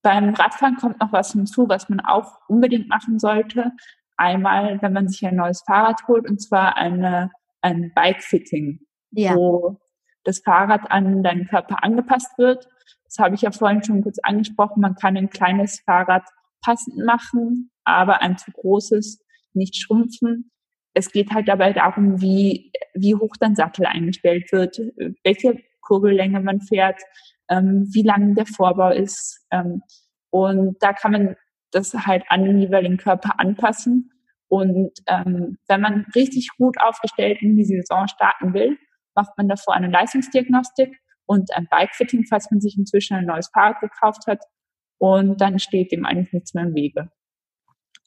Beim 0.02 0.34
Radfahren 0.34 0.78
kommt 0.78 1.00
noch 1.00 1.12
was 1.12 1.34
hinzu, 1.34 1.68
was 1.68 1.90
man 1.90 2.00
auch 2.00 2.40
unbedingt 2.48 2.88
machen 2.88 3.20
sollte. 3.20 3.72
Einmal, 4.18 4.82
wenn 4.82 4.94
man 4.94 5.08
sich 5.08 5.26
ein 5.26 5.36
neues 5.36 5.62
Fahrrad 5.66 6.08
holt, 6.08 6.30
und 6.30 6.42
zwar 6.42 6.78
eine, 6.78 7.32
ein 7.62 7.92
Bike-Fitting, 7.94 8.80
ja. 9.12 9.36
wo 9.36 9.80
das 10.24 10.40
Fahrrad 10.40 10.92
an 10.92 11.24
deinen 11.24 11.48
Körper 11.48 11.84
angepasst 11.84 12.38
wird. 12.38 12.68
Das 13.06 13.18
habe 13.20 13.36
ich 13.36 13.42
ja 13.42 13.52
vorhin 13.52 13.84
schon 13.84 14.04
kurz 14.04 14.20
angesprochen. 14.20 14.82
Man 14.82 14.96
kann 14.96 15.18
ein 15.18 15.30
kleines 15.30 15.82
Fahrrad 15.82 16.24
passend 16.62 16.98
machen, 16.98 17.72
aber 17.84 18.22
ein 18.22 18.38
zu 18.38 18.52
großes 18.52 19.24
nicht 19.54 19.76
schrumpfen. 19.76 20.52
Es 20.94 21.12
geht 21.12 21.32
halt 21.32 21.48
dabei 21.48 21.74
darum, 21.74 22.22
wie, 22.22 22.72
wie 22.94 23.16
hoch 23.16 23.36
dein 23.40 23.56
Sattel 23.56 23.86
eingestellt 23.86 24.52
wird, 24.52 24.80
welche 25.24 25.60
Kurbellänge 25.82 26.42
man 26.42 26.62
fährt, 26.62 27.02
ähm, 27.50 27.88
wie 27.92 28.04
lang 28.04 28.36
der 28.36 28.46
Vorbau 28.46 28.92
ist. 28.92 29.46
Ähm, 29.52 29.82
und 30.30 30.78
da 30.82 30.94
kann 30.94 31.12
man 31.12 31.36
das 31.72 31.94
halt 31.94 32.24
an 32.30 32.46
den 32.46 32.60
jeweiligen 32.60 32.98
Körper 32.98 33.40
anpassen. 33.40 34.12
Und 34.48 34.92
ähm, 35.08 35.58
wenn 35.68 35.82
man 35.82 36.06
richtig 36.16 36.50
gut 36.58 36.80
aufgestellt 36.82 37.40
in 37.42 37.56
die 37.56 37.66
Saison 37.66 38.08
starten 38.08 38.54
will, 38.54 38.78
macht 39.16 39.38
man 39.38 39.48
davor 39.48 39.76
eine 39.76 39.90
Leistungsdiagnostik 39.90 40.98
und 41.26 41.54
ein 41.56 41.68
Bikefitting, 41.70 42.26
falls 42.28 42.50
man 42.50 42.60
sich 42.60 42.78
inzwischen 42.78 43.16
ein 43.16 43.26
neues 43.26 43.50
Fahrrad 43.54 43.80
gekauft 43.82 44.26
hat. 44.28 44.44
Und 44.98 45.40
dann 45.40 45.60
steht 45.60 45.92
dem 45.92 46.06
eigentlich 46.06 46.34
nichts 46.34 46.54
mehr 46.54 46.64
im 46.64 46.74
Wege. 46.74 47.12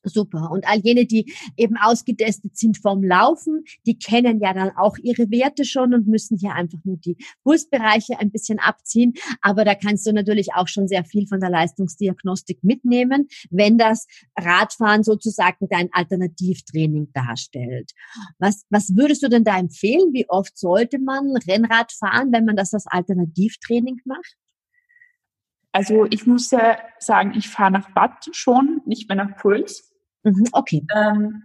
Super. 0.04 0.50
Und 0.50 0.66
all 0.66 0.78
jene, 0.78 1.06
die 1.06 1.32
eben 1.56 1.76
ausgetestet 1.76 2.56
sind 2.56 2.78
vom 2.78 3.04
Laufen, 3.04 3.64
die 3.86 3.98
kennen 3.98 4.40
ja 4.40 4.52
dann 4.52 4.70
auch 4.76 4.96
ihre 4.98 5.30
Werte 5.30 5.64
schon 5.64 5.94
und 5.94 6.08
müssen 6.08 6.36
hier 6.36 6.54
einfach 6.54 6.78
nur 6.84 6.96
die 6.96 7.16
Pulsbereiche 7.44 8.18
ein 8.18 8.30
bisschen 8.32 8.58
abziehen. 8.58 9.14
Aber 9.40 9.64
da 9.64 9.74
kannst 9.74 10.06
du 10.06 10.12
natürlich 10.12 10.54
auch 10.54 10.66
schon 10.66 10.88
sehr 10.88 11.04
viel 11.04 11.26
von 11.28 11.40
der 11.40 11.50
Leistungsdiagnostik 11.50 12.64
mitnehmen, 12.64 13.28
wenn 13.50 13.78
das 13.78 14.06
Radfahren 14.36 15.04
sozusagen 15.04 15.68
dein 15.68 15.88
Alternativtraining 15.92 17.12
darstellt. 17.12 17.92
Was, 18.38 18.64
was 18.70 18.96
würdest 18.96 19.22
du 19.22 19.28
denn 19.28 19.44
da 19.44 19.58
empfehlen? 19.58 20.12
Wie 20.12 20.28
oft 20.28 20.58
sollte 20.58 20.98
man 20.98 21.36
Rennrad 21.46 21.92
fahren, 21.92 22.32
wenn 22.32 22.44
man 22.44 22.56
das 22.56 22.74
als 22.74 22.86
Alternativtraining 22.86 24.00
macht? 24.04 24.36
Also 25.72 26.06
ich 26.10 26.26
muss 26.26 26.50
ja 26.50 26.78
sagen, 26.98 27.32
ich 27.34 27.48
fahre 27.48 27.72
nach 27.72 27.96
Watt 27.96 28.28
schon, 28.32 28.82
nicht 28.84 29.08
mehr 29.08 29.16
nach 29.16 29.36
Puls. 29.38 29.91
Mhm, 30.24 30.44
okay. 30.52 30.86
Ähm, 30.94 31.44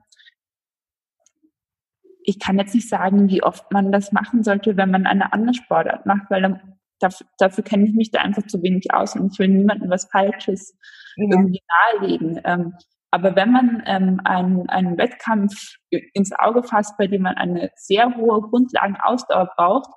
ich 2.23 2.39
kann 2.39 2.59
jetzt 2.59 2.75
nicht 2.75 2.89
sagen, 2.89 3.29
wie 3.29 3.41
oft 3.41 3.71
man 3.71 3.91
das 3.91 4.11
machen 4.11 4.43
sollte, 4.43 4.75
wenn 4.75 4.91
man 4.91 5.05
eine 5.05 5.31
andere 5.31 5.53
Sportart 5.53 6.05
macht, 6.05 6.29
weil 6.29 6.41
dann, 6.41 6.77
dafür, 6.99 7.25
dafür 7.37 7.63
kenne 7.63 7.85
ich 7.85 7.93
mich 7.93 8.11
da 8.11 8.19
einfach 8.19 8.45
zu 8.47 8.61
wenig 8.61 8.93
aus 8.93 9.15
und 9.15 9.31
ich 9.31 9.39
will 9.39 9.47
niemandem 9.47 9.89
was 9.89 10.09
Falsches 10.11 10.77
ja. 11.15 11.25
irgendwie 11.29 11.61
nahelegen. 11.93 12.41
Ähm, 12.43 12.73
aber 13.11 13.35
wenn 13.37 13.51
man 13.51 13.81
ähm, 13.85 14.19
einen, 14.25 14.67
einen 14.67 14.97
Wettkampf 14.97 15.77
ins 15.89 16.33
Auge 16.33 16.63
fasst, 16.63 16.97
bei 16.97 17.07
dem 17.07 17.21
man 17.21 17.35
eine 17.35 17.71
sehr 17.75 18.15
hohe 18.17 18.41
Grundlagenausdauer 18.41 19.49
braucht, 19.55 19.89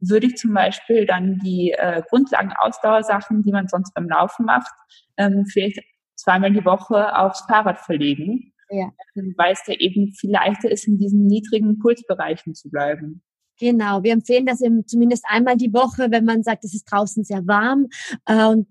würde 0.00 0.26
ich 0.26 0.36
zum 0.36 0.54
Beispiel 0.54 1.06
dann 1.06 1.38
die 1.38 1.72
äh, 1.76 2.02
Grundlagenausdauersachen, 2.08 3.42
die 3.42 3.52
man 3.52 3.68
sonst 3.68 3.92
beim 3.94 4.08
Laufen 4.08 4.46
macht, 4.46 4.72
ähm, 5.18 5.44
vielleicht 5.46 5.80
zweimal 6.16 6.52
die 6.52 6.64
Woche 6.64 7.16
aufs 7.16 7.42
Fahrrad 7.46 7.78
verlegen, 7.78 8.52
ja. 8.70 8.90
weil 9.36 9.52
es 9.52 9.62
da 9.66 9.72
eben 9.72 10.12
viel 10.12 10.30
leichter 10.30 10.70
ist, 10.70 10.86
in 10.86 10.98
diesen 10.98 11.26
niedrigen 11.26 11.78
Pulsbereichen 11.78 12.54
zu 12.54 12.70
bleiben. 12.70 13.22
Genau, 13.58 14.02
wir 14.02 14.12
empfehlen 14.12 14.44
das 14.44 14.60
eben 14.60 14.86
zumindest 14.86 15.24
einmal 15.28 15.56
die 15.56 15.72
Woche, 15.72 16.10
wenn 16.10 16.24
man 16.24 16.42
sagt, 16.42 16.64
es 16.64 16.74
ist 16.74 16.84
draußen 16.84 17.24
sehr 17.24 17.46
warm 17.46 17.88
äh, 18.26 18.46
und 18.46 18.68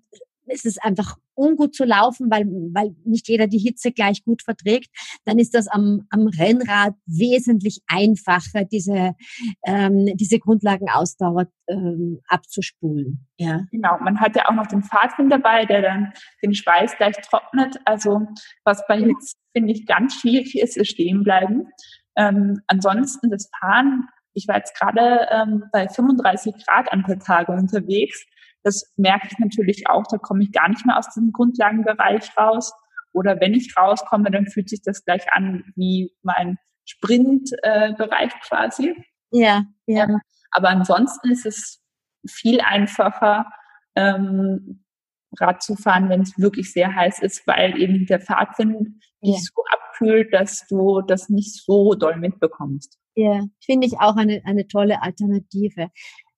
es 0.47 0.65
ist 0.65 0.83
einfach 0.83 1.17
ungut 1.35 1.75
zu 1.75 1.85
laufen, 1.85 2.29
weil, 2.29 2.45
weil 2.73 2.95
nicht 3.03 3.27
jeder 3.27 3.47
die 3.47 3.59
Hitze 3.59 3.91
gleich 3.91 4.23
gut 4.23 4.41
verträgt, 4.41 4.89
dann 5.25 5.39
ist 5.39 5.53
das 5.53 5.67
am, 5.67 6.07
am 6.09 6.27
Rennrad 6.27 6.95
wesentlich 7.05 7.81
einfacher, 7.87 8.65
diese, 8.65 9.15
ähm, 9.65 10.05
diese 10.15 10.39
Grundlagenausdauer 10.39 11.47
ähm, 11.67 12.21
abzuspulen. 12.27 13.27
Ja. 13.37 13.61
Genau, 13.71 13.97
man 14.01 14.19
hat 14.19 14.35
ja 14.35 14.47
auch 14.47 14.53
noch 14.53 14.67
den 14.67 14.83
Pfadfind 14.83 15.31
dabei, 15.31 15.65
der 15.65 15.81
dann 15.81 16.13
den 16.43 16.53
Schweiß 16.53 16.97
gleich 16.97 17.15
trocknet. 17.17 17.77
Also 17.85 18.21
was 18.63 18.85
bei 18.87 18.97
Hitze, 18.97 19.35
finde 19.53 19.73
ich, 19.73 19.85
ganz 19.85 20.15
schwierig 20.19 20.57
ist, 20.57 20.77
ist 20.77 20.89
stehen 20.89 21.23
bleiben. 21.23 21.67
Ähm, 22.17 22.61
ansonsten 22.67 23.29
das 23.29 23.49
Fahren, 23.59 24.07
ich 24.33 24.47
war 24.47 24.57
jetzt 24.57 24.77
gerade 24.77 25.27
ähm, 25.31 25.65
bei 25.71 25.87
35 25.87 26.53
Grad 26.65 26.91
an 26.91 27.03
der 27.07 27.19
Tage 27.19 27.51
unterwegs 27.51 28.25
das 28.65 28.91
merke 28.97 29.27
ich 29.29 29.37
natürlich 29.37 29.87
auch, 29.87 30.03
da 30.09 30.17
komme 30.17 30.43
ich 30.43 30.51
gar 30.51 30.67
nicht 30.67 30.85
mehr 30.87 30.97
aus 30.97 31.07
diesem 31.09 31.31
Grundlagenbereich 31.31 32.35
raus. 32.35 32.73
Oder 33.13 33.39
wenn 33.39 33.53
ich 33.53 33.77
rauskomme, 33.77 34.31
dann 34.31 34.47
fühlt 34.47 34.69
sich 34.69 34.81
das 34.81 35.05
gleich 35.05 35.31
an 35.31 35.63
wie 35.75 36.11
mein 36.23 36.57
Sprintbereich 36.85 38.33
äh, 38.33 38.39
quasi. 38.47 38.95
Ja, 39.31 39.63
ja. 39.85 40.05
Ähm, 40.05 40.19
aber 40.49 40.69
ansonsten 40.69 41.31
ist 41.31 41.45
es 41.45 41.83
viel 42.27 42.59
einfacher, 42.59 43.45
ähm, 43.95 44.83
Rad 45.39 45.61
zu 45.61 45.75
fahren, 45.75 46.09
wenn 46.09 46.21
es 46.21 46.37
wirklich 46.39 46.73
sehr 46.73 46.95
heiß 46.95 47.19
ist, 47.19 47.45
weil 47.45 47.79
eben 47.79 48.07
der 48.07 48.19
Fahrtwind 48.19 48.99
ja. 49.21 49.31
dich 49.31 49.43
so 49.43 49.61
abkühlt, 49.71 50.33
dass 50.33 50.65
du 50.67 51.01
das 51.01 51.29
nicht 51.29 51.53
so 51.63 51.93
doll 51.93 52.17
mitbekommst. 52.17 52.97
Ja, 53.15 53.43
finde 53.63 53.85
ich 53.87 53.99
auch 53.99 54.15
eine, 54.15 54.41
eine 54.45 54.67
tolle 54.67 55.01
Alternative. 55.01 55.89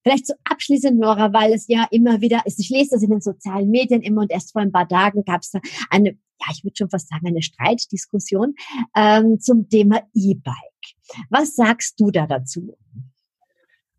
Vielleicht 0.08 0.28
so 0.28 0.36
abschließend, 0.46 0.98
Nora, 0.98 1.34
weil 1.34 1.52
es 1.52 1.68
ja 1.68 1.86
immer 1.92 2.22
wieder 2.22 2.42
ist, 2.46 2.62
ich 2.62 2.70
lese 2.70 2.92
das 2.92 3.04
in 3.04 3.10
den 3.10 3.20
sozialen 3.20 3.70
Medien 3.70 4.02
immer 4.02 4.22
und 4.22 4.32
erst 4.32 4.54
vor 4.54 4.62
ein 4.62 4.72
paar 4.72 4.88
Tagen 4.88 5.26
gab 5.26 5.42
es 5.42 5.52
da 5.52 5.60
eine, 5.90 6.12
ja, 6.12 6.48
ich 6.54 6.64
würde 6.64 6.76
schon 6.78 6.90
fast 6.90 7.10
sagen, 7.10 7.28
eine 7.28 7.42
Streitdiskussion 7.42 8.56
ähm, 8.96 9.38
zum 9.42 9.68
Thema 9.68 10.02
E-Bike. 10.14 11.26
Was 11.30 11.58
sagst 11.58 12.00
du 12.00 12.10
da 12.10 12.26
dazu? 12.26 12.78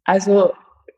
Also 0.04 0.52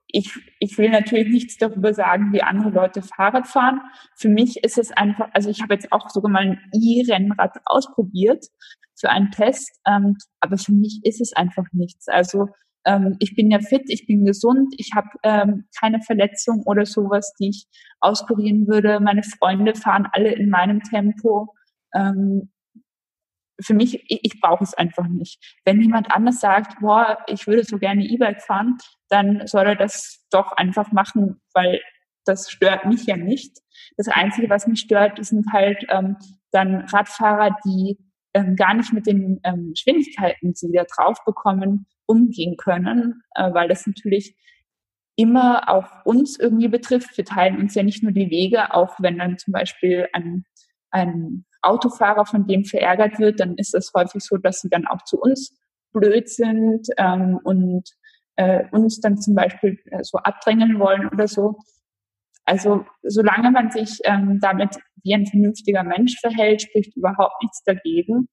ich, 0.07 0.33
ich 0.61 0.79
will 0.79 0.91
natürlich 0.91 1.29
nichts 1.29 1.57
darüber 1.57 1.93
sagen, 1.93 2.33
wie 2.33 2.43
andere 2.43 2.71
Leute 2.71 3.03
Fahrrad 3.03 3.49
fahren. 3.49 3.81
Für 4.15 4.29
mich 4.29 4.63
ist 4.63 4.79
es 4.79 4.93
einfach, 4.93 5.29
also 5.33 5.51
ich 5.51 5.61
habe 5.61 5.75
jetzt 5.75 5.91
auch 5.91 6.09
sogar 6.11 6.31
mal 6.31 6.43
ein 6.43 6.61
E-Rennrad 6.73 7.59
ausprobiert 7.65 8.47
für 8.95 9.11
einen 9.11 9.33
Test, 9.33 9.73
ähm, 9.89 10.17
aber 10.39 10.57
für 10.57 10.73
mich 10.73 11.01
ist 11.03 11.21
es 11.21 11.33
einfach 11.33 11.65
nichts. 11.73 12.07
Also 12.07 12.47
ähm, 12.85 13.17
ich 13.19 13.35
bin 13.35 13.51
ja 13.51 13.61
fit, 13.61 13.83
ich 13.87 14.07
bin 14.07 14.25
gesund, 14.25 14.75
ich 14.79 14.91
habe 14.95 15.09
ähm, 15.23 15.65
keine 15.79 16.01
Verletzung 16.01 16.63
oder 16.65 16.87
sowas, 16.87 17.35
die 17.39 17.51
ich 17.51 17.67
auskurieren 18.01 18.67
würde. 18.67 19.01
Meine 19.01 19.23
Freunde 19.23 19.75
fahren 19.75 20.09
alle 20.13 20.33
in 20.33 20.49
meinem 20.49 20.83
Tempo. 20.83 21.55
Ähm, 21.95 22.51
für 23.63 23.75
mich, 23.75 24.03
ich, 24.09 24.21
ich 24.23 24.41
brauche 24.41 24.65
es 24.65 24.75
einfach 24.75 25.07
nicht. 25.07 25.59
Wenn 25.65 25.83
jemand 25.83 26.11
anders 26.11 26.41
sagt, 26.41 26.81
boah, 26.81 27.19
ich 27.27 27.47
würde 27.47 27.65
so 27.65 27.79
gerne 27.79 28.05
E-Bike 28.05 28.43
fahren, 28.43 28.79
dann 29.09 29.47
soll 29.47 29.67
er 29.67 29.77
das 29.77 30.25
doch 30.31 30.53
einfach 30.53 30.93
machen, 30.93 31.41
weil 31.53 31.81
das 32.25 32.51
stört 32.51 32.87
mich 32.87 33.05
ja 33.07 33.17
nicht. 33.17 33.59
Das 33.97 34.09
Einzige, 34.09 34.49
was 34.49 34.67
mich 34.67 34.81
stört, 34.81 35.23
sind 35.25 35.53
halt 35.53 35.85
ähm, 35.89 36.17
dann 36.53 36.87
Radfahrer, 36.87 37.57
die 37.65 37.99
ähm, 38.35 38.57
gar 38.57 38.75
nicht 38.75 38.93
mit 38.93 39.07
den 39.07 39.41
ähm, 39.45 39.71
Geschwindigkeiten, 39.71 40.53
die 40.53 40.57
sie 40.57 40.73
da 40.73 40.85
drauf 40.85 41.19
bekommen, 41.25 41.87
umgehen 42.11 42.57
können, 42.57 43.23
äh, 43.37 43.53
weil 43.55 43.69
das 43.69 43.87
natürlich 43.87 44.35
immer 45.17 45.69
auch 45.69 46.05
uns 46.05 46.39
irgendwie 46.39 46.69
betrifft. 46.69 47.17
Wir 47.17 47.25
teilen 47.25 47.59
uns 47.59 47.75
ja 47.75 47.83
nicht 47.83 48.03
nur 48.03 48.13
die 48.13 48.31
Wege, 48.31 48.75
auch 48.75 48.97
wenn 48.99 49.19
dann 49.19 49.39
zum 49.39 49.53
Beispiel 49.53 50.09
ein, 50.13 50.45
ein 50.91 51.45
Autofahrer 51.63 52.27
von 52.27 52.47
dem 52.47 52.65
verärgert 52.65 53.19
wird, 53.19 53.39
dann 53.39 53.55
ist 53.57 53.75
es 53.75 53.93
häufig 53.95 54.23
so, 54.23 54.39
dass 54.39 54.61
sie 54.61 54.71
dann 54.71 54.87
auch 54.87 55.03
zu 55.05 55.21
uns 55.21 55.57
blöd 55.93 56.29
sind 56.29 56.87
ähm, 56.97 57.39
und 57.45 57.85
äh, 58.37 58.65
uns 58.73 59.01
dann 59.01 59.19
zum 59.19 59.35
Beispiel 59.35 59.79
äh, 59.91 60.03
so 60.03 60.19
abdrängen 60.19 60.79
wollen 60.79 61.09
oder 61.09 61.29
so. 61.29 61.59
Also 62.45 62.87
solange 63.03 63.51
man 63.51 63.71
sich 63.71 63.99
ähm, 64.05 64.39
damit 64.41 64.79
wie 65.03 65.15
ein 65.15 65.27
vernünftiger 65.27 65.85
Mensch 65.85 66.19
verhält, 66.21 66.63
spricht 66.63 66.97
überhaupt 66.97 67.43
nichts 67.43 67.63
dagegen. 67.65 68.29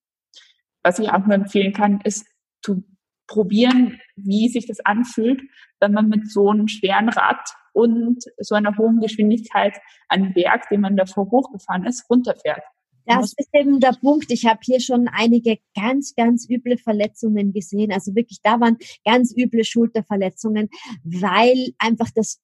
was 0.83 0.99
ich 0.99 1.09
auch 1.09 1.25
nur 1.25 1.35
empfehlen 1.35 1.73
kann, 1.73 1.99
ist 2.03 2.25
zu 2.61 2.83
probieren, 3.27 3.99
wie 4.15 4.49
sich 4.49 4.65
das 4.65 4.79
anfühlt, 4.79 5.41
wenn 5.79 5.93
man 5.93 6.09
mit 6.09 6.31
so 6.31 6.49
einem 6.49 6.67
schweren 6.67 7.09
Rad 7.09 7.49
und 7.73 8.23
so 8.39 8.55
einer 8.55 8.75
hohen 8.77 8.99
Geschwindigkeit 8.99 9.77
einen 10.09 10.33
Berg, 10.33 10.69
den 10.69 10.81
man 10.81 10.97
davor 10.97 11.29
hochgefahren 11.29 11.85
ist, 11.85 12.09
runterfährt. 12.09 12.63
Das 13.07 13.33
ist 13.37 13.49
eben 13.53 13.79
der 13.79 13.93
Punkt. 13.93 14.31
Ich 14.31 14.45
habe 14.45 14.59
hier 14.63 14.81
schon 14.81 15.07
einige 15.07 15.59
ganz, 15.73 16.13
ganz 16.15 16.49
üble 16.49 16.77
Verletzungen 16.77 17.53
gesehen. 17.53 17.93
Also 17.93 18.15
wirklich, 18.15 18.39
da 18.43 18.59
waren 18.59 18.77
ganz 19.05 19.33
üble 19.35 19.63
Schulterverletzungen, 19.63 20.69
weil 21.03 21.73
einfach 21.79 22.09
das 22.13 22.41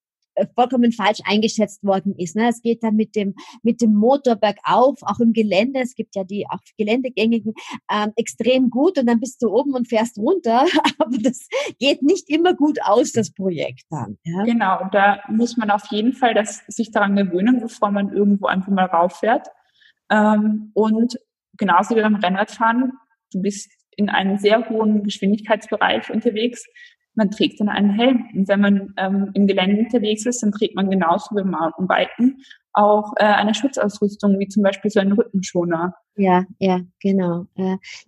vollkommen 0.56 0.92
falsch 0.92 1.20
eingeschätzt 1.26 1.84
worden 1.84 2.16
ist. 2.18 2.36
Ne? 2.36 2.50
Es 2.50 2.62
geht 2.62 2.84
dann 2.84 2.96
mit 2.96 3.16
dem 3.16 3.36
mit 3.62 3.82
dem 3.82 3.94
Motor 3.94 4.36
bergauf, 4.36 5.00
auch 5.02 5.20
im 5.20 5.34
Gelände. 5.34 5.80
Es 5.80 5.96
gibt 5.96 6.16
ja 6.16 6.24
die 6.24 6.46
auch 6.50 6.60
Geländegängigen 6.78 7.54
ähm, 7.92 8.12
extrem 8.16 8.70
gut 8.70 8.98
und 8.98 9.08
dann 9.08 9.20
bist 9.20 9.42
du 9.42 9.50
oben 9.50 9.74
und 9.74 9.88
fährst 9.88 10.18
runter. 10.18 10.66
Aber 11.00 11.18
das 11.18 11.48
geht 11.80 12.02
nicht 12.02 12.30
immer 12.30 12.54
gut 12.54 12.80
aus, 12.84 13.12
das 13.12 13.32
Projekt 13.32 13.84
dann. 13.90 14.18
Ja? 14.24 14.44
Genau, 14.44 14.90
da 14.92 15.20
muss 15.30 15.58
man 15.58 15.70
auf 15.70 15.86
jeden 15.92 16.14
Fall 16.14 16.34
das, 16.34 16.64
sich 16.68 16.92
daran 16.92 17.16
gewöhnen, 17.16 17.60
bevor 17.60 17.92
man 17.92 18.14
irgendwo 18.14 18.48
einfach 18.48 18.72
mal 18.72 18.86
rauffährt. 18.86 19.48
Ähm, 20.10 20.72
und 20.74 21.18
genauso 21.58 21.96
wie 21.96 22.02
beim 22.02 22.16
Rennradfahren, 22.16 22.94
du 23.32 23.42
bist 23.42 23.72
in 23.96 24.10
einem 24.10 24.38
sehr 24.38 24.68
hohen 24.70 25.04
Geschwindigkeitsbereich 25.04 26.10
unterwegs 26.10 26.66
man 27.16 27.32
trägt 27.32 27.60
dann 27.60 27.70
einen 27.70 27.92
Helm. 27.92 28.26
Und 28.34 28.48
wenn 28.48 28.62
man 28.62 28.94
ähm, 28.98 29.32
im 29.34 29.48
Gelände 29.48 29.84
unterwegs 29.84 30.26
ist, 30.26 30.44
dann 30.44 30.52
trägt 30.52 30.76
man 30.76 30.90
genauso 30.90 31.32
wie 31.32 31.42
beim 31.42 31.52
Mountainbiken 31.52 32.44
auch 32.74 33.14
äh, 33.18 33.26
eine 33.26 33.54
Schutzausrüstung, 33.54 34.40
wie 34.40 34.48
zum 34.48 34.64
Beispiel 34.64 34.92
so 34.92 35.00
ein 35.00 35.12
Rückenschoner. 35.12 35.94
Ja, 36.16 36.46
ja, 36.60 36.82
genau. 37.02 37.46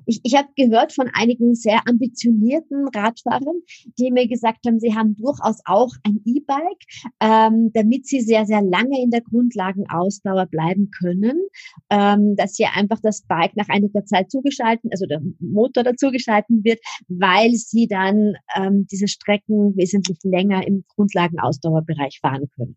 Ich, 0.05 0.21
ich 0.23 0.35
habe 0.35 0.47
gehört 0.55 0.93
von 0.93 1.09
einigen 1.13 1.55
sehr 1.55 1.81
ambitionierten 1.87 2.87
Radfahrern, 2.93 3.61
die 3.97 4.11
mir 4.11 4.27
gesagt 4.27 4.59
haben, 4.67 4.79
sie 4.79 4.93
haben 4.93 5.15
durchaus 5.15 5.59
auch 5.65 5.89
ein 6.03 6.21
E-Bike, 6.23 6.83
ähm, 7.19 7.71
damit 7.73 8.05
sie 8.05 8.21
sehr, 8.21 8.45
sehr 8.45 8.61
lange 8.61 9.01
in 9.01 9.09
der 9.09 9.21
Grundlagenausdauer 9.21 10.45
bleiben 10.45 10.91
können, 10.91 11.47
ähm, 11.89 12.35
dass 12.35 12.57
hier 12.57 12.69
einfach 12.75 12.99
das 13.01 13.23
Bike 13.23 13.55
nach 13.55 13.69
einiger 13.69 14.05
Zeit 14.05 14.29
zugeschalten, 14.29 14.91
also 14.91 15.07
der 15.07 15.21
Motor 15.39 15.83
dazugeschalten 15.83 16.63
wird, 16.63 16.79
weil 17.07 17.53
sie 17.53 17.87
dann 17.87 18.35
ähm, 18.55 18.85
diese 18.91 19.07
Strecken 19.07 19.75
wesentlich 19.75 20.19
länger 20.23 20.65
im 20.67 20.83
Grundlagenausdauerbereich 20.95 22.19
fahren 22.21 22.49
können. 22.55 22.75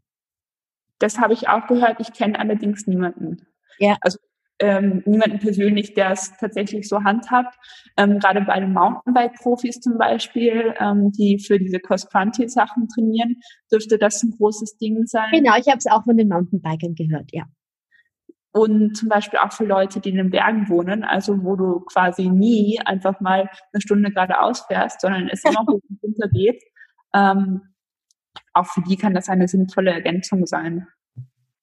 Das 0.99 1.19
habe 1.19 1.33
ich 1.33 1.49
auch 1.49 1.67
gehört. 1.67 2.01
Ich 2.01 2.13
kenne 2.13 2.39
allerdings 2.39 2.87
niemanden. 2.87 3.47
Ja. 3.79 3.97
Also 4.01 4.19
ähm, 4.61 5.03
niemanden 5.07 5.39
persönlich, 5.39 5.95
der 5.95 6.11
es 6.11 6.37
tatsächlich 6.37 6.89
so 6.89 7.05
handhabt. 7.05 7.57
Ähm, 7.97 8.19
gerade 8.19 8.41
bei 8.41 8.59
den 8.59 8.73
Mountainbike-Profis 8.73 9.81
zum 9.81 9.99
Beispiel, 9.99 10.75
ähm, 10.81 11.13
die 11.13 11.39
für 11.39 11.59
diese 11.59 11.79
Cross-Country-Sachen 11.79 12.89
trainieren, 12.89 13.37
dürfte 13.71 13.99
das 13.99 14.23
ein 14.23 14.33
großes 14.37 14.77
Ding 14.79 15.07
sein. 15.07 15.31
Genau, 15.33 15.57
ich 15.57 15.69
habe 15.69 15.79
es 15.79 15.87
auch 15.87 16.05
von 16.05 16.17
den 16.17 16.29
Mountainbikern 16.29 16.95
gehört, 16.95 17.31
ja. 17.33 17.45
Und 18.51 18.97
zum 18.97 19.09
Beispiel 19.09 19.39
auch 19.39 19.53
für 19.53 19.67
Leute, 19.67 20.01
die 20.01 20.09
in 20.09 20.17
den 20.17 20.31
Bergen 20.31 20.69
wohnen, 20.69 21.05
also 21.05 21.45
wo 21.45 21.55
du 21.55 21.81
quasi 21.81 22.29
nie 22.29 22.81
einfach 22.85 23.21
mal 23.21 23.49
eine 23.73 23.81
Stunde 23.81 24.11
geradeaus 24.11 24.63
fährst, 24.67 25.01
sondern 25.01 25.29
es 25.29 25.45
immer 25.45 25.61
hoch 25.61 25.81
und 25.89 26.03
runter 26.03 26.29
geht. 26.29 26.61
Ähm, 27.15 27.61
auch 28.59 28.67
für 28.67 28.83
die 28.83 28.97
kann 28.97 29.15
das 29.15 29.29
eine 29.29 29.49
sinnvolle 29.49 29.91
Ergänzung 29.91 30.47
sein. 30.47 30.87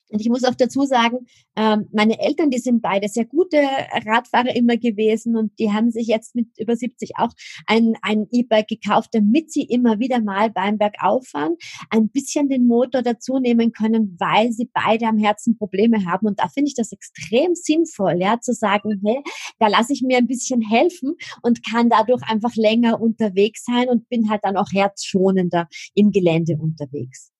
Und 0.09 0.21
ich 0.21 0.29
muss 0.29 0.43
auch 0.43 0.55
dazu 0.55 0.83
sagen, 0.83 1.25
ähm, 1.55 1.87
meine 1.91 2.19
Eltern, 2.19 2.49
die 2.49 2.59
sind 2.59 2.81
beide 2.81 3.07
sehr 3.07 3.25
gute 3.25 3.57
Radfahrer 4.05 4.55
immer 4.55 4.77
gewesen 4.77 5.35
und 5.35 5.57
die 5.59 5.71
haben 5.71 5.89
sich 5.89 6.07
jetzt 6.07 6.35
mit 6.35 6.47
über 6.59 6.75
70 6.75 7.17
auch 7.17 7.31
ein, 7.65 7.95
ein 8.01 8.27
E-Bike 8.31 8.67
gekauft, 8.67 9.09
damit 9.13 9.51
sie 9.51 9.63
immer 9.63 9.99
wieder 9.99 10.21
mal 10.21 10.51
beim 10.51 10.77
Bergauffahren 10.77 11.55
ein 11.89 12.09
bisschen 12.09 12.49
den 12.49 12.67
Motor 12.67 13.01
dazu 13.01 13.39
nehmen 13.39 13.71
können, 13.71 14.15
weil 14.19 14.51
sie 14.51 14.69
beide 14.73 15.07
am 15.07 15.17
Herzen 15.17 15.57
Probleme 15.57 16.05
haben. 16.05 16.27
Und 16.27 16.39
da 16.39 16.49
finde 16.49 16.69
ich 16.69 16.75
das 16.75 16.91
extrem 16.91 17.55
sinnvoll, 17.55 18.17
ja, 18.19 18.39
zu 18.39 18.53
sagen, 18.53 19.01
hey, 19.03 19.21
da 19.59 19.67
lasse 19.67 19.93
ich 19.93 20.01
mir 20.01 20.17
ein 20.17 20.27
bisschen 20.27 20.61
helfen 20.61 21.15
und 21.41 21.65
kann 21.65 21.89
dadurch 21.89 22.21
einfach 22.23 22.55
länger 22.55 23.01
unterwegs 23.01 23.65
sein 23.65 23.89
und 23.89 24.07
bin 24.09 24.29
halt 24.29 24.41
dann 24.43 24.57
auch 24.57 24.71
herzschonender 24.71 25.67
im 25.93 26.11
Gelände 26.11 26.57
unterwegs. 26.57 27.34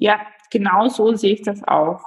Ja, 0.00 0.20
genau 0.50 0.88
so 0.88 1.14
sehe 1.14 1.34
ich 1.34 1.42
das 1.42 1.62
auch. 1.66 2.02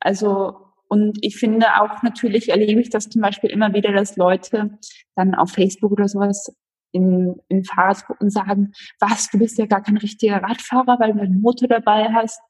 Also, 0.00 0.56
und 0.88 1.18
ich 1.22 1.36
finde 1.36 1.80
auch 1.80 2.02
natürlich 2.02 2.50
erlebe 2.50 2.80
ich 2.80 2.90
das 2.90 3.08
zum 3.08 3.22
Beispiel 3.22 3.50
immer 3.50 3.72
wieder, 3.72 3.92
dass 3.92 4.16
Leute 4.16 4.78
dann 5.16 5.34
auf 5.34 5.52
Facebook 5.52 5.92
oder 5.92 6.06
sowas 6.06 6.54
in, 6.92 7.34
in 7.48 7.64
Fahrradgruppen 7.64 8.30
sagen, 8.30 8.72
was, 9.00 9.28
du 9.30 9.38
bist 9.38 9.58
ja 9.58 9.66
gar 9.66 9.82
kein 9.82 9.96
richtiger 9.96 10.42
Radfahrer, 10.42 10.98
weil 11.00 11.14
du 11.14 11.20
einen 11.20 11.40
Motor 11.40 11.68
dabei 11.68 12.08
hast. 12.12 12.40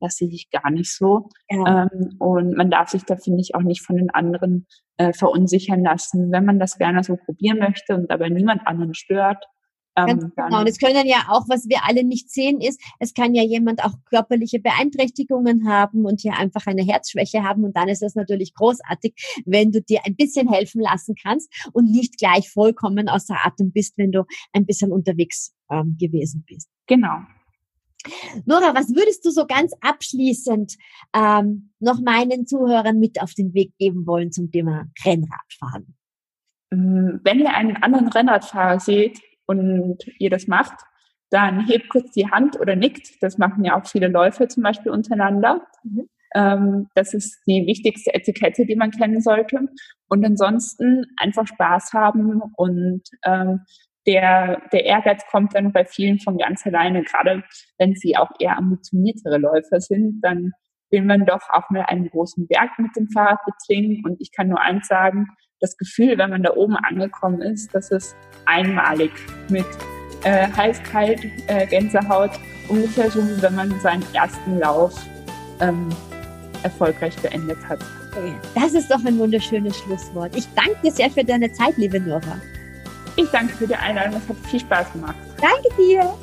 Das 0.00 0.16
sehe 0.16 0.28
ich 0.28 0.50
gar 0.50 0.70
nicht 0.70 0.92
so. 0.92 1.30
Ja. 1.48 1.88
Ähm, 1.92 2.16
und 2.18 2.56
man 2.56 2.70
darf 2.70 2.90
sich 2.90 3.04
da, 3.04 3.16
finde 3.16 3.40
ich, 3.40 3.54
auch 3.54 3.62
nicht 3.62 3.82
von 3.82 3.96
den 3.96 4.10
anderen 4.10 4.66
äh, 4.98 5.12
verunsichern 5.12 5.82
lassen. 5.82 6.32
Wenn 6.32 6.44
man 6.44 6.58
das 6.58 6.76
gerne 6.76 7.02
so 7.04 7.16
probieren 7.16 7.60
möchte 7.60 7.94
und 7.94 8.10
dabei 8.10 8.28
niemand 8.28 8.66
anderen 8.66 8.94
stört, 8.94 9.46
ähm, 9.96 10.32
genau. 10.34 10.60
Und 10.60 10.68
es 10.68 10.78
können 10.78 11.06
ja 11.06 11.26
auch, 11.28 11.48
was 11.48 11.68
wir 11.68 11.84
alle 11.84 12.04
nicht 12.04 12.30
sehen, 12.30 12.60
ist, 12.60 12.80
es 12.98 13.14
kann 13.14 13.34
ja 13.34 13.42
jemand 13.42 13.84
auch 13.84 13.92
körperliche 14.06 14.58
Beeinträchtigungen 14.58 15.68
haben 15.68 16.04
und 16.04 16.20
hier 16.20 16.34
einfach 16.34 16.66
eine 16.66 16.82
Herzschwäche 16.82 17.44
haben. 17.44 17.64
Und 17.64 17.76
dann 17.76 17.88
ist 17.88 18.02
es 18.02 18.14
natürlich 18.14 18.54
großartig, 18.54 19.14
wenn 19.46 19.70
du 19.70 19.80
dir 19.80 20.00
ein 20.04 20.16
bisschen 20.16 20.48
helfen 20.48 20.80
lassen 20.80 21.14
kannst 21.20 21.52
und 21.72 21.90
nicht 21.90 22.18
gleich 22.18 22.50
vollkommen 22.50 23.08
außer 23.08 23.36
Atem 23.44 23.72
bist, 23.72 23.96
wenn 23.96 24.10
du 24.10 24.24
ein 24.52 24.66
bisschen 24.66 24.92
unterwegs 24.92 25.54
ähm, 25.70 25.96
gewesen 25.98 26.44
bist. 26.46 26.68
Genau. 26.86 27.18
Nora, 28.44 28.74
was 28.74 28.94
würdest 28.94 29.24
du 29.24 29.30
so 29.30 29.46
ganz 29.46 29.72
abschließend 29.80 30.76
ähm, 31.14 31.70
noch 31.78 32.00
meinen 32.00 32.46
Zuhörern 32.46 32.98
mit 32.98 33.22
auf 33.22 33.32
den 33.32 33.54
Weg 33.54 33.72
geben 33.78 34.06
wollen 34.06 34.30
zum 34.30 34.50
Thema 34.50 34.86
Rennradfahren? 35.04 35.96
Wenn 36.70 37.38
ihr 37.38 37.54
einen 37.54 37.76
anderen 37.76 38.08
Rennradfahrer 38.08 38.80
seht, 38.80 39.20
und 39.46 39.98
ihr 40.18 40.30
das 40.30 40.46
macht, 40.46 40.78
dann 41.30 41.66
hebt 41.66 41.88
kurz 41.88 42.12
die 42.12 42.30
Hand 42.30 42.60
oder 42.60 42.76
nickt. 42.76 43.22
Das 43.22 43.38
machen 43.38 43.64
ja 43.64 43.80
auch 43.80 43.86
viele 43.86 44.08
Läufer 44.08 44.48
zum 44.48 44.62
Beispiel 44.62 44.92
untereinander. 44.92 45.66
Mhm. 45.82 46.08
Ähm, 46.34 46.88
das 46.94 47.14
ist 47.14 47.40
die 47.46 47.66
wichtigste 47.66 48.12
Etikette, 48.14 48.66
die 48.66 48.76
man 48.76 48.90
kennen 48.90 49.20
sollte. 49.20 49.60
Und 50.08 50.24
ansonsten 50.24 51.06
einfach 51.16 51.46
Spaß 51.46 51.92
haben 51.92 52.42
und 52.56 53.02
ähm, 53.24 53.60
der, 54.06 54.60
der 54.70 54.84
Ehrgeiz 54.84 55.24
kommt 55.30 55.54
dann 55.54 55.72
bei 55.72 55.84
vielen 55.84 56.20
von 56.20 56.36
ganz 56.36 56.66
alleine, 56.66 57.02
gerade 57.02 57.42
wenn 57.78 57.94
sie 57.94 58.16
auch 58.16 58.30
eher 58.38 58.58
ambitioniertere 58.58 59.38
Läufer 59.38 59.80
sind, 59.80 60.20
dann 60.22 60.52
will 60.90 61.02
man 61.02 61.24
doch 61.24 61.48
auch 61.50 61.70
mal 61.70 61.82
einen 61.82 62.10
großen 62.10 62.46
Berg 62.46 62.78
mit 62.78 62.94
dem 62.96 63.08
Fahrrad 63.08 63.40
bezwingen. 63.46 64.02
Und 64.04 64.20
ich 64.20 64.30
kann 64.30 64.48
nur 64.48 64.60
eins 64.60 64.86
sagen, 64.86 65.28
das 65.64 65.76
Gefühl, 65.76 66.18
wenn 66.18 66.30
man 66.30 66.42
da 66.42 66.52
oben 66.54 66.76
angekommen 66.76 67.40
ist, 67.42 67.74
das 67.74 67.90
ist 67.90 68.16
einmalig 68.44 69.10
mit 69.48 69.66
äh, 70.24 70.48
heiß, 70.48 70.82
kalt, 70.82 71.24
äh, 71.46 71.66
Gänsehaut, 71.66 72.30
ungefähr 72.68 73.10
so 73.10 73.20
wie 73.20 73.40
wenn 73.42 73.54
man 73.54 73.80
seinen 73.80 74.04
ersten 74.14 74.58
Lauf 74.58 74.94
ähm, 75.60 75.88
erfolgreich 76.62 77.16
beendet 77.16 77.58
hat. 77.68 77.80
Das 78.54 78.74
ist 78.74 78.90
doch 78.90 79.04
ein 79.04 79.18
wunderschönes 79.18 79.76
Schlusswort. 79.78 80.36
Ich 80.36 80.46
danke 80.54 80.76
dir 80.82 80.92
sehr 80.92 81.10
für 81.10 81.24
deine 81.24 81.52
Zeit, 81.52 81.76
liebe 81.76 81.98
Nora. 81.98 82.40
Ich 83.16 83.28
danke 83.30 83.54
für 83.54 83.66
die 83.66 83.76
Einladung. 83.76 84.20
Es 84.22 84.28
hat 84.28 84.36
viel 84.48 84.60
Spaß 84.60 84.92
gemacht. 84.92 85.16
Danke 85.40 85.68
dir. 85.78 86.14